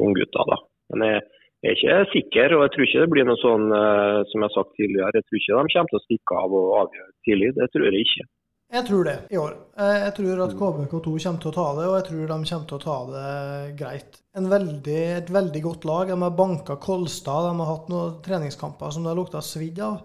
unggutter. 0.00 0.48
da. 0.50 0.58
Men 0.92 1.06
jeg 1.08 1.20
jeg 1.60 1.76
er 1.76 1.76
ikke 1.76 2.12
sikker, 2.14 2.52
og 2.56 2.62
jeg 2.64 2.70
tror 2.72 2.84
ikke 2.86 3.00
det 3.02 3.12
blir 3.12 3.26
noe 3.28 3.36
sånn 3.36 3.66
uh, 3.68 4.20
som 4.30 4.40
jeg 4.40 4.46
har 4.46 4.52
sagt 4.54 4.70
tidligere. 4.80 5.20
Jeg 5.20 5.26
tror 5.26 5.40
ikke 5.40 5.56
de 5.56 5.72
kommer 5.74 5.90
til 5.90 5.98
å 5.98 6.04
stikke 6.06 6.36
av 6.40 6.54
og 6.56 6.68
avgjøre 6.78 7.10
tidlig. 7.28 7.50
Det 7.58 7.66
tror 7.74 7.84
jeg 7.86 8.04
ikke. 8.06 8.24
Jeg 8.70 8.86
tror 8.86 9.04
det 9.08 9.16
i 9.34 9.38
år. 9.40 9.54
Eh, 9.82 9.96
jeg 10.06 10.12
tror 10.14 10.40
at 10.44 10.52
KBK2 10.54 11.12
kommer 11.24 11.42
til 11.42 11.50
å 11.50 11.54
ta 11.56 11.66
det, 11.74 11.86
og 11.90 11.96
jeg 11.98 12.04
tror 12.06 12.20
de 12.22 12.28
kommer 12.30 12.68
til 12.70 12.76
å 12.76 12.84
ta 12.84 12.96
det 13.10 13.32
greit. 13.80 14.20
Veldig, 14.54 15.00
et 15.18 15.32
veldig 15.34 15.62
godt 15.64 15.86
lag. 15.90 16.12
De 16.12 16.18
har 16.22 16.36
banka 16.38 16.76
Kolstad, 16.80 17.48
de 17.48 17.60
har 17.60 17.70
hatt 17.72 17.90
noen 17.90 18.14
treningskamper 18.24 18.94
som 18.94 19.04
det 19.04 19.10
har 19.10 19.18
lukta 19.18 19.42
svidd 19.42 19.82
av. 19.84 19.98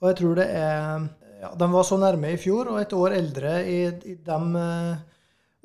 Og 0.00 0.08
jeg 0.12 0.18
tror 0.22 0.38
det 0.38 0.46
er 0.54 1.08
ja, 1.42 1.50
De 1.60 1.68
var 1.74 1.84
så 1.84 1.98
nærme 2.00 2.30
i 2.32 2.38
fjor, 2.40 2.70
og 2.72 2.80
et 2.80 2.94
år 2.96 3.18
eldre 3.18 3.56
i, 3.68 3.80
i 4.06 4.16
de 4.30 4.38
uh, 4.54 5.15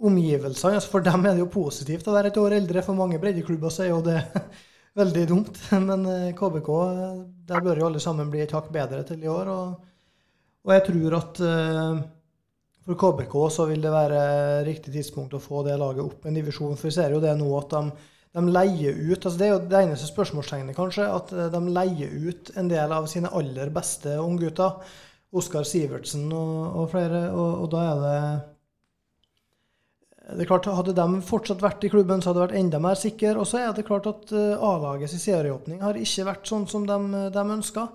omgivelsene. 0.02 0.80
Altså 0.80 0.92
for 0.94 1.06
dem 1.06 1.26
er 1.26 1.38
det 1.38 1.44
jo 1.44 1.52
positivt 1.54 2.08
å 2.10 2.16
være 2.16 2.32
et 2.32 2.40
år 2.42 2.58
eldre. 2.58 2.84
For 2.86 2.98
mange 2.98 3.20
breddeklubber 3.22 3.74
så 3.74 3.86
er 3.86 3.92
jo 3.94 4.02
det 4.06 4.18
veldig 5.02 5.28
dumt. 5.30 5.62
Men 5.78 6.08
KBK, 6.38 6.72
eh, 6.80 7.20
der 7.52 7.68
bør 7.68 7.84
jo 7.84 7.92
alle 7.92 8.02
sammen 8.04 8.32
bli 8.34 8.44
et 8.46 8.56
hakk 8.56 8.72
bedre 8.74 9.04
til 9.08 9.22
i 9.24 9.32
år. 9.32 9.52
Og, 9.54 9.94
og 10.66 10.74
jeg 10.76 10.88
tror 10.88 11.18
at 11.18 11.44
uh, 11.46 12.02
for 12.86 12.98
KBK 12.98 13.36
så 13.54 13.68
vil 13.70 13.84
det 13.84 13.92
være 13.94 14.22
riktig 14.66 14.94
tidspunkt 14.96 15.36
å 15.38 15.42
få 15.42 15.62
det 15.68 15.78
laget 15.80 16.04
opp 16.04 16.26
en 16.26 16.38
divisjon. 16.38 16.74
For 16.80 16.90
vi 16.90 16.96
ser 16.96 17.14
jo 17.14 17.22
det 17.22 17.36
nå 17.38 17.50
at 17.60 17.76
de, 17.76 18.10
de 18.38 18.44
leier 18.50 18.98
ut 18.98 19.20
altså 19.20 19.38
Det 19.38 19.48
er 19.48 19.54
jo 19.54 19.62
det 19.70 19.84
eneste 19.84 20.10
spørsmålstegnet, 20.10 20.76
kanskje. 20.78 21.06
At 21.06 21.34
eh, 21.36 21.52
de 21.54 21.76
leier 21.78 22.18
ut 22.28 22.52
en 22.58 22.72
del 22.72 22.98
av 22.98 23.08
sine 23.12 23.32
aller 23.38 23.74
beste 23.74 24.18
unggutter. 24.22 24.82
Oskar 25.32 25.64
Sivertsen 25.64 26.26
og, 26.36 26.56
og 26.82 26.90
flere. 26.92 27.28
Og, 27.32 27.52
og, 27.62 27.70
da 27.72 27.84
er 27.86 28.02
det 28.02 28.18
det 30.36 30.46
er 30.46 30.50
klart, 30.50 30.70
Hadde 30.72 30.96
de 30.96 31.22
fortsatt 31.26 31.62
vært 31.64 31.84
i 31.84 31.92
klubben, 31.92 32.22
så 32.22 32.32
hadde 32.32 32.40
de 32.40 32.46
vært 32.48 32.60
enda 32.60 32.80
mer 32.84 33.00
sikre. 33.00 33.36
Og 33.40 33.48
så 33.50 33.62
er 33.62 33.76
det 33.76 33.88
klart 33.88 34.08
at 34.10 34.32
A-lagets 34.34 35.18
serieåpning 35.20 35.82
har 35.84 36.00
ikke 36.00 36.28
vært 36.28 36.50
sånn 36.50 36.68
som 36.72 36.88
de, 36.88 37.28
de 37.34 37.46
ønska. 37.58 37.88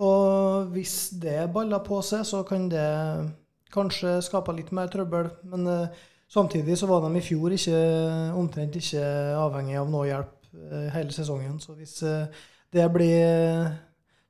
Og 0.00 0.70
hvis 0.72 1.10
det 1.20 1.50
baller 1.52 1.82
på 1.84 2.00
seg, 2.04 2.24
så 2.24 2.40
kan 2.48 2.68
det 2.72 2.88
kanskje 3.74 4.18
skape 4.24 4.54
litt 4.56 4.72
mer 4.76 4.90
trøbbel. 4.92 5.28
Men 5.50 5.68
uh, 5.68 6.08
samtidig 6.30 6.78
så 6.80 6.88
var 6.90 7.04
de 7.04 7.12
i 7.18 7.24
fjor 7.24 7.54
ikke, 7.56 7.80
omtrent 8.38 8.78
ikke 8.80 9.04
avhengig 9.38 9.78
av 9.80 9.92
noe 9.92 10.08
hjelp 10.08 10.34
uh, 10.56 10.88
hele 10.94 11.14
sesongen. 11.14 11.58
Så 11.62 11.76
hvis 11.78 11.98
uh, 12.06 12.26
det 12.72 12.86
blir 12.94 13.70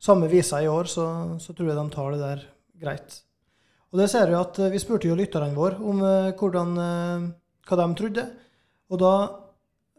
samme 0.01 0.31
visa 0.33 0.63
i 0.63 0.71
år, 0.71 0.91
så, 0.91 1.07
så, 1.39 1.55
tror 1.55 1.71
jeg 1.71 1.79
de 1.79 1.91
tar 1.95 2.15
det 2.15 2.23
der 2.23 2.47
greit. 2.81 3.21
Og 3.91 3.99
det 3.99 4.07
ser 4.11 4.31
vi 4.31 4.39
at 4.39 4.59
Vi 4.71 4.79
spurte 4.79 5.09
jo 5.09 5.17
lytterne 5.19 5.55
våre 5.55 5.81
om 5.83 5.99
hvordan, 6.39 6.77
hva 7.71 7.79
de 7.81 7.89
trodde. 7.99 8.27
Og 8.91 9.01
da 9.01 9.15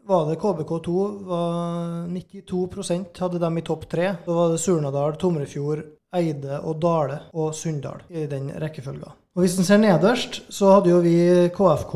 var 0.06 0.28
det 0.28 0.38
KBK2 0.42 1.08
var 1.26 2.06
92% 2.10 3.24
hadde 3.24 3.40
dem 3.42 3.58
i 3.58 3.64
topp 3.66 3.88
tre. 3.90 4.12
Da 4.26 4.36
var 4.36 4.52
det 4.52 4.60
Surnadal, 4.60 5.16
Tomrefjord, 5.16 5.84
Eide 6.12 6.58
og 6.60 6.80
Dale 6.82 7.18
og 7.32 7.54
Sunndal 7.56 8.02
i 8.12 8.26
den 8.28 8.50
rekkefølga. 8.60 9.12
Og 9.32 9.40
Hvis 9.40 9.54
en 9.56 9.64
ser 9.64 9.78
nederst, 9.80 10.42
så 10.52 10.74
hadde 10.74 10.90
jo 10.90 10.98
vi 11.00 11.14
KFK 11.54 11.94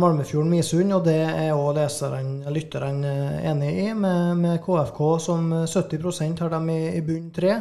Malmefjorden 0.00 0.48
Misund, 0.48 0.94
og 0.96 1.04
det 1.04 1.18
er 1.20 1.52
òg 1.52 1.76
lytterne 2.48 3.10
enig 3.44 3.72
i, 3.82 3.90
med, 3.92 4.38
med, 4.40 4.62
KFK 4.64 5.02
som 5.20 5.52
70% 5.68 6.40
har 6.40 6.54
dem 6.54 6.70
i, 6.72 6.80
i 6.96 7.02
bunn 7.04 7.28
tre. 7.34 7.58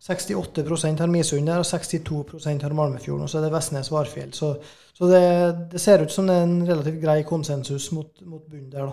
68 0.00 1.00
har 1.00 1.06
Misund 1.06 1.46
der, 1.46 1.58
og 1.58 1.66
62 1.66 2.62
har 2.62 2.72
Malmefjorden. 2.72 3.24
Og 3.24 3.30
så 3.30 3.38
er 3.38 3.46
det 3.46 3.52
Vestnes 3.54 3.90
Varfjell. 3.92 4.32
Så, 4.32 4.56
så 4.92 5.08
det, 5.08 5.24
det, 5.72 5.80
ser 5.80 6.04
ut 6.04 6.12
som 6.12 6.26
det 6.26 6.36
er 6.36 6.46
en 6.46 6.68
relativt 6.68 7.02
grei 7.02 7.22
konsensus 7.22 7.92
mot, 7.92 8.12
mot 8.26 8.44
bunnen 8.44 8.70
der, 8.70 8.86
da. 8.86 8.92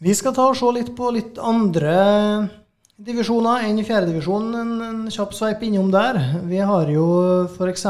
Vi 0.00 0.14
skal 0.16 0.32
ta 0.32 0.46
og 0.48 0.56
se 0.56 0.70
litt 0.72 0.94
på 0.96 1.10
litt 1.12 1.36
andre 1.36 1.96
divisjoner 3.06 3.64
enn 3.66 3.80
i 3.80 3.84
fjerdedivisjon. 3.86 4.50
En, 4.60 4.72
en 4.84 5.00
kjapp 5.12 5.32
sveip 5.36 5.62
innom 5.66 5.90
der. 5.94 6.18
Vi 6.50 6.60
har 6.70 6.90
jo 6.92 7.06
f.eks. 7.46 7.86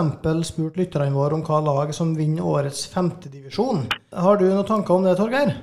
spurt 0.48 0.78
lytterne 0.80 1.14
våre 1.14 1.36
om 1.38 1.44
hva 1.46 1.60
lag 1.66 1.92
som 1.96 2.14
vinner 2.18 2.46
årets 2.46 2.86
femtedivisjon. 2.94 3.86
Har 4.26 4.40
du 4.40 4.46
noen 4.48 4.68
tanker 4.68 4.96
om 4.96 5.06
det, 5.08 5.16
Torgeir? 5.18 5.54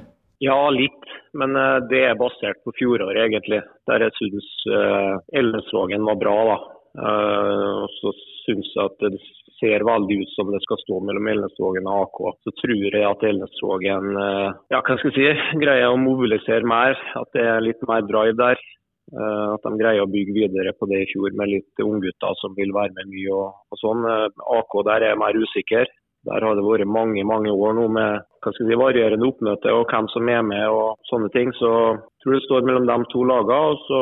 Ja, 0.43 0.60
litt. 0.73 1.13
Men 1.38 1.55
uh, 1.57 1.79
det 1.89 2.03
er 2.10 2.19
basert 2.19 2.60
på 2.65 2.73
fjoråret, 2.77 3.23
egentlig. 3.23 3.62
Der 3.89 4.05
jeg 4.05 4.15
syns 4.19 4.49
uh, 4.69 5.17
Ellensvågen 5.38 6.05
var 6.07 6.19
bra, 6.21 6.38
da. 6.51 6.57
Uh, 6.97 7.83
så 7.99 8.13
syns 8.45 8.71
jeg 8.73 8.89
at 8.89 9.03
det 9.05 9.19
ser 9.60 9.86
veldig 9.86 10.19
ut 10.21 10.33
som 10.36 10.51
det 10.53 10.62
skal 10.63 10.79
stå 10.83 10.99
mellom 11.07 11.27
Elnesvågen 11.31 11.89
og 11.89 12.05
AK. 12.05 12.19
Så 12.45 12.53
tror 12.62 12.97
jeg 12.99 13.05
at 13.10 13.25
Elnesvågen 13.25 14.19
eh, 14.21 14.57
ja, 14.73 14.81
si, 15.01 15.27
greier 15.63 15.93
å 15.93 16.01
mobilisere 16.01 16.67
mer. 16.67 16.97
At 17.19 17.31
det 17.36 17.45
er 17.45 17.65
litt 17.65 17.81
mer 17.89 18.05
drive 18.07 18.38
der. 18.38 18.62
Eh, 19.08 19.50
at 19.54 19.63
de 19.63 19.78
greier 19.80 20.04
å 20.04 20.12
bygge 20.12 20.36
videre 20.36 20.74
på 20.76 20.88
det 20.91 21.06
i 21.06 21.08
fjor 21.13 21.36
med 21.39 21.48
litt 21.54 21.84
unggutter 21.84 22.36
som 22.41 22.56
vil 22.58 22.74
være 22.76 22.91
med 22.98 23.13
mye. 23.13 23.30
og, 23.32 23.62
og 23.72 23.80
sånn. 23.80 24.04
Eh, 24.04 24.41
AK 24.60 24.76
der 24.89 25.06
er 25.06 25.13
jeg 25.13 25.22
mer 25.22 25.39
usikker. 25.43 25.93
Der 26.28 26.43
har 26.43 26.58
det 26.58 26.65
vært 26.65 26.89
mange 26.91 27.24
mange 27.24 27.54
år 27.54 27.78
nå 27.78 27.86
med 27.96 28.26
hva 28.43 28.52
skal 28.52 28.67
si, 28.67 28.76
varierende 28.76 29.30
oppmøte 29.30 29.72
og 29.72 29.86
hvem 29.88 30.10
som 30.12 30.28
er 30.28 30.41
med 30.43 30.65
og 30.67 30.98
sånne 31.08 31.30
ting. 31.32 31.54
Så 31.56 31.70
jeg 31.72 32.24
tror 32.24 32.36
det 32.36 32.41
står 32.43 32.67
mellom 32.67 32.89
de 32.89 32.98
to 33.13 33.24
lagene, 33.30 33.60
og 33.70 33.86
så 33.86 34.02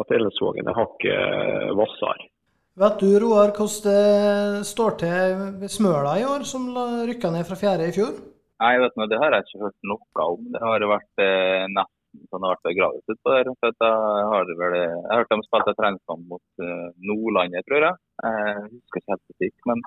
at 0.00 0.14
Elnesvågen 0.16 0.70
er 0.70 0.78
hakket 0.78 1.74
hvassere. 1.76 2.30
Vet 2.80 2.96
du, 3.00 3.10
Roar, 3.20 3.52
hvordan 3.56 3.84
det 3.84 4.64
står 4.68 4.96
til 5.02 5.44
med 5.60 5.72
Smøla 5.72 6.16
i 6.20 6.24
år, 6.28 6.44
som 6.48 6.70
rykka 7.08 7.32
ned 7.32 7.44
fra 7.48 7.56
fjerde 7.60 7.90
i 7.90 7.94
fjor? 7.96 8.16
Nei, 8.64 8.72
vet 8.80 8.96
du, 8.96 9.04
det 9.12 9.20
har 9.20 9.36
jeg 9.36 9.44
ikke 9.44 9.64
hørt 9.66 9.90
noe 9.90 10.26
om. 10.30 10.48
Det 10.54 10.64
har 10.64 10.88
vært 10.88 11.24
eh, 11.24 11.68
nesten 11.68 11.95
sånn 12.30 12.46
vært 12.46 13.12
ut 13.12 13.20
på 13.22 13.34
der. 13.34 13.50
For 13.60 13.72
jeg 13.72 14.30
har 14.32 14.50
vel, 14.62 14.76
jeg 14.78 15.12
hørte 15.12 15.20
hørt 15.20 15.34
de 15.34 15.46
spilte 15.48 15.76
treningskamp 15.80 16.26
mot 16.32 16.64
uh, 16.64 16.88
Nordlandet, 17.10 17.66
tror 17.68 17.86
jeg. 17.88 18.00
Jeg 18.24 18.64
husker 18.64 19.02
ikke 19.02 19.14
helt 19.14 19.24
sikkert, 19.26 19.68
men 19.70 19.84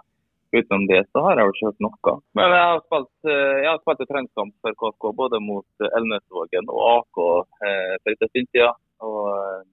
utenom 0.50 0.86
det 0.90 1.02
så 1.10 1.24
har 1.26 1.40
jeg 1.40 1.50
vel 1.50 1.58
ikke 1.58 1.70
hørt 1.70 1.84
noe. 1.86 2.16
Men 2.40 2.56
jeg 2.56 2.70
har 2.70 2.84
spilt, 2.86 3.12
uh, 3.30 3.56
jeg 3.64 3.70
har 3.72 3.84
spilt 3.84 4.06
treningskamp 4.14 4.56
for 4.64 4.80
KFK 4.84 5.12
både 5.24 5.44
mot 5.46 5.90
Elnesvågen 5.90 6.74
og 6.74 6.86
AK 6.94 7.22
for 7.22 8.14
en 8.14 8.22
stund 8.22 8.52
siden. 8.54 8.86
Og 9.00 9.68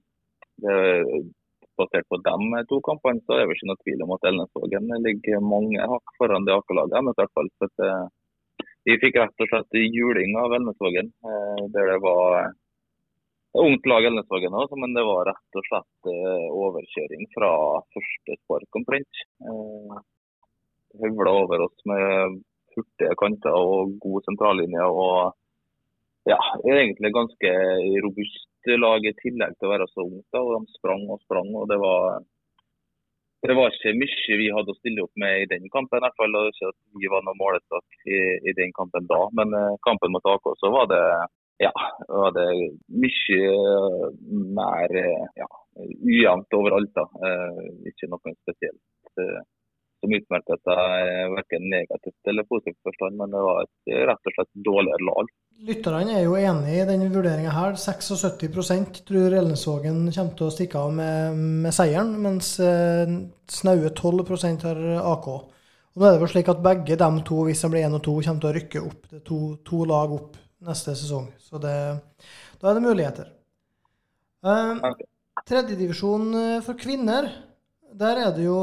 det 0.63 0.77
basert 1.77 2.07
på 2.09 2.17
de 2.25 2.61
to 2.69 2.79
kampene, 2.85 3.21
så 3.25 3.37
er 3.37 3.45
det 3.45 3.57
ikke 3.57 3.69
noe 3.69 3.81
tvil 3.83 4.03
om 4.05 4.13
at 4.15 4.27
Elnesvågen 4.29 4.93
ligger 5.05 5.43
mange 5.53 5.89
hakk 5.93 6.15
foran 6.19 6.47
det 6.47 6.55
AK-laget. 6.55 6.97
Men 7.03 7.13
i 7.13 7.19
hvert 7.21 7.35
fall 7.37 7.51
for 7.59 7.69
at 7.69 7.85
eh, 7.87 8.05
vi 8.87 8.95
fikk 9.01 9.19
rett 9.19 9.43
og 9.43 9.51
slett 9.51 9.79
juling 9.83 10.37
av 10.39 10.55
Elnesvågen. 10.55 11.11
Eh, 11.27 11.63
der 11.73 11.93
det 11.93 11.97
var 12.03 12.51
ungt 13.57 13.87
lag 13.89 14.05
Elnesvågen 14.07 14.55
også, 14.55 14.77
men 14.79 14.93
det 14.95 15.03
var 15.07 15.27
rett 15.27 15.59
og 15.59 15.65
slett 15.67 16.11
eh, 16.11 16.45
overkjøring 16.65 17.27
fra 17.33 17.51
første 17.95 18.37
spark 18.43 18.79
omtrent. 18.79 19.25
Høvla 20.97 21.33
over 21.43 21.67
oss 21.67 21.83
med 21.89 22.39
hurtige 22.77 23.17
kanter 23.19 23.57
og 23.57 23.97
god 24.01 24.29
sentrallinje. 24.29 24.85
og 24.87 25.35
ja, 26.27 26.37
egentlig 26.67 27.13
ganske 27.15 27.51
robust 28.03 28.71
lag 28.75 29.05
i 29.05 29.15
tillegg 29.21 29.53
til 29.55 29.69
å 29.69 29.71
være 29.71 29.87
så 29.91 30.03
ungt. 30.03 30.39
Og 30.39 30.49
De 30.55 30.75
sprang 30.75 31.05
og 31.13 31.21
sprang. 31.23 31.53
og 31.55 31.69
det 31.71 31.77
var, 31.79 32.23
det 33.45 33.55
var 33.57 33.73
ikke 33.73 33.93
mye 33.97 34.37
vi 34.39 34.47
hadde 34.53 34.73
å 34.73 34.77
stille 34.79 35.03
opp 35.05 35.19
med 35.21 35.43
i 35.43 35.49
den 35.53 35.67
kampen. 35.73 35.99
i 35.99 36.05
hvert 36.05 36.17
fall, 36.19 36.37
Ikke 36.49 36.71
at 36.71 36.77
vi 37.01 37.11
var 37.11 37.25
noe 37.25 37.37
målestokk 37.37 38.07
i, 38.09 38.21
i, 38.49 38.53
den 38.57 38.73
kampen 38.73 39.05
da, 39.09 39.19
men 39.37 39.53
uh, 39.53 39.75
kampen 39.85 40.11
mot 40.11 40.25
AK 40.25 40.49
så 40.61 40.71
var 40.73 40.89
det, 40.89 41.03
ja, 41.61 41.71
var 42.09 42.33
det 42.37 42.47
mye 43.03 43.39
uh, 43.53 44.07
mer 44.57 44.97
uh, 44.97 45.27
ja, 45.37 45.49
ujevnt 45.85 46.57
overalt. 46.57 46.93
da. 46.97 47.05
ikke 47.85 48.09
noe 48.09 48.33
spesielt 48.41 48.81
som 50.01 50.13
utmerket 50.13 50.63
seg 50.67 51.33
verken 51.33 51.67
negativt 51.71 52.29
eller 52.29 52.45
positivt 52.49 52.79
forstand, 52.85 53.17
men 53.19 53.33
det 53.33 53.43
var 53.47 53.63
et 53.63 53.99
rett 54.09 54.29
og 54.29 54.35
slett 54.35 54.63
dårligere 54.67 55.07
lag. 55.09 55.31
Lytterne 55.67 56.13
er 56.13 56.25
jo 56.27 56.35
enig 56.37 56.75
i 56.77 56.85
denne 56.85 57.09
vurderinga 57.09 57.53
her. 57.55 57.77
76 57.81 59.01
tror 59.07 59.35
Elnesvågen 59.39 60.03
kommer 60.05 60.35
til 60.37 60.47
å 60.47 60.53
stikke 60.53 60.83
av 60.85 60.93
med, 60.99 61.39
med 61.65 61.73
seieren, 61.73 62.13
mens 62.21 62.51
eh, 62.61 63.15
snaue 63.49 63.89
12 63.89 64.61
har 64.67 64.83
AK. 65.01 65.29
Og 65.97 66.03
nå 66.03 66.05
er 66.05 66.13
det 66.13 66.21
vel 66.21 66.29
slik 66.29 66.51
at 66.53 66.61
begge 66.61 66.99
de 67.01 67.07
to, 67.25 67.39
hvis 67.47 67.63
de 67.65 67.71
blir 67.73 67.87
én 67.87 67.97
og 67.97 68.03
to, 68.05 68.19
kommer 68.21 68.43
til 68.43 68.51
å 68.51 68.57
rykke 68.59 68.85
opp. 68.85 69.09
Det 69.09 69.23
to, 69.25 69.39
to 69.65 69.81
lag 69.89 70.13
opp 70.13 70.37
neste 70.67 70.93
sesong. 70.93 71.31
Så 71.41 71.57
det, 71.61 71.73
da 72.61 72.69
er 72.69 72.77
det 72.77 72.85
muligheter. 72.85 73.31
Eh, 74.45 74.87
Tredjedivisjon 75.47 76.29
eh, 76.37 76.59
for 76.65 76.77
kvinner. 76.77 77.31
Der 77.95 78.19
er 78.19 78.31
det 78.35 78.43
jo 78.43 78.59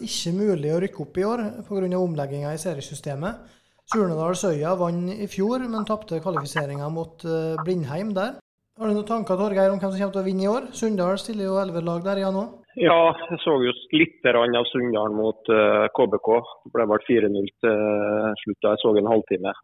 ikke 0.00 0.32
mulig 0.32 0.72
å 0.72 0.80
rykke 0.82 1.02
opp 1.04 1.18
i 1.20 1.24
år 1.28 1.42
pga. 1.68 1.98
omlegginga 1.98 2.54
i 2.54 2.60
seriesystemet. 2.60 3.56
Surnadal 3.88 4.36
Søya 4.36 4.74
vant 4.76 5.12
i 5.12 5.26
fjor, 5.28 5.62
men 5.64 5.86
tapte 5.88 6.20
kvalifiseringa 6.20 6.88
mot 6.92 7.24
uh, 7.24 7.56
Blindheim 7.64 8.12
der. 8.16 8.36
Har 8.78 8.90
du 8.90 8.94
noen 8.94 9.06
tanker 9.08 9.38
Torgeir, 9.40 9.72
om 9.72 9.80
hvem 9.80 9.92
som 9.92 10.00
kommer 10.00 10.16
til 10.16 10.22
å 10.22 10.26
vinne 10.26 10.44
i 10.44 10.50
år? 10.50 10.66
Sunndal 10.76 11.16
stiller 11.18 11.48
jo 11.48 11.56
elleve 11.60 11.82
lag 11.82 12.04
der, 12.04 12.20
ja 12.22 12.28
nå? 12.34 12.44
Ja, 12.78 12.98
jeg 13.30 13.40
så 13.42 13.56
jo 13.58 13.72
litt 13.96 14.28
av 14.28 14.68
Sunndal 14.70 15.16
mot 15.16 15.50
eh, 15.50 15.88
KBK. 15.96 16.28
Det 16.62 16.74
ble 16.76 16.86
vel 16.92 17.02
4-0 17.08 17.48
til 17.64 18.36
slutt. 18.44 18.60
da 18.62 18.74
Jeg 18.74 18.82
så 18.84 18.92
en 18.92 19.10
halvtime. 19.10 19.54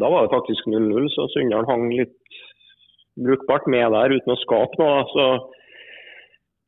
Da 0.00 0.08
var 0.08 0.24
det 0.24 0.32
faktisk 0.32 0.70
0-0, 0.72 1.10
så 1.12 1.26
Sunndal 1.34 1.68
hang 1.68 1.90
litt 1.92 2.38
brukbart 3.20 3.68
med 3.68 3.92
der 3.92 4.14
uten 4.16 4.32
å 4.32 4.40
skape 4.40 4.80
noe. 4.80 5.02
Så 5.12 5.26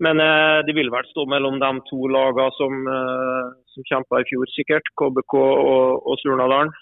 men 0.03 0.21
eh, 0.21 0.59
det 0.67 0.75
vil 0.75 0.91
vel 0.91 1.07
stå 1.07 1.27
mellom 1.31 1.61
de 1.63 1.71
to 1.89 2.09
lagene 2.11 2.51
som, 2.59 2.73
eh, 2.91 3.51
som 3.71 3.87
kjempa 3.91 4.21
i 4.21 4.29
fjor, 4.31 4.51
sikkert. 4.51 4.91
KBK 4.99 5.35
og, 5.39 6.01
og 6.03 6.19
Surnadalen. 6.23 6.73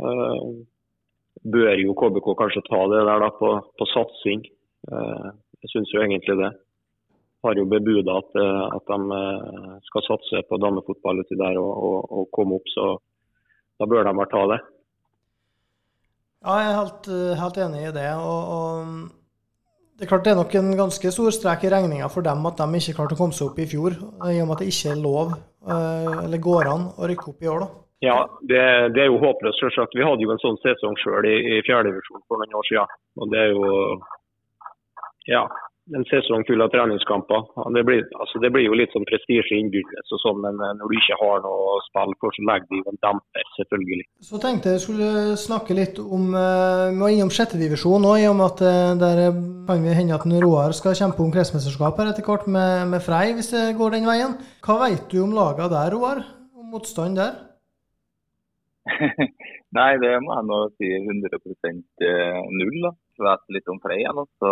Eh, 0.00 0.46
bør 1.54 1.74
jo 1.82 1.96
KBK 2.00 2.28
kanskje 2.40 2.64
ta 2.70 2.80
det 2.92 3.02
der 3.04 3.24
da 3.26 3.32
på, 3.36 3.50
på 3.76 3.88
satsing. 3.92 4.46
Eh, 4.88 5.26
jeg 5.64 5.74
syns 5.74 5.92
jo 5.92 6.04
egentlig 6.04 6.38
det. 6.40 6.52
Har 7.44 7.60
jo 7.60 7.66
bebuda 7.68 8.14
at, 8.22 8.38
at, 8.72 8.88
de 8.88 9.18
skal 9.84 10.04
satse 10.06 10.40
på 10.48 10.56
damefotball 10.62 11.18
uti 11.20 11.36
der 11.36 11.58
og, 11.60 11.72
og, 11.76 11.98
og, 12.08 12.30
komme 12.32 12.56
opp, 12.56 12.70
så 12.72 12.86
da 13.76 13.88
bør 13.90 14.06
de 14.06 14.14
bare 14.16 14.30
ta 14.32 14.44
det. 14.48 14.58
Ja, 16.40 16.54
jeg 16.62 16.70
er 16.70 16.78
helt, 16.78 17.10
helt 17.42 17.60
enig 17.66 17.82
i 17.84 17.92
det. 17.98 18.06
og, 18.16 18.54
og 18.56 19.23
det 19.94 20.06
er 20.06 20.10
klart 20.10 20.24
det 20.26 20.32
er 20.32 20.40
nok 20.40 20.54
en 20.58 20.72
ganske 20.74 21.10
stor 21.14 21.30
strek 21.34 21.64
i 21.64 21.70
regninga 21.70 22.08
for 22.10 22.26
dem 22.26 22.46
at 22.50 22.58
de 22.58 22.80
ikke 22.80 22.96
klarte 22.96 23.14
å 23.14 23.20
komme 23.20 23.36
seg 23.36 23.46
opp 23.46 23.60
i 23.62 23.66
fjor, 23.70 23.94
i 24.26 24.40
og 24.42 24.48
med 24.48 24.56
at 24.56 24.62
det 24.64 24.70
ikke 24.72 24.90
er 24.90 25.02
lov, 25.02 25.34
eh, 25.70 26.12
eller 26.24 26.42
går 26.42 26.70
an, 26.72 26.88
å 26.98 27.10
rykke 27.10 27.28
opp 27.30 27.44
i 27.44 27.50
år. 27.52 27.62
da. 27.62 27.68
Ja, 28.04 28.16
det, 28.42 28.62
det, 28.94 29.04
er 29.04 29.08
jo 29.08 29.20
håpløst, 29.22 29.60
selvsagt. 29.62 29.94
Vi 29.96 30.04
hadde 30.04 30.26
jo 30.26 30.32
en 30.34 30.42
sånn 30.42 30.58
sesong 30.64 30.98
sjøl 31.00 31.28
i, 31.30 31.36
i 31.56 31.60
fjerdedivisjon 31.64 32.24
for 32.26 32.42
noen 32.42 32.58
år 32.58 32.66
siden. 32.68 32.98
Og 33.22 33.30
det 33.32 33.40
er 33.40 33.54
jo 33.54 33.70
ja, 35.30 35.44
en 35.96 36.04
sesong 36.10 36.44
full 36.48 36.64
av 36.64 36.72
treningskamper. 36.74 37.46
Det 37.78 37.84
blir, 37.86 38.02
altså 38.20 38.42
det 38.42 38.50
blir 38.52 38.66
jo 38.66 38.76
litt 38.76 38.92
sånn 38.92 39.06
prestisje 39.08 39.56
innbyrdes 39.56 40.12
og 40.16 40.22
sånn, 40.24 40.42
men 40.44 40.60
når 40.80 40.90
du 40.90 40.98
ikke 40.98 41.20
har 41.22 41.44
noe 41.46 41.70
å 41.76 41.80
spille 41.86 42.18
for, 42.20 42.34
så 42.34 42.44
legger 42.50 42.68
de 42.72 42.82
jo 42.82 42.92
en 42.92 43.02
demper, 43.06 43.43
selvfølgelig. 43.58 44.06
Så 44.24 44.40
tenkte 44.42 44.74
jeg 44.74 44.82
skulle 44.84 45.08
snakke 45.40 45.76
litt 45.76 46.00
om 46.02 46.32
Vi 46.34 46.96
må 46.98 47.10
innom 47.12 47.32
sjettedivisjon 47.34 48.06
òg, 48.08 48.18
i 48.22 48.28
og 48.30 48.36
med 48.38 48.46
at 48.50 48.62
uh, 48.66 48.92
der 49.00 49.22
kan 49.68 49.84
vi 49.84 49.96
hende 49.96 50.16
at 50.16 50.26
Roar 50.44 50.74
skal 50.76 50.96
kjempe 50.98 51.22
om 51.24 51.32
kretsmesterskapet 51.34 52.12
etter 52.12 52.26
hvert 52.26 52.46
med, 52.50 52.88
med 52.92 53.04
Frei, 53.04 53.32
hvis 53.36 53.52
det 53.54 53.64
går 53.78 53.96
den 53.96 54.08
veien. 54.08 54.36
Hva 54.64 54.78
vet 54.84 55.08
du 55.12 55.22
om 55.24 55.34
lagene 55.36 55.70
der, 55.72 55.94
Roar? 55.94 56.24
Om 56.58 56.70
motstand 56.74 57.20
der? 57.20 57.38
Nei, 59.74 59.90
det 60.02 60.12
må 60.22 60.34
jeg 60.36 60.46
nå 60.50 60.58
si 60.76 60.90
100 61.00 61.38
eh, 62.04 62.42
null. 62.60 62.82
da 62.84 62.92
vet 63.22 63.54
litt 63.56 63.68
om 63.70 63.80
igjen. 63.94 64.20
Så 64.40 64.50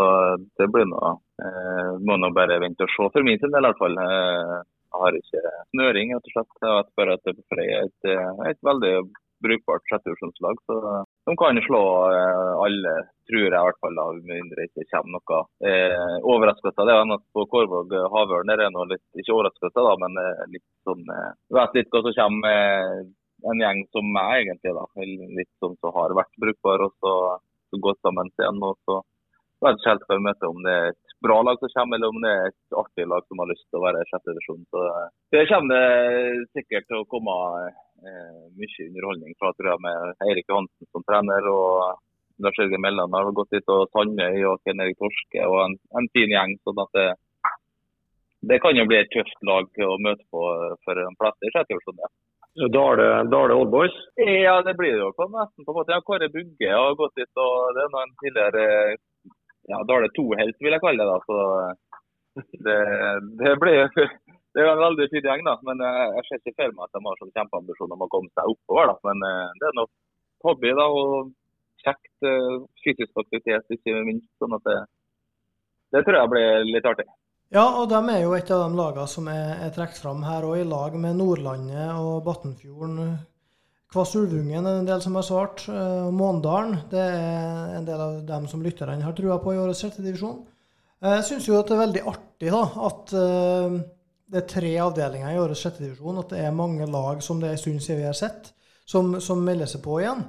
det 0.58 0.68
blir 0.72 0.86
noe, 0.88 1.16
eh, 1.42 1.92
må 2.00 2.16
nå 2.18 2.32
bare 2.34 2.60
vente 2.62 2.86
og 2.86 2.94
se 2.94 3.08
for 3.14 3.26
min 3.26 3.40
del 3.42 3.58
i 3.58 3.66
hvert 3.68 3.82
fall. 3.82 3.98
Eh, 3.98 4.58
jeg 4.92 5.02
har 5.02 5.18
ikke 5.18 5.42
snøring, 5.72 6.14
rett 6.14 6.30
og 6.30 6.34
slett. 6.36 6.56
Jeg 6.62 6.78
vet 6.78 6.96
bare 7.00 7.18
at 7.18 7.44
Frey 7.52 7.68
er 7.72 7.86
et, 7.88 8.08
eh, 8.12 8.42
et 8.50 8.60
veldig 8.68 8.94
brukbart 9.42 9.88
sjettevisjonslag. 9.90 10.60
Så 10.68 10.78
de 11.26 11.36
kan 11.40 11.60
slå 11.66 11.82
eh, 12.12 12.52
alle, 12.66 12.94
tror 13.30 13.40
jeg 13.42 13.50
i 13.50 13.64
hvert 13.68 13.80
fall, 13.82 14.02
av 14.04 14.20
mindre 14.28 14.60
det 14.60 14.68
ikke 14.70 14.88
kommer 14.92 15.16
noe 15.18 15.40
eh, 15.70 16.16
overraskelser. 16.34 16.86
Det 16.86 16.94
er 16.94 17.04
annet 17.06 17.24
på 17.34 17.46
Kårvåg 17.54 17.96
Havørn 18.14 18.52
er 18.54 18.66
noe 18.74 18.90
litt, 18.92 19.04
ikke 19.16 19.34
overraskelser, 19.38 19.88
da, 19.88 19.96
men 20.04 20.20
eh, 20.22 20.44
litt 20.56 20.68
sånn 20.86 21.02
eh, 21.16 21.32
Vet 21.58 21.80
litt 21.80 21.90
hva 21.92 22.04
som 22.06 22.18
kommer. 22.20 23.08
en 23.50 23.64
gjeng 23.64 23.80
som 23.90 24.12
meg, 24.14 24.44
egentlig. 24.44 24.76
da, 24.76 24.84
Litt 25.40 25.54
sånn 25.58 25.74
som 25.80 25.96
har 25.96 26.14
vært 26.14 26.38
brukbar. 26.44 26.86
og 26.86 26.94
så 27.02 27.14
så 27.72 27.80
gått 27.80 28.00
sammen 28.04 28.28
igjen. 28.36 28.60
og 28.62 28.76
så 28.86 29.00
vet 29.64 29.78
ikke 29.78 29.92
helt 29.92 30.06
før 30.10 30.22
møtet 30.26 30.48
om 30.48 30.62
det 30.66 30.74
er 30.78 30.96
bra 31.22 31.38
lag 31.46 31.58
som 31.60 31.72
kommer, 31.74 31.98
eller 31.98 32.12
om 32.12 32.20
det 32.24 32.32
er 32.32 32.50
et 32.50 32.78
artig 32.82 33.06
lag 33.08 33.26
som 33.26 33.42
har 33.42 33.50
lyst 33.50 33.66
til 33.68 33.80
å 33.80 33.84
være 33.86 34.02
i 34.02 34.08
sjette 34.10 34.32
divisjon. 34.32 34.62
Så 34.74 34.84
eh, 34.90 35.10
det 35.34 35.48
kommer 35.50 36.38
sikkert 36.56 36.88
til 36.88 37.02
å 37.02 37.08
komme 37.12 37.36
eh, 37.68 38.40
mye 38.58 38.86
underholdning 38.88 39.36
fra, 39.38 39.52
tror 39.56 39.72
jeg, 39.72 39.84
med 39.86 40.24
Eirik 40.28 40.50
Johansen 40.50 40.90
som 40.90 41.06
trener. 41.08 41.50
og 41.52 42.00
Lars 42.42 42.58
Jørgen 42.58 42.82
Melland 42.82 43.14
har 43.14 43.28
gått 43.36 43.52
dit, 43.54 43.68
og 43.70 43.90
Sandøy 43.92 44.42
og 44.50 44.62
Ken 44.64 44.80
Erik 44.82 44.98
Torske 44.98 45.44
og 45.46 45.60
en, 45.66 45.76
en 45.98 46.08
fin 46.16 46.32
gjeng. 46.32 46.56
sånn 46.66 46.80
at 46.82 46.98
det, 46.98 47.08
det 48.50 48.58
kan 48.64 48.76
jo 48.76 48.88
bli 48.88 48.98
et 48.98 49.12
tøft 49.14 49.46
lag 49.46 49.68
å 49.86 49.94
møte 50.02 50.26
på 50.32 50.42
for 50.82 50.98
de 50.98 51.06
fleste 51.20 51.48
i 51.48 51.54
sjette 51.54 51.74
divisjon. 51.74 52.02
Ja. 52.02 52.12
Dale, 52.68 53.24
Dale 53.32 53.54
Old 53.56 53.70
Boys? 53.72 53.94
Ja, 54.16 54.58
det 54.66 54.74
blir 54.76 54.92
det 54.92 55.00
jo 55.00 55.12
på 55.16 55.24
nesten. 55.32 55.64
på 55.64 55.72
en 55.72 55.78
måte. 55.78 55.94
Ja, 55.94 56.02
Kåre 56.04 56.28
Bugge 56.28 56.68
har 56.68 56.98
gått 56.98 57.14
dit, 57.16 57.30
og 57.40 57.72
det 57.76 57.86
er 57.86 57.94
noen 57.94 58.12
tidligere 58.20 58.66
ja, 59.70 59.82
Dale 59.88 60.10
2-helt, 60.16 60.58
vil 60.60 60.74
jeg 60.74 60.82
kalle 60.82 61.04
det. 61.04 61.08
da. 61.12 61.18
Så 61.26 62.46
det, 62.66 62.78
det 63.40 63.52
blir 63.62 63.84
det 64.54 64.60
er 64.62 64.70
en 64.72 64.82
veldig 64.84 65.08
fin 65.12 65.28
gjeng, 65.28 65.44
da. 65.48 65.56
Men 65.68 65.84
jeg 65.84 66.26
ser 66.28 66.40
ikke 66.40 66.56
for 66.58 66.74
meg 66.76 66.88
at 66.88 66.96
de 66.96 67.04
har 67.06 67.20
sånn 67.20 67.36
kjempeambisjon 67.36 67.94
om 67.96 68.04
å 68.04 68.10
komme 68.12 68.32
seg 68.34 68.52
oppover. 68.54 68.92
da. 68.92 68.96
Men 69.08 69.28
eh, 69.28 69.54
det 69.60 69.70
er 69.70 69.78
nok 69.78 69.92
hobby 70.48 70.74
da, 70.76 70.88
og 70.90 71.32
kjekt 71.82 72.28
eh, 72.28 72.60
fysisk 72.84 73.24
aktivitet, 73.24 73.66
ikke 73.76 74.04
minst. 74.06 74.28
sånn 74.42 74.56
at 74.58 74.64
det, 74.68 74.78
det 75.96 76.04
tror 76.06 76.20
jeg 76.20 76.32
blir 76.34 76.70
litt 76.70 76.88
artig. 76.88 77.08
Ja, 77.52 77.66
og 77.82 77.90
de 77.90 77.98
er 78.08 78.22
jo 78.22 78.32
et 78.32 78.50
av 78.54 78.62
de 78.64 78.78
lagene 78.78 79.10
som 79.12 79.26
er, 79.28 79.58
er 79.60 79.72
trukket 79.74 80.00
fram 80.00 80.22
her, 80.24 80.46
og 80.48 80.56
i 80.56 80.64
lag 80.64 80.94
med 80.96 81.18
Nordlandet 81.20 81.98
og 82.00 82.22
Batnfjorden. 82.24 83.02
Kvass 83.92 84.14
Ulvungen 84.16 84.64
er 84.64 84.78
en 84.80 84.88
del 84.88 85.02
som 85.04 85.16
har 85.18 85.26
svart. 85.26 85.66
Uh, 85.68 86.08
Måndalen 86.14 86.78
det 86.90 87.02
er 87.02 87.74
en 87.76 87.88
del 87.88 88.00
av 88.00 88.20
dem 88.28 88.48
som 88.48 88.62
lytterne 88.64 89.02
har 89.04 89.16
trua 89.16 89.36
på 89.42 89.52
i 89.52 89.60
årets 89.60 89.82
sjette 89.84 90.04
divisjon. 90.04 90.38
Eh, 91.02 91.18
jeg 91.18 91.26
syns 91.28 91.48
jo 91.48 91.58
at 91.58 91.68
det 91.68 91.76
er 91.76 91.82
veldig 91.82 92.04
artig 92.08 92.52
da, 92.54 92.62
at 92.88 93.12
uh, 93.18 93.80
det 94.32 94.40
er 94.40 94.46
tre 94.48 94.70
avdelinger 94.80 95.34
i 95.34 95.40
årets 95.42 95.64
sjette 95.64 95.84
divisjon. 95.84 96.22
At 96.22 96.32
det 96.32 96.40
er 96.40 96.56
mange 96.56 96.88
lag 96.88 97.20
som 97.24 97.42
det 97.42 97.50
er 97.50 97.58
en 97.58 97.64
stund 97.64 97.84
siden 97.84 98.00
vi 98.00 98.08
har 98.08 98.16
sett, 98.16 98.54
som, 98.88 99.18
som 99.20 99.44
melder 99.44 99.68
seg 99.68 99.84
på 99.84 99.98
igjen. 100.00 100.24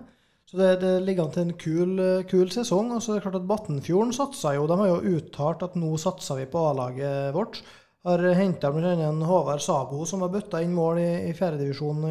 Så 0.49 0.59
det, 0.59 0.74
det, 0.82 0.91
ligger 1.07 1.24
an 1.24 1.32
til 1.34 1.45
en 1.47 1.55
kul, 1.57 2.01
kul, 2.30 2.49
sesong. 2.51 2.91
og 2.91 2.99
så 3.01 3.14
er 3.14 3.22
det 3.22 3.24
klart 3.24 3.39
at 3.39 3.47
Battenfjorden 3.47 4.11
satsa 4.14 4.57
jo. 4.57 4.68
De 4.68 4.76
har 4.82 4.91
jo 4.91 5.16
uttalt 5.16 5.64
at 5.66 5.80
nå 5.80 5.95
satser 6.01 6.41
vi 6.41 6.49
på 6.51 6.66
A-laget 6.68 7.32
vårt. 7.34 7.61
Har 8.03 8.23
henta 8.35 8.71
bl.a. 8.71 9.11
Håvard 9.23 9.61
Sabo, 9.63 10.05
som 10.05 10.25
har 10.25 10.31
bøtta 10.33 10.59
inn 10.59 10.73
mål 10.75 10.99
i, 10.99 11.11
i 11.29 11.35
fjerdedivisjon 11.37 12.01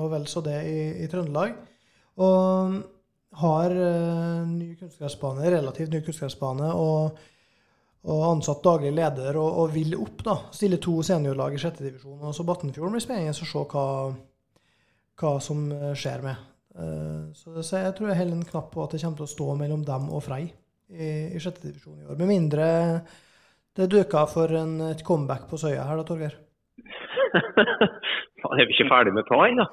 og 0.00 0.06
vel 0.14 0.24
så 0.30 0.40
det 0.46 0.62
i, 0.64 0.78
i, 1.04 1.08
Trøndelag. 1.12 1.52
Og 2.24 2.78
har 3.42 3.74
uh, 3.76 4.46
ny 4.48 4.70
kunstgressbane, 4.78 5.50
relativt 5.52 5.92
ny 5.92 6.00
kunstgressbane. 6.06 6.70
Og, 6.72 7.18
og, 8.08 8.22
ansatt 8.30 8.64
daglig 8.64 8.94
leder 8.96 9.36
og, 9.36 9.50
og 9.62 9.74
vil 9.76 9.98
opp. 10.00 10.24
da, 10.24 10.38
Stille 10.54 10.80
to 10.80 10.96
seniorlag 11.04 11.54
i 11.58 11.60
sjette 11.60 11.84
divisjon. 11.84 12.24
Så 12.32 12.46
Battenfjorden 12.48 12.96
blir 12.96 13.04
spennende 13.04 13.36
å 13.36 13.52
se 13.52 13.66
hva, 13.74 13.86
hva 15.20 15.36
som 15.44 15.68
skjer 15.92 16.24
med. 16.24 16.48
Uh, 16.78 17.28
så, 17.36 17.58
så 17.60 17.84
jeg 17.84 17.94
tror 17.98 18.14
jeg 18.14 18.22
holder 18.22 18.40
en 18.40 18.50
knapp 18.54 18.72
på 18.72 18.84
at 18.84 18.96
det 18.96 19.04
kommer 19.04 19.20
til 19.20 19.28
å 19.28 19.34
stå 19.36 19.54
mellom 19.60 19.84
dem 19.86 20.08
og 20.08 20.24
Frei 20.24 20.44
i, 20.46 21.08
i 21.34 21.40
sjette 21.42 21.68
divisjon 21.68 22.00
i 22.00 22.08
år. 22.08 22.16
Med 22.16 22.30
mindre 22.32 22.68
det 23.78 23.90
duka 23.92 24.26
for 24.30 24.52
en, 24.58 24.78
et 24.90 25.02
comeback 25.06 25.48
på 25.50 25.58
Søya 25.60 25.86
her 25.88 26.00
da, 26.00 26.06
Torgeir? 26.08 26.34
Faen, 28.42 28.60
er 28.60 28.66
vi 28.66 28.74
ikke 28.74 28.88
ferdig 28.90 29.12
med 29.14 29.26
ta 29.28 29.38
ennå? 29.48 29.66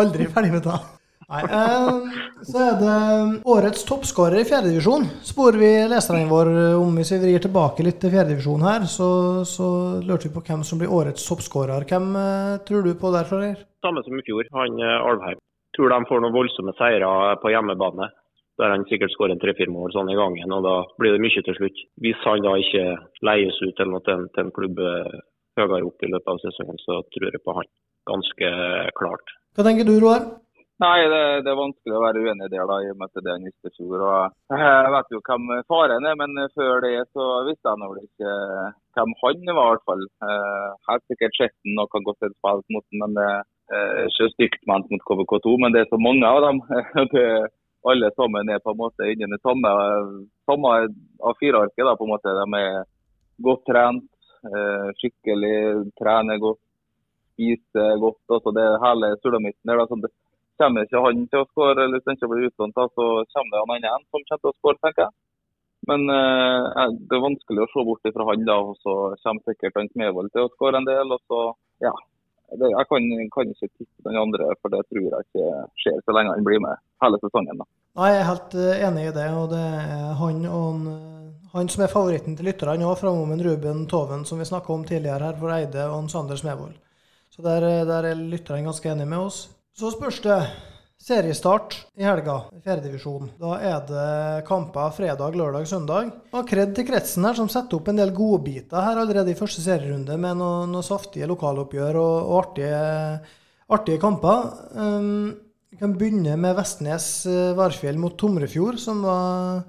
Aldri 0.00 0.28
ferdig 0.32 0.52
med 0.56 0.62
ta. 0.64 0.78
Nei, 1.24 1.40
eh, 1.56 2.16
så 2.44 2.60
er 2.60 2.74
det 2.80 2.96
årets 3.48 3.84
toppskårer 3.88 4.42
i 4.42 4.48
fjerdedivisjon. 4.48 5.06
Spor 5.24 5.56
vi 5.56 5.70
leserne 5.88 6.26
våre 6.28 6.74
om 6.76 6.98
hvis 6.98 7.14
vi 7.14 7.20
vrir 7.22 7.44
tilbake 7.44 7.86
litt 7.86 8.00
til 8.02 8.12
fjerdedivisjon 8.12 8.66
her, 8.66 8.84
så, 8.90 9.08
så 9.48 9.68
lurte 10.04 10.28
vi 10.28 10.34
på 10.34 10.44
hvem 10.44 10.64
som 10.68 10.80
blir 10.80 10.92
årets 10.92 11.24
toppskårer. 11.28 11.86
Hvem 11.88 12.10
eh, 12.20 12.58
tror 12.68 12.84
du 12.84 12.92
på 13.00 13.12
der, 13.14 13.28
Florer? 13.30 13.56
Samme 13.84 14.04
som 14.04 14.20
i 14.20 14.26
fjor, 14.26 14.44
han 14.52 14.76
eh, 14.80 15.08
Alvheim. 15.08 15.40
Tror 15.74 15.90
de 15.90 16.04
får 16.10 16.22
noen 16.22 16.36
voldsomme 16.36 16.76
seire 16.78 17.08
på 17.42 17.50
hjemmebane. 17.50 18.12
Der 18.60 18.70
han 18.70 18.84
sikkert 18.86 19.10
skårer 19.10 19.34
en 19.34 19.42
tre-fire 19.42 19.72
mål 19.74 19.90
sånn 19.90 20.12
i 20.12 20.18
gangen, 20.18 20.52
og 20.54 20.62
da 20.62 20.74
blir 21.00 21.16
det 21.16 21.22
mye 21.24 21.42
til 21.42 21.56
slutt. 21.58 21.80
Hvis 22.04 22.20
han 22.22 22.44
da 22.44 22.54
ikke 22.62 22.84
leies 23.26 23.58
ut 23.64 23.80
eller 23.80 23.92
noe 23.96 24.04
til, 24.06 24.28
til 24.36 24.44
en 24.44 24.54
klubb 24.54 24.78
eh, 24.78 25.16
høyere 25.58 25.88
opp 25.88 26.06
i 26.06 26.10
løpet 26.12 26.30
av 26.30 26.40
sesongen, 26.42 26.78
så 26.84 27.00
tror 27.14 27.30
jeg 27.30 27.42
på 27.42 27.56
han 27.58 27.68
ganske 28.10 28.54
klart. 28.98 29.36
Hva 29.56 29.66
tenker 29.66 29.88
du, 29.88 29.96
Roar? 30.02 30.26
Nei, 30.82 31.06
det, 31.06 31.20
det, 31.46 31.50
er 31.52 31.58
vanskelig 31.58 31.94
å 31.94 32.02
være 32.02 32.22
uenig 32.24 32.48
der, 32.50 32.64
da, 32.66 32.76
i 32.82 32.88
og 32.90 32.96
med 32.98 33.10
at 33.10 33.22
det 33.22 33.30
er 33.30 33.74
fjor. 33.76 34.00
Og 34.02 34.58
jeg 34.58 34.92
vet 34.94 35.12
jo 35.14 35.20
hvem 35.28 35.52
faren 35.70 36.08
er, 36.10 36.16
men 36.18 36.34
før 36.58 36.82
det 36.82 36.96
så 37.14 37.26
visste 37.46 37.70
jeg 37.70 37.90
vel 37.92 38.00
ikke 38.02 38.32
hvem 38.98 39.14
han 39.20 39.52
var, 39.54 39.54
i 39.54 39.58
hvert 39.60 39.84
fall. 39.86 40.02
Helt 40.24 40.88
har 40.90 41.04
sikkert 41.12 41.38
sett 41.38 41.54
den 41.62 41.78
og 41.78 41.92
kan 41.94 42.06
godt 42.08 42.26
ha 42.26 42.32
spilt 42.32 42.74
mot 42.74 42.82
ham, 42.82 43.04
men 43.04 43.14
det 43.20 43.28
er 43.78 44.10
ikke 44.10 44.32
stygt 44.34 44.66
ment 44.70 44.90
mot 44.90 45.06
KVK2. 45.06 45.54
Men 45.62 45.76
det 45.76 45.84
er 45.84 45.92
så 45.92 46.00
mange 46.02 46.26
av 46.26 46.42
dem. 46.42 46.58
Det, 47.14 47.28
alle 47.90 48.10
sammen 48.16 48.48
er 48.48 48.62
på 48.64 48.72
en 48.72 48.80
måte 48.80 49.08
inni 49.10 49.28
det 49.28 49.40
samme, 49.42 49.70
samme 50.48 50.74
av 51.20 51.38
firearket. 51.40 51.98
på 51.98 52.04
en 52.04 52.12
måte. 52.14 52.36
De 52.40 52.60
er 52.60 52.84
godt 53.42 53.64
trent, 53.68 54.10
eh, 54.48 54.88
skikkelig 55.00 55.92
trener 56.00 56.38
godt, 56.38 56.62
spiser 57.34 57.98
godt. 58.00 58.22
altså 58.30 58.54
Det 58.54 58.62
er 58.62 58.84
hele 58.86 59.16
sulamitten 59.22 59.68
der. 59.68 59.86
det 60.02 60.12
Kommer 60.56 60.86
ikke 60.86 61.02
han 61.02 61.26
til 61.26 61.40
å 61.42 61.50
skåre, 61.50 61.82
eller 61.82 61.98
hvis 61.98 62.06
han 62.06 62.14
ikke 62.14 62.30
blir 62.30 62.46
utlånt, 62.46 62.76
så 62.94 63.04
kommer 63.34 63.50
det 63.50 63.62
en 63.62 63.90
annen 63.90 64.06
som 64.06 64.22
kommer 64.22 64.38
til 64.38 64.50
å 64.52 64.58
skåre, 64.60 64.78
tenker 64.78 65.02
jeg. 65.02 65.12
Men 65.88 66.08
eh, 66.08 66.90
det 67.08 67.16
er 67.16 67.26
vanskelig 67.28 67.64
å 67.64 67.70
se 67.72 67.84
bort 67.84 68.12
fra 68.16 68.26
han, 68.30 68.44
da. 68.48 68.56
Og 68.62 68.76
så 68.80 68.94
kommer 69.24 69.42
sikkert 69.50 69.80
han 69.80 69.90
Smevold 69.90 70.30
til 70.32 70.46
å 70.46 70.52
skåre 70.54 70.80
en 70.80 70.88
del. 70.88 71.12
og 71.12 71.20
så, 71.28 71.40
ja. 71.82 71.92
Jeg 72.52 72.86
kan, 72.90 73.06
kan, 73.34 73.50
ikke 73.50 73.70
tippe 73.72 74.04
den 74.06 74.18
andre, 74.20 74.52
for 74.62 74.70
det 74.70 74.84
tror 74.86 75.06
jeg 75.08 75.26
ikke 75.26 75.46
skjer 75.82 75.96
så 76.04 76.14
lenge 76.14 76.34
han 76.36 76.46
blir 76.46 76.60
med 76.62 76.78
hele 77.02 77.18
sesongen. 77.22 77.58
da. 77.62 77.66
Nei, 77.98 78.10
Jeg 78.12 78.20
er 78.20 78.30
helt 78.30 78.54
eh, 78.54 78.84
enig 78.88 79.06
i 79.08 79.14
det. 79.16 79.28
og 79.32 79.50
det 79.54 79.64
er 79.64 80.14
Han 80.20 80.46
og 80.46 80.74
han 81.54 81.68
som 81.70 81.84
er 81.84 81.92
favoritten 81.92 82.34
til 82.34 82.48
lytterne 82.50 82.82
òg, 82.82 82.96
framom 82.98 83.30
Ruben 83.46 83.86
Toven, 83.86 84.24
som 84.26 84.40
vi 84.42 84.46
snakka 84.48 84.72
om 84.74 84.84
tidligere 84.84 85.28
her, 85.28 85.36
for 85.38 85.54
Eide 85.54 85.84
og 85.86 86.10
Sander 86.10 86.36
Smevold. 86.36 86.74
Så 87.30 87.42
der, 87.42 87.84
der 87.86 88.08
er 88.10 88.18
lytterne 88.18 88.66
ganske 88.66 88.90
enige 88.90 89.06
med 89.06 89.18
oss. 89.18 89.48
Så 89.74 89.92
spørs 89.94 90.20
det 90.22 90.40
seriestart 91.04 91.76
i 92.00 92.04
helga, 92.06 92.38
fjerdedivisjon. 92.64 93.28
Da 93.40 93.58
er 93.60 93.80
det 93.88 94.44
kamper 94.48 94.92
fredag, 94.96 95.36
lørdag, 95.36 95.66
søndag. 95.68 96.10
Og 96.32 96.46
kred 96.48 96.72
til 96.76 96.86
kretsen 96.88 97.26
her, 97.28 97.36
som 97.36 97.50
setter 97.52 97.76
opp 97.76 97.90
en 97.92 98.00
del 98.00 98.14
godbiter 98.16 98.86
her 98.86 99.00
allerede 99.02 99.34
i 99.34 99.38
første 99.38 99.60
serierunde, 99.64 100.16
med 100.20 100.38
noen, 100.40 100.72
noe 100.72 100.86
saftige 100.86 101.28
lokaloppgjør 101.28 101.98
og, 102.00 102.14
og 102.22 102.38
artige, 102.38 102.80
artige, 103.76 104.00
kamper. 104.00 104.48
Um, 104.72 105.34
vi 105.74 105.80
kan 105.82 105.92
begynne 105.98 106.38
med 106.40 106.56
Vestnes 106.56 107.08
eh, 107.26 107.52
Varfjell 107.58 107.98
mot 108.00 108.14
Tomrefjord, 108.16 108.78
som 108.80 109.02
var 109.04 109.64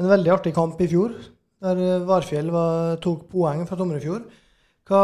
en 0.00 0.08
veldig 0.08 0.32
artig 0.34 0.54
kamp 0.56 0.80
i 0.80 0.88
fjor. 0.90 1.14
Der 1.62 2.06
Varfjell 2.08 2.48
var, 2.50 2.96
tok 3.04 3.28
poeng 3.30 3.66
fra 3.68 3.78
Tomrefjord. 3.78 4.24
Hva, 4.88 5.02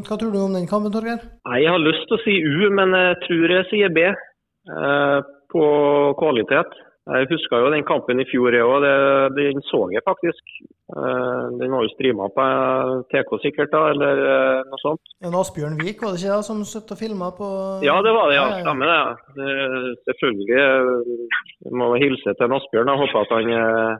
hva, 0.00 0.16
tror 0.16 0.30
du 0.32 0.38
om 0.40 0.54
den 0.56 0.70
kampen, 0.70 0.94
Torgeir? 0.94 1.20
Jeg 1.44 1.68
har 1.68 1.82
lyst 1.82 2.06
til 2.08 2.16
å 2.16 2.22
si 2.22 2.38
U, 2.40 2.70
men 2.72 2.94
jeg 2.96 3.18
tror 3.26 3.56
jeg 3.58 3.68
sier 3.68 3.92
B. 3.92 4.06
Eh, 4.68 5.18
på 5.50 5.64
kvalitet. 6.20 6.78
Jeg 7.10 7.26
husker 7.30 7.62
jo 7.64 7.70
den 7.72 7.82
kampen 7.88 8.20
i 8.22 8.26
fjor 8.28 8.54
òg, 8.54 8.84
den 9.34 9.62
så 9.66 9.80
jeg 9.90 10.04
faktisk. 10.06 10.52
Eh, 10.92 11.44
den 11.58 11.72
var 11.72 11.82
jo 11.82 11.90
streama 11.94 12.28
på 12.36 12.44
TK 13.10 13.32
sikkert, 13.42 13.72
da, 13.72 13.80
eller 13.90 14.20
eh, 14.20 14.60
noe 14.68 14.78
sånt. 14.82 15.14
En 15.24 15.34
Asbjørn 15.34 15.78
Vik 15.80 16.04
var 16.04 16.12
det 16.12 16.20
ikke 16.20 16.36
det, 16.36 16.46
som 16.46 16.60
satt 16.68 16.92
og 16.92 17.00
filma 17.00 17.32
på 17.34 17.48
Ja, 17.82 17.96
det 18.04 18.12
var 18.14 18.30
det, 18.30 18.36
ja. 18.36 18.46
Stemmer 18.60 18.92
det. 18.92 19.00
det 19.40 19.96
selvfølgelig 20.10 20.60
jeg 20.60 21.74
må 21.80 21.88
hilse 22.02 22.36
til 22.36 22.56
Asbjørn. 22.60 22.92
Jeg 22.92 23.02
håper 23.02 23.24
at 23.24 23.34
han 23.38 23.50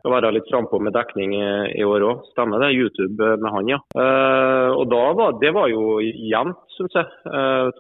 skal 0.05 0.15
være 0.15 0.35
litt 0.37 0.51
frampå 0.53 0.79
med 0.85 0.95
dekning 0.95 1.35
i 1.41 1.87
år 1.87 2.05
òg. 2.13 2.27
Stemmer 2.35 2.63
det. 2.63 2.75
YouTube 2.77 3.33
med 3.43 3.51
han, 3.57 3.73
ja. 3.75 3.81
Og 4.77 4.85
da 4.93 5.03
var, 5.19 5.41
Det 5.41 5.55
var 5.57 5.73
jo 5.73 5.99
jevnt, 6.05 6.63
syns 6.77 7.01
jeg. 7.01 7.11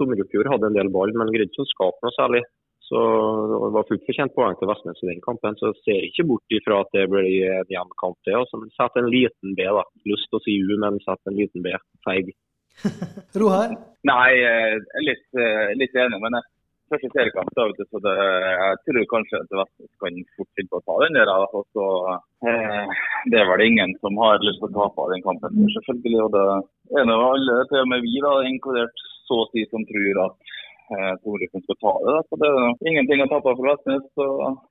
Tomrefjord 0.01 0.51
hadde 0.57 0.73
en 0.73 0.81
del 0.81 0.91
ball, 0.91 1.13
men 1.15 1.31
greide 1.31 1.53
ikke 1.53 1.69
å 1.69 1.75
skape 1.77 2.09
noe 2.09 2.19
særlig. 2.19 2.43
Så 2.91 3.01
det 3.51 3.59
var 3.75 3.85
fullt 3.87 4.07
fortjent 4.09 4.33
poeng 4.35 4.57
til 4.59 4.67
Vestnes 4.67 5.03
i 5.05 5.09
den 5.13 5.21
kampen. 5.23 5.55
Så 5.59 5.71
jeg 5.71 5.83
ser 5.85 6.07
ikke 6.09 6.25
bort 6.33 6.55
ifra 6.57 6.81
at 6.83 6.89
det 6.97 7.05
blir 7.13 7.45
en 7.55 7.69
jevn 7.71 7.93
kamp 8.03 8.17
til. 8.27 8.41
Altså. 8.41 8.59
Men 8.59 8.73
sett 8.75 8.97
en 8.99 9.11
liten 9.15 9.53
B, 9.59 9.67
da. 9.79 9.85
Lyst 10.11 10.27
til 10.27 10.41
å 10.41 10.43
si 10.43 10.57
U, 10.59 10.73
men 10.83 10.99
sett 11.05 11.31
en 11.31 11.39
liten 11.39 11.63
B. 11.63 11.77
Feig. 12.07 12.33
Roar? 13.39 13.77
Nei, 14.11 14.31
jeg 14.41 14.81
er 14.81 15.07
litt, 15.07 15.29
eh, 15.39 15.71
litt 15.79 15.95
enig. 16.03 16.19
Men 16.25 16.41
jeg, 16.41 16.49
første 16.91 17.13
seriekamp, 17.15 17.53
da, 17.55 17.69
så 17.79 18.03
det, 18.09 18.17
jeg 18.65 18.83
tror 18.89 19.07
kanskje 19.15 19.43
at 19.45 19.57
Vestnes 19.61 19.93
kan 20.03 20.19
fort 20.35 20.51
finne 20.59 20.75
på 20.75 20.83
å 20.83 20.87
ta 20.91 20.99
den 21.05 21.19
der. 21.21 21.33
Og 21.47 21.63
så, 21.79 21.89
eh, 22.51 23.05
det 23.31 23.39
er 23.39 23.51
vel 23.53 23.69
ingen 23.69 23.95
som 24.03 24.19
har 24.25 24.43
lyst 24.43 24.59
til 24.65 24.73
å 24.73 24.75
tape 24.81 25.13
den 25.15 25.23
kampen, 25.29 25.63
selvfølgelig. 25.79 26.27
Og 26.27 26.35
det 26.35 26.99
er 26.99 27.07
nå 27.07 27.23
alle, 27.29 27.61
til 27.71 27.85
og 27.85 27.93
med 27.95 28.03
vi, 28.03 28.19
da, 28.27 28.35
inkludert 28.51 29.07
så 29.31 29.45
å 29.45 29.51
si, 29.55 29.63
som 29.71 29.87
tror 29.87 30.25
at 30.27 30.57
eh, 30.97 31.15
hun 31.53 31.65
skal 31.65 31.79
ta 31.85 31.93
det. 32.07 32.17
Så 32.29 32.39
det 32.43 32.51
er 32.51 32.91
ingenting 32.91 33.23
å 33.25 33.31
tape 33.31 33.55
for 33.59 33.69
Vestnes. 33.71 34.05
så 34.19 34.27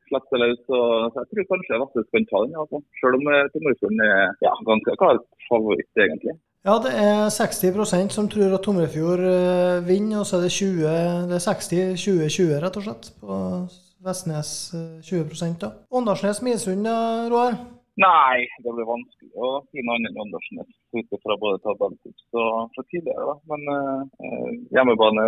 slipper 0.09 0.43
løs. 0.43 0.59
Så, 0.67 0.77
jeg 1.17 1.27
tror 1.31 1.49
kanskje 1.53 1.81
Vestnes 1.83 2.11
kan 2.13 2.29
ta 2.31 2.43
den, 2.45 2.59
altså. 2.63 2.83
selv 3.01 3.19
om 3.19 3.31
eh, 3.33 3.49
Tomrefjorden 3.55 4.05
er 4.09 4.21
ja, 4.45 4.53
ganske 4.69 4.97
klar 5.01 5.23
favoritt, 5.49 5.91
egentlig. 6.05 6.35
Ja, 6.67 6.75
det 6.83 6.91
er 6.91 7.31
60% 7.31 8.15
som 8.15 8.27
tror 8.31 8.57
at 8.57 8.65
Tomrefjord 8.67 9.23
eh, 9.23 9.79
vinner, 9.87 10.21
og 10.21 10.27
så 10.27 10.37
er 10.37 10.47
det 10.47 10.55
20, 10.57 10.79
det 11.31 11.37
er 11.39 11.45
60-20-20 11.47 12.55
rett 12.65 12.79
og 12.79 12.87
slett 12.87 13.11
på 13.21 13.41
Vestnes 14.03 14.53
20 15.07 15.23
eh, 15.23 15.59
da. 15.63 15.73
Åndalsnes-Misund, 15.95 16.87
Roar? 17.31 17.59
Nei, 17.99 18.45
det 18.63 18.71
blir 18.71 18.87
vanskelig 18.87 19.31
å 19.35 19.47
si 19.67 19.81
noe 19.83 19.97
annet 19.97 20.13
enn 20.13 20.21
Åndalsnes 20.23 20.75
ut 20.95 21.15
fra 21.23 21.35
både 21.41 21.59
tabelltips 21.65 22.27
og 22.39 22.69
fra 22.75 22.83
tidligere. 22.87 23.25
Da. 23.27 23.35
Men 23.51 23.65
eh, 23.73 24.53
hjemmebane 24.75 25.25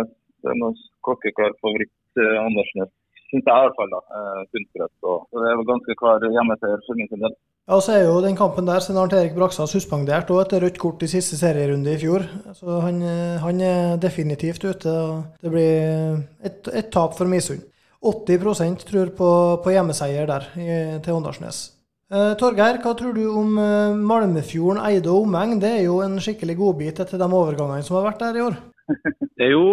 er 0.50 0.58
noe 0.58 0.74
klokkeklar 1.06 1.54
favoritt. 1.60 1.94
Eh, 2.18 2.36
Andersnes 2.42 2.90
syns 3.32 3.48
jeg 3.48 3.56
i 3.56 3.64
hvert 3.64 3.78
fall. 3.78 3.90
da, 3.94 4.00
eh, 4.18 4.44
Kunstgress. 4.52 4.94
Det 5.32 5.48
er 5.48 5.64
ganske 5.72 5.96
klar 5.96 6.20
hjemmeseier 6.20 6.80
for 6.86 6.94
min 6.94 7.08
del. 7.08 7.34
Ja, 7.68 7.76
og 7.76 7.82
så 7.82 7.92
er 7.94 8.04
jo 8.04 8.20
den 8.20 8.36
kampen 8.36 8.66
der 8.66 8.80
siden 8.80 9.00
Arnt 9.00 9.12
Erik 9.12 9.34
Brakstad 9.34 9.68
suspendert 9.70 10.30
og 10.30 10.42
etter 10.42 10.60
rødt 10.62 10.78
kort 10.78 11.02
i 11.02 11.06
siste 11.06 11.36
serierunde 11.38 11.94
i 11.94 12.00
fjor. 12.00 12.26
Så 12.54 12.80
han, 12.82 13.02
eh, 13.02 13.38
han 13.38 13.60
er 13.60 13.96
definitivt 13.96 14.64
ute. 14.64 14.86
og 14.86 15.24
Det 15.40 15.50
blir 15.50 16.26
et, 16.44 16.68
et 16.74 16.90
tap 16.90 17.14
for 17.14 17.24
Misund. 17.24 17.62
80% 18.02 18.82
tror 18.84 19.14
på, 19.14 19.62
på 19.62 19.70
hjemmeseier 19.70 20.26
der 20.26 20.42
i, 20.58 20.98
til 21.04 21.14
Åndalsnes. 21.14 21.70
Eh, 22.12 22.34
Torgeir, 22.36 22.82
hva 22.82 22.92
tror 22.98 23.14
du 23.14 23.22
om 23.30 23.54
eh, 23.56 23.94
Malmefjorden, 23.94 24.82
Eide 24.84 25.08
og 25.08 25.22
omegn? 25.22 25.60
Det 25.62 25.70
er 25.78 25.84
jo 25.86 26.02
en 26.02 26.18
skikkelig 26.20 26.58
godbit 26.58 26.98
etter 27.00 27.16
de 27.16 27.28
overgangene 27.30 27.86
som 27.86 27.96
har 27.96 28.10
vært 28.10 28.26
der 28.26 28.36
i 28.36 28.42
år? 28.50 28.58
Jo, 29.52 29.66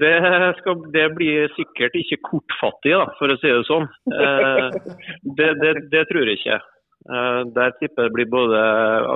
det, 0.00 0.12
skal, 0.60 0.84
det, 0.94 1.06
blir 1.16 1.50
sikkert 1.56 1.96
ikke 1.98 2.20
kortfattig, 2.28 2.92
da, 2.94 3.06
for 3.18 3.32
å 3.32 3.38
si 3.40 3.50
det 3.50 3.64
sånn. 3.68 3.88
Eh, 4.16 4.68
det, 5.38 5.48
det, 5.60 5.72
det, 5.92 6.04
tror 6.10 6.28
jeg 6.28 6.40
ikke. 6.40 6.60
Eh, 7.10 7.40
der 7.56 7.74
tipper 7.80 8.08
jeg 8.08 8.14
blir, 8.16 8.28
både, 8.32 8.60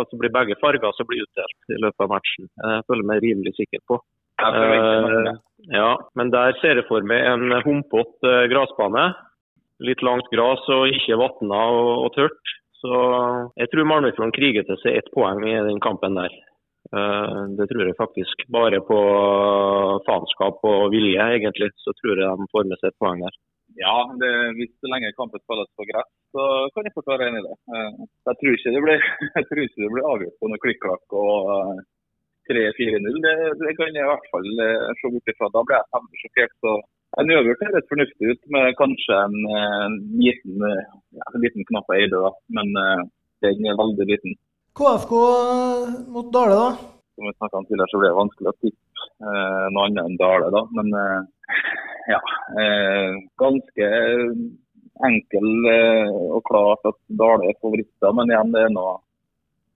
altså 0.01 0.19
blir 0.21 0.35
begge 0.35 0.59
farger 0.61 0.97
som 0.97 1.09
blir 1.09 1.25
utdelt 1.25 1.73
i 1.77 1.81
løpet 1.81 2.07
av 2.07 2.13
matchen. 2.13 2.51
Jeg 2.59 2.87
føler 2.91 3.09
meg 3.11 3.25
rimelig 3.25 3.55
sikker 3.61 3.85
på. 3.91 4.01
Uh, 4.43 5.31
ja, 5.71 5.93
men 6.19 6.33
der 6.35 6.57
ser 6.59 6.81
jeg 6.81 6.89
for 6.89 7.05
meg 7.07 7.23
en 7.23 7.55
humpete 7.65 8.33
gressbane. 8.51 9.13
Litt 9.85 10.03
langt 10.07 10.27
gress 10.33 10.65
og 10.75 10.91
ikke 10.91 11.21
vatna 11.21 11.61
og, 11.71 11.93
og 12.07 12.11
tørt. 12.17 12.55
Så 12.83 12.99
jeg 13.57 13.71
tror 13.73 13.89
Malmöfjorden 13.89 14.35
kriger 14.37 14.67
til 14.67 14.77
seg 14.83 14.99
ett 14.99 15.09
poeng 15.15 15.41
i 15.47 15.55
den 15.69 15.81
kampen 15.85 16.19
der. 16.19 16.35
Eh, 16.95 17.43
det 17.59 17.67
tror 17.71 17.89
jeg 17.89 17.97
faktisk. 18.05 18.45
Bare 18.57 18.81
på 18.91 18.99
faenskap 20.07 20.61
og 20.71 20.93
vilje, 20.95 21.27
egentlig, 21.39 21.71
så 21.85 21.95
tror 21.99 22.21
jeg 22.23 22.41
de 22.41 22.53
får 22.53 22.69
med 22.71 22.81
seg 22.81 22.93
et 22.93 23.01
poeng 23.03 23.25
der. 23.25 23.39
Ja, 23.81 23.97
det, 24.21 24.31
hvis 24.59 24.71
så 24.79 24.91
lenge 24.91 25.15
kampen 25.19 25.43
spilles 25.43 25.71
på 25.75 25.87
gress, 25.89 26.11
så 26.35 26.45
kan 26.75 26.87
jeg 26.87 26.95
fort 26.95 27.11
være 27.11 27.31
enig 27.31 27.43
i 27.43 27.47
det. 27.49 27.57
Eh, 27.75 27.91
jeg 28.31 28.39
tror 28.41 28.59
ikke 28.59 28.75
det 28.77 28.85
blir, 28.87 29.09
blir 29.97 30.11
avgjort 30.13 30.39
på 30.39 30.51
noe 30.53 30.63
klikk-klakk 30.67 31.17
og 31.23 31.51
3-4-0. 32.53 33.09
Eh, 33.09 33.19
det, 33.27 33.35
det, 33.65 33.75
kan 33.81 33.91
jeg 33.91 34.05
i 34.05 34.13
hvert 34.13 34.31
fall 34.31 34.51
se 35.01 35.15
bort 35.17 35.35
ifra. 35.35 35.51
Da 35.57 35.65
blir 35.67 35.81
jeg 35.81 35.91
temmelig 35.97 36.23
sjokkert. 36.23 36.57
så 36.63 36.77
en 37.15 37.31
uavgjort 37.31 37.61
høres 37.63 37.91
fornuftig 37.91 38.31
ut, 38.31 38.41
med 38.55 38.73
kanskje 38.79 39.19
en, 39.19 39.37
en 39.57 40.01
liten, 40.19 40.65
ja, 41.15 41.27
en 41.31 41.43
liten 41.43 41.67
knapp 41.69 41.93
eide, 41.95 42.19
da. 42.19 42.33
Men 42.59 42.73
den 43.45 43.69
er 43.71 43.79
veldig 43.79 44.07
liten. 44.09 44.35
KFK 44.79 45.13
mot 46.09 46.33
Dale, 46.33 46.55
da? 46.55 46.71
Som 47.15 47.27
vi 47.27 47.33
snakket 47.37 47.59
om 47.59 47.67
tidligere, 47.67 47.91
så 47.93 48.01
ble 48.01 48.11
det 48.11 48.19
vanskelig 48.19 48.51
å 48.51 48.57
tippe 48.59 49.07
eh, 49.23 49.67
noe 49.71 49.87
annet 49.87 50.03
enn 50.03 50.17
Dale. 50.19 50.51
da. 50.51 50.63
Men 50.75 50.91
eh, 50.99 51.21
ja, 52.11 52.21
eh, 52.59 53.21
ganske 53.39 53.91
enkel 55.05 55.49
og 55.69 56.43
klart 56.51 56.91
at 56.91 56.99
Dale 57.21 57.53
er 57.53 57.61
favoritter. 57.63 58.17
Men 58.19 58.35
igjen, 58.35 58.51
det 58.55 58.67
er 58.67 58.75
noe 58.75 58.97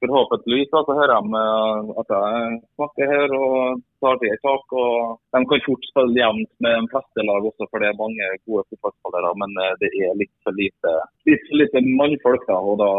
forhåpentligvis 0.03 0.71
så 0.73 0.83
hører 0.99 1.15
de 1.15 1.41
eh, 1.43 1.91
at 2.01 2.13
jeg 2.15 2.59
snakker 2.77 3.13
her 3.13 3.35
og 3.39 3.81
tar 4.03 4.21
til 4.23 4.37
tak. 4.45 4.77
og 4.83 5.19
De 5.35 5.43
kan 5.51 5.65
fort 5.67 5.89
spille 5.91 6.21
jevnt 6.21 6.53
med 6.65 6.77
de 6.79 6.93
fleste 6.93 7.27
lag 7.29 7.49
også, 7.51 7.69
for 7.71 7.83
det 7.83 7.91
er 7.91 8.03
mange 8.03 8.31
gode 8.47 8.67
fotballspillere. 8.69 9.33
Men 9.43 9.59
eh, 9.65 9.75
det 9.83 9.91
er 10.05 10.21
litt 10.21 10.35
for 10.45 10.61
lite, 10.61 10.95
litt 11.31 11.45
for 11.49 11.63
lite 11.63 11.85
mannfolk, 11.89 12.47
da, 12.51 12.61
og 12.71 12.81
da 12.83 12.93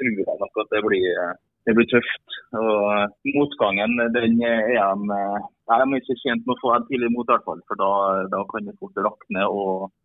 tror 0.00 0.16
jeg 0.24 0.40
nok 0.44 0.64
at 0.64 0.74
det 0.74 0.82
blir, 0.88 1.22
det 1.68 1.76
blir 1.78 1.90
tøft. 1.92 2.40
Og 2.58 3.34
Motgangen 3.36 4.00
den 4.16 4.40
er 4.40 4.96
de 5.04 5.22
jeg 5.68 5.76
er 5.84 5.90
ikke 5.98 6.14
tjent 6.22 6.46
med 6.48 6.54
å 6.54 6.60
få 6.62 6.70
en 6.72 6.84
tidlig 6.88 7.10
mot, 7.12 7.28
for 7.44 7.76
da, 7.76 7.90
da 8.32 8.38
kan 8.48 8.64
det 8.64 8.72
fort 8.80 8.96
rakne. 9.04 9.42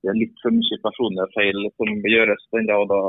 Det 0.04 0.12
er 0.12 0.18
litt 0.20 0.36
for 0.44 0.52
mye 0.52 0.80
personlige 0.84 1.28
feil 1.38 1.62
som 1.80 1.94
gjøres 2.12 2.44
den 2.52 2.68
da, 2.68 2.82
og 2.84 2.90
da 2.92 3.00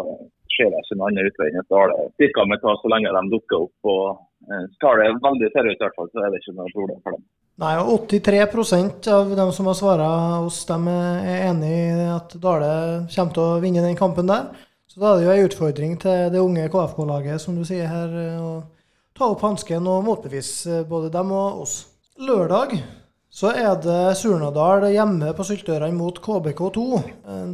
ser 0.55 0.71
jeg 0.71 0.85
ikke 0.85 0.99
noen 0.99 1.07
annen 1.11 1.31
utvei 1.31 1.49
enn 1.51 1.63
at 1.63 1.73
Dale 1.73 2.09
stikker 2.15 2.51
med 2.51 2.63
ta 2.63 2.75
så 2.81 2.91
lenge 2.93 3.15
de 3.17 3.23
dukker 3.33 3.65
opp. 3.67 3.89
og 3.95 4.51
eh, 4.51 4.67
Tar 4.83 5.01
det 5.01 5.09
veldig 5.25 5.51
seriøst, 5.55 5.81
i 5.81 5.87
hvert 5.87 5.99
fall, 5.99 6.11
så 6.13 6.23
er 6.25 6.33
det 6.33 6.43
ikke 6.43 6.57
noe 6.59 6.75
problem 6.75 7.01
for 7.03 7.17
dem. 7.17 7.25
Nei, 7.63 7.75
og 7.79 8.09
83% 8.11 9.09
av 9.15 9.35
dem 9.39 9.51
som 9.55 9.69
har 9.71 9.77
svart 9.79 10.03
oss, 10.03 10.65
de 10.67 10.79
er 10.91 11.45
enig 11.53 11.71
i 11.71 12.07
at 12.11 12.35
Dale 12.43 12.71
kommer 13.15 13.37
til 13.37 13.45
å 13.45 13.61
vinne 13.63 13.85
den 13.85 13.99
kampen 13.99 14.31
der. 14.31 14.49
Så 14.91 15.03
da 15.03 15.13
er 15.13 15.21
det 15.21 15.27
jo 15.27 15.35
en 15.35 15.49
utfordring 15.49 15.95
til 16.03 16.29
det 16.35 16.43
unge 16.43 16.67
KFK-laget, 16.71 17.43
som 17.43 17.55
du 17.59 17.63
sier 17.67 17.91
her, 17.91 18.19
å 18.43 18.51
ta 19.15 19.31
opp 19.31 19.43
hansken 19.47 19.87
og 19.91 20.03
motbevise 20.07 20.83
både 20.91 21.13
dem 21.15 21.31
og 21.35 21.65
oss. 21.65 21.77
Lørdag 22.19 22.77
så 23.35 23.51
er 23.51 23.73
det 23.83 24.15
Surnadal 24.21 24.85
hjemme 24.95 25.33
på 25.35 25.47
Syltørene 25.47 25.97
mot 25.97 26.21
KBK2. 26.23 26.85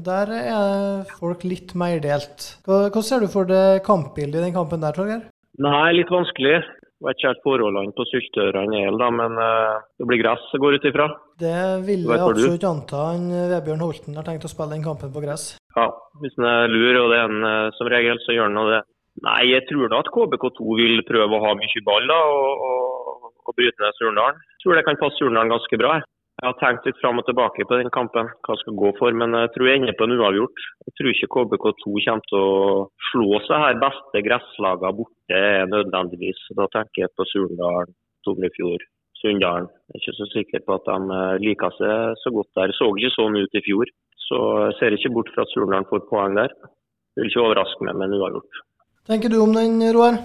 Der 0.04 0.32
er 0.36 1.06
folk 1.16 1.46
litt 1.48 1.72
mer 1.78 2.02
delt. 2.04 2.50
Hva 2.68 3.02
ser 3.04 3.24
du 3.24 3.30
for 3.32 3.48
det 3.48 3.80
kampbildet 3.86 4.42
i 4.42 4.44
den 4.44 4.56
kampen 4.56 4.84
der, 4.84 4.92
Torgeir? 4.92 5.22
Nei, 5.60 5.86
litt 5.96 6.12
vanskelig. 6.12 6.58
Jeg 6.60 7.06
vet 7.06 7.16
ikke 7.16 7.30
helt 7.30 7.46
forholdene 7.46 7.94
på 7.96 8.04
Syltørene 8.10 8.82
er, 8.82 8.98
men 9.16 9.40
uh, 9.40 9.80
det 9.96 10.08
blir 10.10 10.20
gress 10.20 10.44
jeg 10.52 10.60
går 10.60 10.76
ut 10.76 10.88
ifra. 10.90 11.06
Det 11.40 11.56
vil 11.86 12.04
jeg 12.04 12.24
absolutt 12.26 12.68
anta. 12.68 13.06
Han, 13.14 13.24
Vebjørn 13.54 13.84
Holten 13.86 14.20
har 14.20 14.28
tenkt 14.28 14.44
å 14.44 14.52
spille 14.52 14.76
den 14.76 14.84
kampen 14.84 15.14
på 15.14 15.24
gress. 15.24 15.54
Ja, 15.78 15.88
hvis 16.20 16.36
han 16.36 16.50
er 16.50 16.68
lur, 16.68 17.00
og 17.06 17.08
det 17.08 17.22
er 17.22 17.24
han 17.24 17.48
uh, 17.48 17.72
som 17.78 17.88
regel, 17.88 18.20
så 18.26 18.36
gjør 18.36 18.52
han 18.52 18.72
det. 18.74 18.84
Nei, 19.24 19.40
jeg 19.48 19.64
tror 19.72 19.88
da 19.88 20.04
at 20.04 20.12
KBK2 20.12 20.76
vil 20.76 21.00
prøve 21.08 21.40
å 21.40 21.44
ha 21.48 21.56
mye 21.56 21.84
ball 21.88 22.12
da, 22.12 22.20
og, 22.36 22.68
og, 22.68 23.28
og 23.48 23.56
bryte 23.56 23.80
ned 23.80 23.96
Surnadal 23.96 24.36
tror 24.62 24.78
det 24.78 24.86
kan 24.86 25.00
passe 25.00 25.18
Surnadal 25.20 25.52
ganske 25.54 25.80
bra. 25.80 26.00
Jeg 26.40 26.48
har 26.48 26.56
tenkt 26.56 26.86
litt 26.88 27.00
fram 27.02 27.18
og 27.20 27.26
tilbake 27.28 27.66
på 27.68 27.76
den 27.76 27.90
kampen, 27.92 28.30
hva 28.46 28.54
jeg 28.54 28.62
skal 28.62 28.76
gå 28.80 28.90
for. 28.96 29.12
Men 29.12 29.36
jeg 29.36 29.50
tror 29.52 29.68
jeg 29.68 29.80
ender 29.82 29.96
på 29.98 30.06
en 30.08 30.14
uavgjort. 30.16 30.62
Jeg 30.86 30.94
tror 30.96 31.10
ikke 31.10 31.28
KBK2 31.34 31.90
kommer 32.06 32.30
til 32.30 32.38
å 32.40 32.86
slå 33.10 33.40
seg 33.44 33.64
her 33.66 33.82
beste 33.82 34.22
gresslagene 34.24 34.96
borte 35.02 35.42
er 35.50 35.68
nødvendigvis. 35.68 36.40
Da 36.56 36.64
tenker 36.72 37.04
jeg 37.04 37.12
på 37.12 37.28
Surndal, 37.28 37.92
Tognefjord, 38.24 38.86
Sunndalen. 39.20 39.68
Jeg 39.92 39.98
er 39.98 40.00
ikke 40.00 40.16
så 40.16 40.30
sikker 40.32 40.64
på 40.64 40.78
at 40.78 40.88
de 40.88 41.18
eh, 41.18 41.36
liker 41.44 41.76
seg 41.76 42.16
så 42.24 42.32
godt 42.38 42.52
der. 42.56 42.72
Så 42.78 42.88
ikke 42.94 43.12
sånn 43.18 43.36
ut 43.36 43.60
i 43.60 43.64
fjor. 43.68 43.92
Så 44.30 44.42
jeg 44.70 44.76
ser 44.78 44.96
ikke 44.96 45.12
bort 45.18 45.32
fra 45.34 45.44
at 45.44 45.52
Surndalen 45.52 45.88
får 45.92 46.06
poeng 46.08 46.40
der. 46.40 46.56
Det 46.56 47.20
vil 47.20 47.34
ikke 47.34 47.48
overraske 47.50 47.84
meg 47.84 48.00
med 48.00 48.08
en 48.08 48.20
uavgjort. 48.22 48.64
tenker 49.10 49.28
du 49.28 49.42
om 49.44 49.52
den, 49.52 49.76
Roar? 49.92 50.16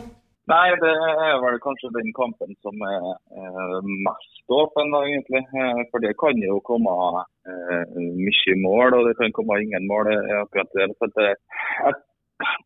Nei, 0.52 0.76
det 0.78 0.92
er 0.94 1.40
vel 1.42 1.56
kanskje 1.64 1.90
den 1.96 2.12
kampen 2.14 2.52
som 2.62 2.84
er 2.86 3.06
eh, 3.34 3.88
mest 4.06 4.54
åpen, 4.54 4.92
da, 4.94 5.00
egentlig. 5.08 5.42
Eh, 5.42 5.80
for 5.90 6.04
det 6.04 6.12
kan 6.22 6.38
jo 6.38 6.60
komme 6.70 6.94
eh, 7.50 7.96
mye 7.98 8.58
mål, 8.62 8.98
og 8.98 9.08
det 9.10 9.16
kan 9.18 9.34
komme 9.34 9.58
ingen 9.64 9.88
mål. 9.90 10.12
akkurat 10.44 10.70
det. 10.78 10.86
Så 11.00 11.10
det, 11.18 11.32
jeg 11.88 11.96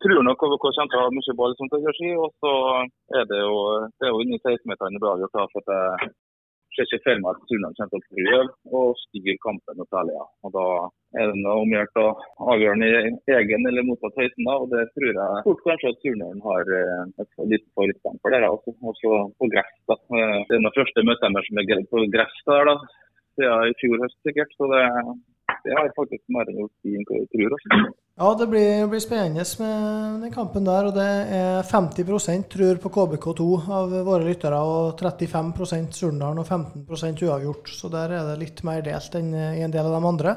tror 0.03 0.25
nok 0.27 0.41
KVK 0.43 0.65
kommer 0.65 0.91
til 0.91 0.99
å 0.99 1.05
ha 1.05 1.13
mye 1.15 1.37
ball, 1.39 1.55
som 1.55 1.71
det 1.71 1.79
gjør. 1.85 2.01
Og 2.25 2.35
så 2.43 2.53
er 3.21 3.29
det 3.31 3.39
jo, 3.45 3.55
det 3.95 4.09
er 4.09 4.11
jo 4.11 4.21
inni 4.25 4.41
16-meterne 4.43 4.99
bra 5.05 5.15
gjort. 5.23 5.39
for 5.55 5.63
at 5.63 6.19
ser 6.87 6.99
ikke 6.99 7.05
for 7.05 7.21
meg 7.23 7.35
at 7.35 7.49
Surnadal 7.49 7.89
kommer 7.91 7.91
til 7.91 7.99
å 7.99 8.07
prøve 8.09 8.79
å 8.79 8.81
styre 9.03 9.35
kampen 9.45 9.79
noe 9.79 9.91
særlig. 9.93 10.15
Ja. 10.19 10.25
Og 10.45 10.53
Da 10.55 10.65
er 11.19 11.31
det 11.31 11.41
noe 11.41 11.63
omgjort 11.63 11.99
å 12.03 12.07
avgjøre 12.53 12.79
den 12.79 13.17
i 13.17 13.35
egen 13.39 13.67
eller 13.69 13.87
motsatt 13.87 14.19
høyden. 14.21 14.51
Og 14.55 14.67
Det 14.73 14.85
tror 14.95 15.11
jeg 15.11 15.43
fort 15.47 15.65
kanskje 15.67 15.93
at 15.93 16.05
Surnadal 16.05 16.45
har 16.49 16.73
eh, 16.79 17.03
et 17.23 17.43
litt 17.53 17.67
forutstand 17.77 18.21
for 18.23 18.35
det. 18.35 18.43
Også, 18.49 18.75
også 18.93 19.17
på 19.41 19.51
gress. 19.55 19.73
da. 19.91 19.99
Eh, 20.15 20.37
det 20.49 20.59
er 20.59 20.65
det 20.67 20.77
første 20.77 21.07
møtet 21.07 21.27
deres 21.27 21.49
som 21.49 21.63
er 21.63 21.85
på 21.93 22.05
gress 22.15 22.39
der, 22.51 22.71
da. 22.71 22.77
siden 23.39 23.73
i 23.73 23.77
fjor 23.81 24.05
høst 24.05 24.19
sikkert. 24.27 24.55
så 24.57 24.71
det 24.73 24.85
det 25.63 25.75
har 25.77 25.89
faktisk 25.95 26.23
mer 26.33 26.49
enn 26.49 26.61
gjort 26.61 26.89
jeg 26.89 27.27
tror. 27.33 27.55
Også. 27.55 27.79
Ja, 28.19 28.29
det 28.35 28.47
blir, 28.51 28.85
blir, 28.91 29.01
spennende 29.03 29.45
med 29.61 30.23
den 30.25 30.33
kampen 30.33 30.67
der. 30.67 30.89
og 30.89 30.95
Det 30.97 31.07
er 31.39 31.67
50% 31.67 32.47
tror 32.51 32.79
på 32.83 32.91
KBK2 32.97 33.47
av 33.79 33.97
våre 34.07 34.27
lyttere, 34.27 34.59
og 34.59 34.99
35% 34.99 35.99
Surndalen 36.01 36.41
og 36.43 36.47
15% 36.47 37.25
uavgjort. 37.27 37.71
Så 37.71 37.91
der 37.93 38.15
er 38.17 38.31
det 38.31 38.39
litt 38.43 38.63
mer 38.67 38.83
delt 38.85 39.19
enn 39.19 39.31
i 39.33 39.63
en 39.63 39.75
del 39.75 39.87
av 39.87 39.95
de 39.95 40.11
andre. 40.13 40.35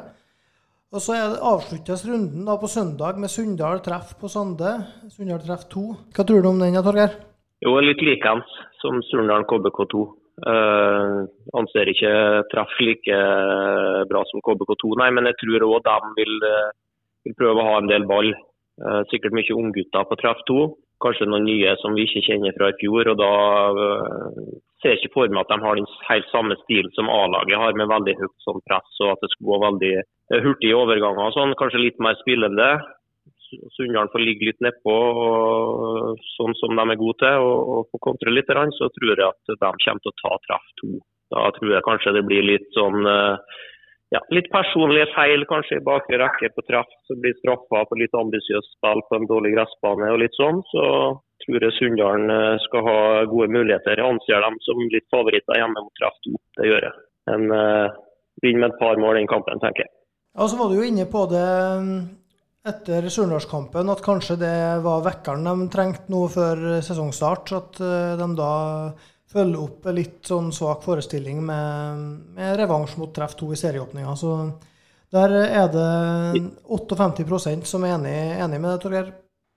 Og 0.92 1.00
Så 1.00 1.14
er 1.16 1.30
det 1.32 1.44
avsluttes 1.48 2.02
runden 2.04 2.44
da 2.44 2.58
på 2.60 2.68
søndag 2.68 3.18
med 3.18 3.32
Sunndal 3.32 3.80
treff 3.84 4.12
på 4.20 4.28
Sande. 4.28 4.74
Sunndal 5.10 5.40
treff 5.40 5.64
2. 5.72 5.84
Hva 6.12 6.26
tror 6.28 6.42
du 6.42 6.50
om 6.50 6.60
den, 6.60 6.76
Torgeir? 6.84 7.14
Jo, 7.64 7.78
litt 7.80 8.02
likeens 8.04 8.58
som 8.82 8.98
Surndalen 9.08 9.46
KBK2. 9.48 10.02
Uh, 10.42 11.22
anser 11.54 11.86
ikke 11.92 12.12
treff 12.50 12.72
like 12.82 13.18
bra 14.10 14.22
som 14.26 14.42
KBK2, 14.42 14.96
nei, 14.98 15.10
men 15.14 15.28
jeg 15.30 15.38
tror 15.38 15.66
òg 15.68 15.84
de 15.86 16.14
vil, 16.16 16.32
uh, 16.42 16.72
vil, 17.22 17.36
prøve 17.38 17.62
å 17.62 17.68
ha 17.68 17.76
en 17.78 17.90
del 17.90 18.06
ball. 18.10 18.32
Uh, 18.82 19.02
sikkert 19.12 19.36
mye 19.38 19.54
unggutter 19.54 20.08
på 20.08 20.18
treff 20.18 20.42
2. 20.50 20.64
Kanskje 21.02 21.28
noen 21.30 21.46
nye 21.46 21.76
som 21.82 21.94
vi 21.98 22.06
ikke 22.06 22.24
kjenner 22.26 22.54
fra 22.56 22.70
i 22.70 22.76
fjor. 22.78 23.10
og 23.10 23.18
Da 23.18 23.30
ser 24.78 24.94
jeg 24.94 25.00
ikke 25.00 25.14
for 25.16 25.32
meg 25.34 25.42
at 25.42 25.50
de 25.50 25.58
har 25.64 25.78
den 25.78 25.88
helt 26.08 26.28
samme 26.30 26.54
stil 26.60 26.90
som 26.94 27.10
A-laget 27.10 27.58
har, 27.58 27.74
med 27.74 27.90
veldig 27.90 28.14
høyt 28.20 28.36
sånn 28.46 28.62
press 28.70 29.00
og 29.02 29.16
at 29.16 29.24
det 29.24 29.32
skal 29.32 29.48
gå 29.50 29.58
veldig 29.64 29.92
hurtige 30.46 30.78
overganger. 30.78 31.34
Sånn. 31.34 31.56
Kanskje 31.58 31.82
litt 31.82 31.98
mer 32.02 32.14
spillende. 32.22 32.68
Sunndalen 33.76 34.10
får 34.12 34.24
ligge 34.24 34.48
litt 34.50 34.62
nedpå, 34.64 34.94
sånn 36.36 36.56
som 36.60 36.78
de 36.78 36.84
er 36.84 37.00
gode 37.00 37.18
til, 37.22 37.48
og, 37.48 37.90
få 37.92 38.00
kontre 38.10 38.34
litt, 38.34 38.50
så 38.78 38.88
tror 38.94 39.12
jeg 39.12 39.26
at 39.28 39.52
de 39.52 39.58
kommer 39.60 40.04
til 40.04 40.12
å 40.12 40.20
ta 40.22 40.38
treff 40.46 40.70
to. 40.80 40.94
Da 41.32 41.50
tror 41.56 41.74
jeg 41.74 41.86
kanskje 41.86 42.16
det 42.18 42.24
blir 42.28 42.44
litt 42.44 42.66
sånn 42.76 43.06
eh, 43.08 43.60
ja, 44.12 44.20
litt 44.36 44.50
personlige 44.52 45.08
feil 45.14 45.46
kanskje 45.48 45.78
i 45.78 45.84
bakre 45.86 46.18
rekke 46.20 46.50
på 46.52 46.64
treff. 46.68 46.90
Så 47.08 47.16
blir 47.16 47.32
straffa 47.38 47.86
på 47.88 47.96
litt 47.96 48.12
ambisiøst 48.18 48.74
spill 48.76 49.00
på 49.08 49.16
en 49.16 49.28
dårlig 49.30 49.54
gressbane 49.54 50.10
og 50.12 50.20
litt 50.20 50.36
sånn. 50.36 50.60
Så 50.68 50.84
tror 51.46 51.64
jeg 51.64 51.76
Sunndalen 51.78 52.28
eh, 52.34 52.60
skal 52.66 52.84
ha 52.88 52.98
gode 53.30 53.48
muligheter. 53.56 53.96
Jeg 53.96 54.10
anser 54.10 54.44
dem 54.44 54.60
som 54.66 54.84
litt 54.92 55.08
favoritter 55.14 55.62
hjemme 55.62 55.80
mot 55.80 55.94
treff 55.96 56.20
to. 56.26 56.36
Det 56.60 56.68
gjør 56.68 56.88
jeg. 56.90 56.94
En 57.32 57.48
uh, 57.54 57.94
vinner 58.42 58.64
med 58.64 58.72
et 58.72 58.80
par 58.80 58.98
mål 59.00 59.20
den 59.20 59.30
kampen, 59.30 59.60
tenker 59.62 59.86
jeg. 59.86 59.92
Ja, 60.34 60.48
så 60.50 60.58
var 60.58 60.68
du 60.68 60.80
jo 60.80 60.86
inne 60.88 61.06
på 61.08 61.22
det 61.30 61.48
etter 62.68 63.08
Surnadalskampen 63.10 63.90
at 63.90 64.02
kanskje 64.04 64.36
det 64.38 64.56
var 64.84 65.02
vekkeren 65.06 65.46
de 65.48 65.68
trengte 65.72 66.12
nå 66.12 66.26
før 66.30 66.60
sesongstart. 66.84 67.54
At 67.58 67.80
eh, 67.82 68.12
de 68.20 68.28
da 68.38 68.52
følger 69.32 69.62
opp 69.62 69.88
litt 69.96 70.28
sånn 70.28 70.50
svak 70.54 70.84
forestilling 70.84 71.40
med, 71.46 72.02
med 72.36 72.58
revansj 72.60 72.98
mot 73.00 73.14
treff 73.16 73.34
2 73.40 73.52
i 73.54 73.58
serieåpninga. 73.58 74.14
Så 74.18 74.34
der 75.12 75.36
er 75.42 75.70
det 75.72 75.88
58% 76.68 77.68
som 77.68 77.86
er 77.86 77.96
enig, 77.96 78.18
enig 78.44 78.60
med 78.60 78.74
det, 78.74 78.82
Torgeir? 78.84 79.08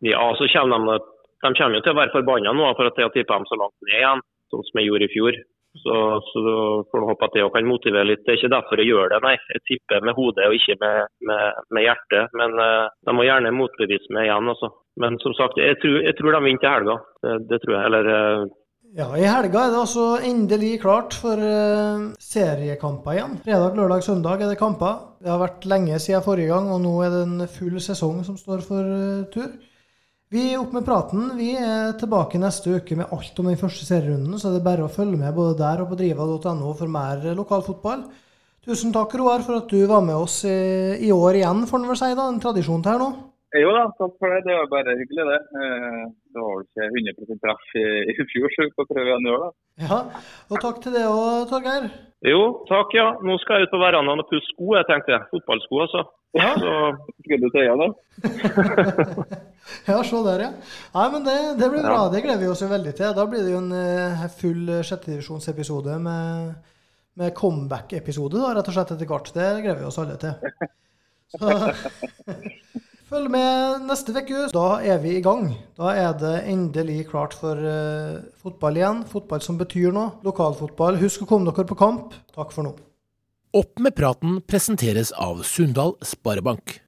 Ja, 0.03 0.23
så 0.39 0.47
kommer 0.51 0.79
de, 0.87 0.97
de 1.43 1.51
kommer 1.59 1.77
jo 1.77 1.83
til 1.83 1.93
å 1.93 1.99
være 1.99 2.13
forbanna 2.15 2.55
nå 2.55 2.71
for 2.77 2.89
at 2.89 2.99
jeg 2.99 3.13
tippa 3.15 3.37
dem 3.37 3.47
så 3.49 3.59
langt 3.59 3.75
ned 3.87 3.99
igjen, 3.99 4.23
sånn 4.51 4.65
som 4.67 4.81
jeg 4.81 4.89
gjorde 4.89 5.07
i 5.07 5.13
fjor. 5.13 5.39
Så, 5.83 5.95
så 6.31 6.41
får 6.89 7.01
du 7.01 7.07
håpe 7.09 7.27
at 7.27 7.35
det 7.35 7.45
kan 7.53 7.67
motivere 7.67 8.07
litt. 8.07 8.23
Det 8.25 8.33
er 8.33 8.39
ikke 8.39 8.53
derfor 8.55 8.81
jeg 8.81 8.91
gjør 8.91 9.11
det, 9.11 9.21
nei. 9.25 9.35
Jeg 9.51 9.63
tipper 9.69 10.05
med 10.07 10.17
hodet 10.17 10.47
og 10.47 10.57
ikke 10.57 10.77
med, 10.81 11.13
med, 11.29 11.63
med 11.75 11.87
hjertet. 11.87 12.35
Men 12.39 12.59
uh, 12.59 12.91
de 13.07 13.15
må 13.15 13.25
gjerne 13.27 13.55
motbevise 13.55 14.15
meg 14.15 14.29
igjen, 14.29 14.51
altså. 14.53 14.71
Men 15.03 15.19
som 15.23 15.35
sagt, 15.35 15.59
jeg 15.59 15.79
tror, 15.81 15.97
jeg 16.07 16.15
tror 16.19 16.37
de 16.37 16.45
vinner 16.45 16.63
til 16.63 16.71
helga. 16.71 16.99
Det, 17.25 17.33
det, 17.49 17.59
tror 17.65 17.75
jeg. 17.75 17.89
Eller 17.89 18.11
uh... 18.13 18.45
Ja, 18.95 19.09
I 19.19 19.27
helga 19.27 19.65
er 19.65 19.73
det 19.73 19.81
altså 19.81 20.07
endelig 20.23 20.73
klart 20.85 21.17
for 21.19 21.43
uh, 21.43 22.07
seriekamper 22.23 23.17
igjen. 23.17 23.37
Fredag, 23.43 23.75
lørdag, 23.75 24.07
søndag 24.07 24.39
er 24.39 24.53
det 24.53 24.61
kamper. 24.61 25.01
Det 25.19 25.33
har 25.33 25.43
vært 25.43 25.67
lenge 25.67 25.99
siden 25.99 26.23
forrige 26.23 26.53
gang, 26.53 26.71
og 26.71 26.83
nå 26.85 26.97
er 27.03 27.11
det 27.11 27.23
en 27.27 27.47
full 27.51 27.75
sesong 27.83 28.23
som 28.27 28.39
står 28.39 28.63
for 28.63 28.99
tur. 29.35 29.51
Vi 30.33 30.41
er 30.51 30.57
oppe 30.57 30.79
med 30.79 30.85
praten. 30.87 31.27
Vi 31.37 31.51
er 31.53 31.93
tilbake 31.99 32.39
neste 32.41 32.79
uke 32.79 32.97
med 32.97 33.11
alt 33.13 33.37
om 33.39 33.49
den 33.49 33.59
første 33.59 33.85
serierunden, 33.85 34.39
så 34.41 34.49
er 34.49 34.57
det 34.57 34.65
bare 34.65 34.87
å 34.87 34.91
følge 34.91 35.19
med 35.21 35.35
både 35.37 35.59
der 35.59 35.83
og 35.83 35.91
på 35.91 35.99
driva.no 35.99 36.73
for 36.73 36.91
mer 36.91 37.21
lokalfotball. 37.37 38.07
Tusen 38.65 38.93
takk, 38.95 39.13
Roar, 39.21 39.45
for 39.45 39.61
at 39.61 39.69
du 39.69 39.85
var 39.85 40.01
med 40.01 40.17
oss 40.17 40.39
i 40.47 41.11
år 41.13 41.37
igjen, 41.37 41.67
får 41.69 41.81
en 41.81 41.91
vel 41.91 41.99
si. 41.99 42.11
da, 42.17 42.25
En 42.31 42.41
tradisjon 42.41 42.81
til 42.81 42.95
her 42.95 43.03
nå? 43.03 43.11
Jo 43.55 43.69
da, 43.71 43.83
takk 43.99 44.15
for 44.19 44.33
det. 44.33 44.41
Det 44.47 44.55
var 44.57 44.67
bare 44.71 44.97
hyggelig, 44.99 45.25
det. 45.29 45.39
Eh, 45.61 46.01
det 46.35 46.41
var 46.43 46.57
vel 46.57 46.65
ikke 46.65 47.27
100 47.29 47.39
treff 47.43 47.69
i, 47.79 47.85
i 48.11 48.25
fjor, 48.31 48.49
så 48.51 48.65
vi 48.65 48.73
får 48.75 48.89
prøve 48.89 49.07
igjen 49.11 49.27
i 49.27 49.31
år, 49.31 49.45
da. 49.45 49.49
Ja, 49.85 49.99
og 50.51 50.61
takk 50.63 50.81
til 50.83 50.95
det 50.95 51.05
òg, 51.07 51.47
Torgeir. 51.51 51.87
Jo, 52.25 52.41
takk, 52.67 52.95
ja. 52.97 53.07
Nå 53.23 53.37
skal 53.43 53.61
jeg 53.61 53.69
ut 53.69 53.75
på 53.75 53.81
verandaen 53.83 54.23
og 54.23 54.29
pusse 54.31 54.49
sko, 54.51 54.73
jeg 54.75 54.87
tenkte. 54.89 55.21
Fotballsko, 55.31 55.81
altså. 55.85 56.03
Ja. 56.35 56.49
Så 56.59 56.71
skal 57.23 57.43
du 57.43 57.49
til 57.49 57.61
øya, 57.63 57.75
da? 57.79 57.89
Ja, 59.87 59.97
se 60.05 60.19
der, 60.21 60.41
ja. 60.43 60.49
Nei, 60.93 61.05
men 61.13 61.23
det, 61.25 61.35
det 61.57 61.69
blir 61.71 61.85
bra. 61.85 62.05
Det 62.13 62.21
gleder 62.21 62.43
vi 62.43 62.49
oss 62.51 62.61
jo 62.61 62.69
veldig 62.69 62.91
til. 62.97 63.13
Da 63.17 63.25
blir 63.29 63.45
det 63.45 63.53
jo 63.53 63.61
en 63.63 63.71
uh, 63.73 64.25
full 64.37 64.67
sjettedivisjonsepisode 64.85 65.95
med, 66.03 66.51
med 67.17 67.33
comeback-episode, 67.39 68.37
da, 68.37 68.51
rett 68.57 68.69
og 68.69 68.77
slett 68.77 68.93
etter 68.93 69.09
hvert. 69.09 69.31
Det 69.33 69.47
gleder 69.63 69.79
vi 69.81 69.87
oss 69.89 70.01
alle 70.03 70.19
til. 70.21 70.35
Så, 71.35 71.49
følg 73.15 73.31
med 73.31 73.85
neste 73.87 74.13
uke. 74.15 74.47
Da 74.53 74.67
er 74.83 74.99
vi 75.03 75.15
i 75.17 75.23
gang. 75.23 75.49
Da 75.79 75.93
er 75.95 76.15
det 76.19 76.33
endelig 76.51 77.05
klart 77.11 77.35
for 77.37 77.59
uh, 77.59 78.23
fotball 78.41 78.79
igjen. 78.79 79.03
Fotball 79.07 79.43
som 79.45 79.59
betyr 79.59 79.93
noe. 79.95 80.17
Lokalfotball. 80.25 80.99
Husk 80.99 81.23
å 81.23 81.29
komme 81.29 81.47
dere 81.49 81.67
på 81.69 81.79
kamp. 81.79 82.15
Takk 82.35 82.51
for 82.55 82.67
nå. 82.67 82.75
Opp 83.55 83.79
med 83.79 83.95
praten 83.95 84.41
presenteres 84.43 85.13
av 85.15 85.45
Sundal 85.47 85.95
Sparebank. 86.03 86.81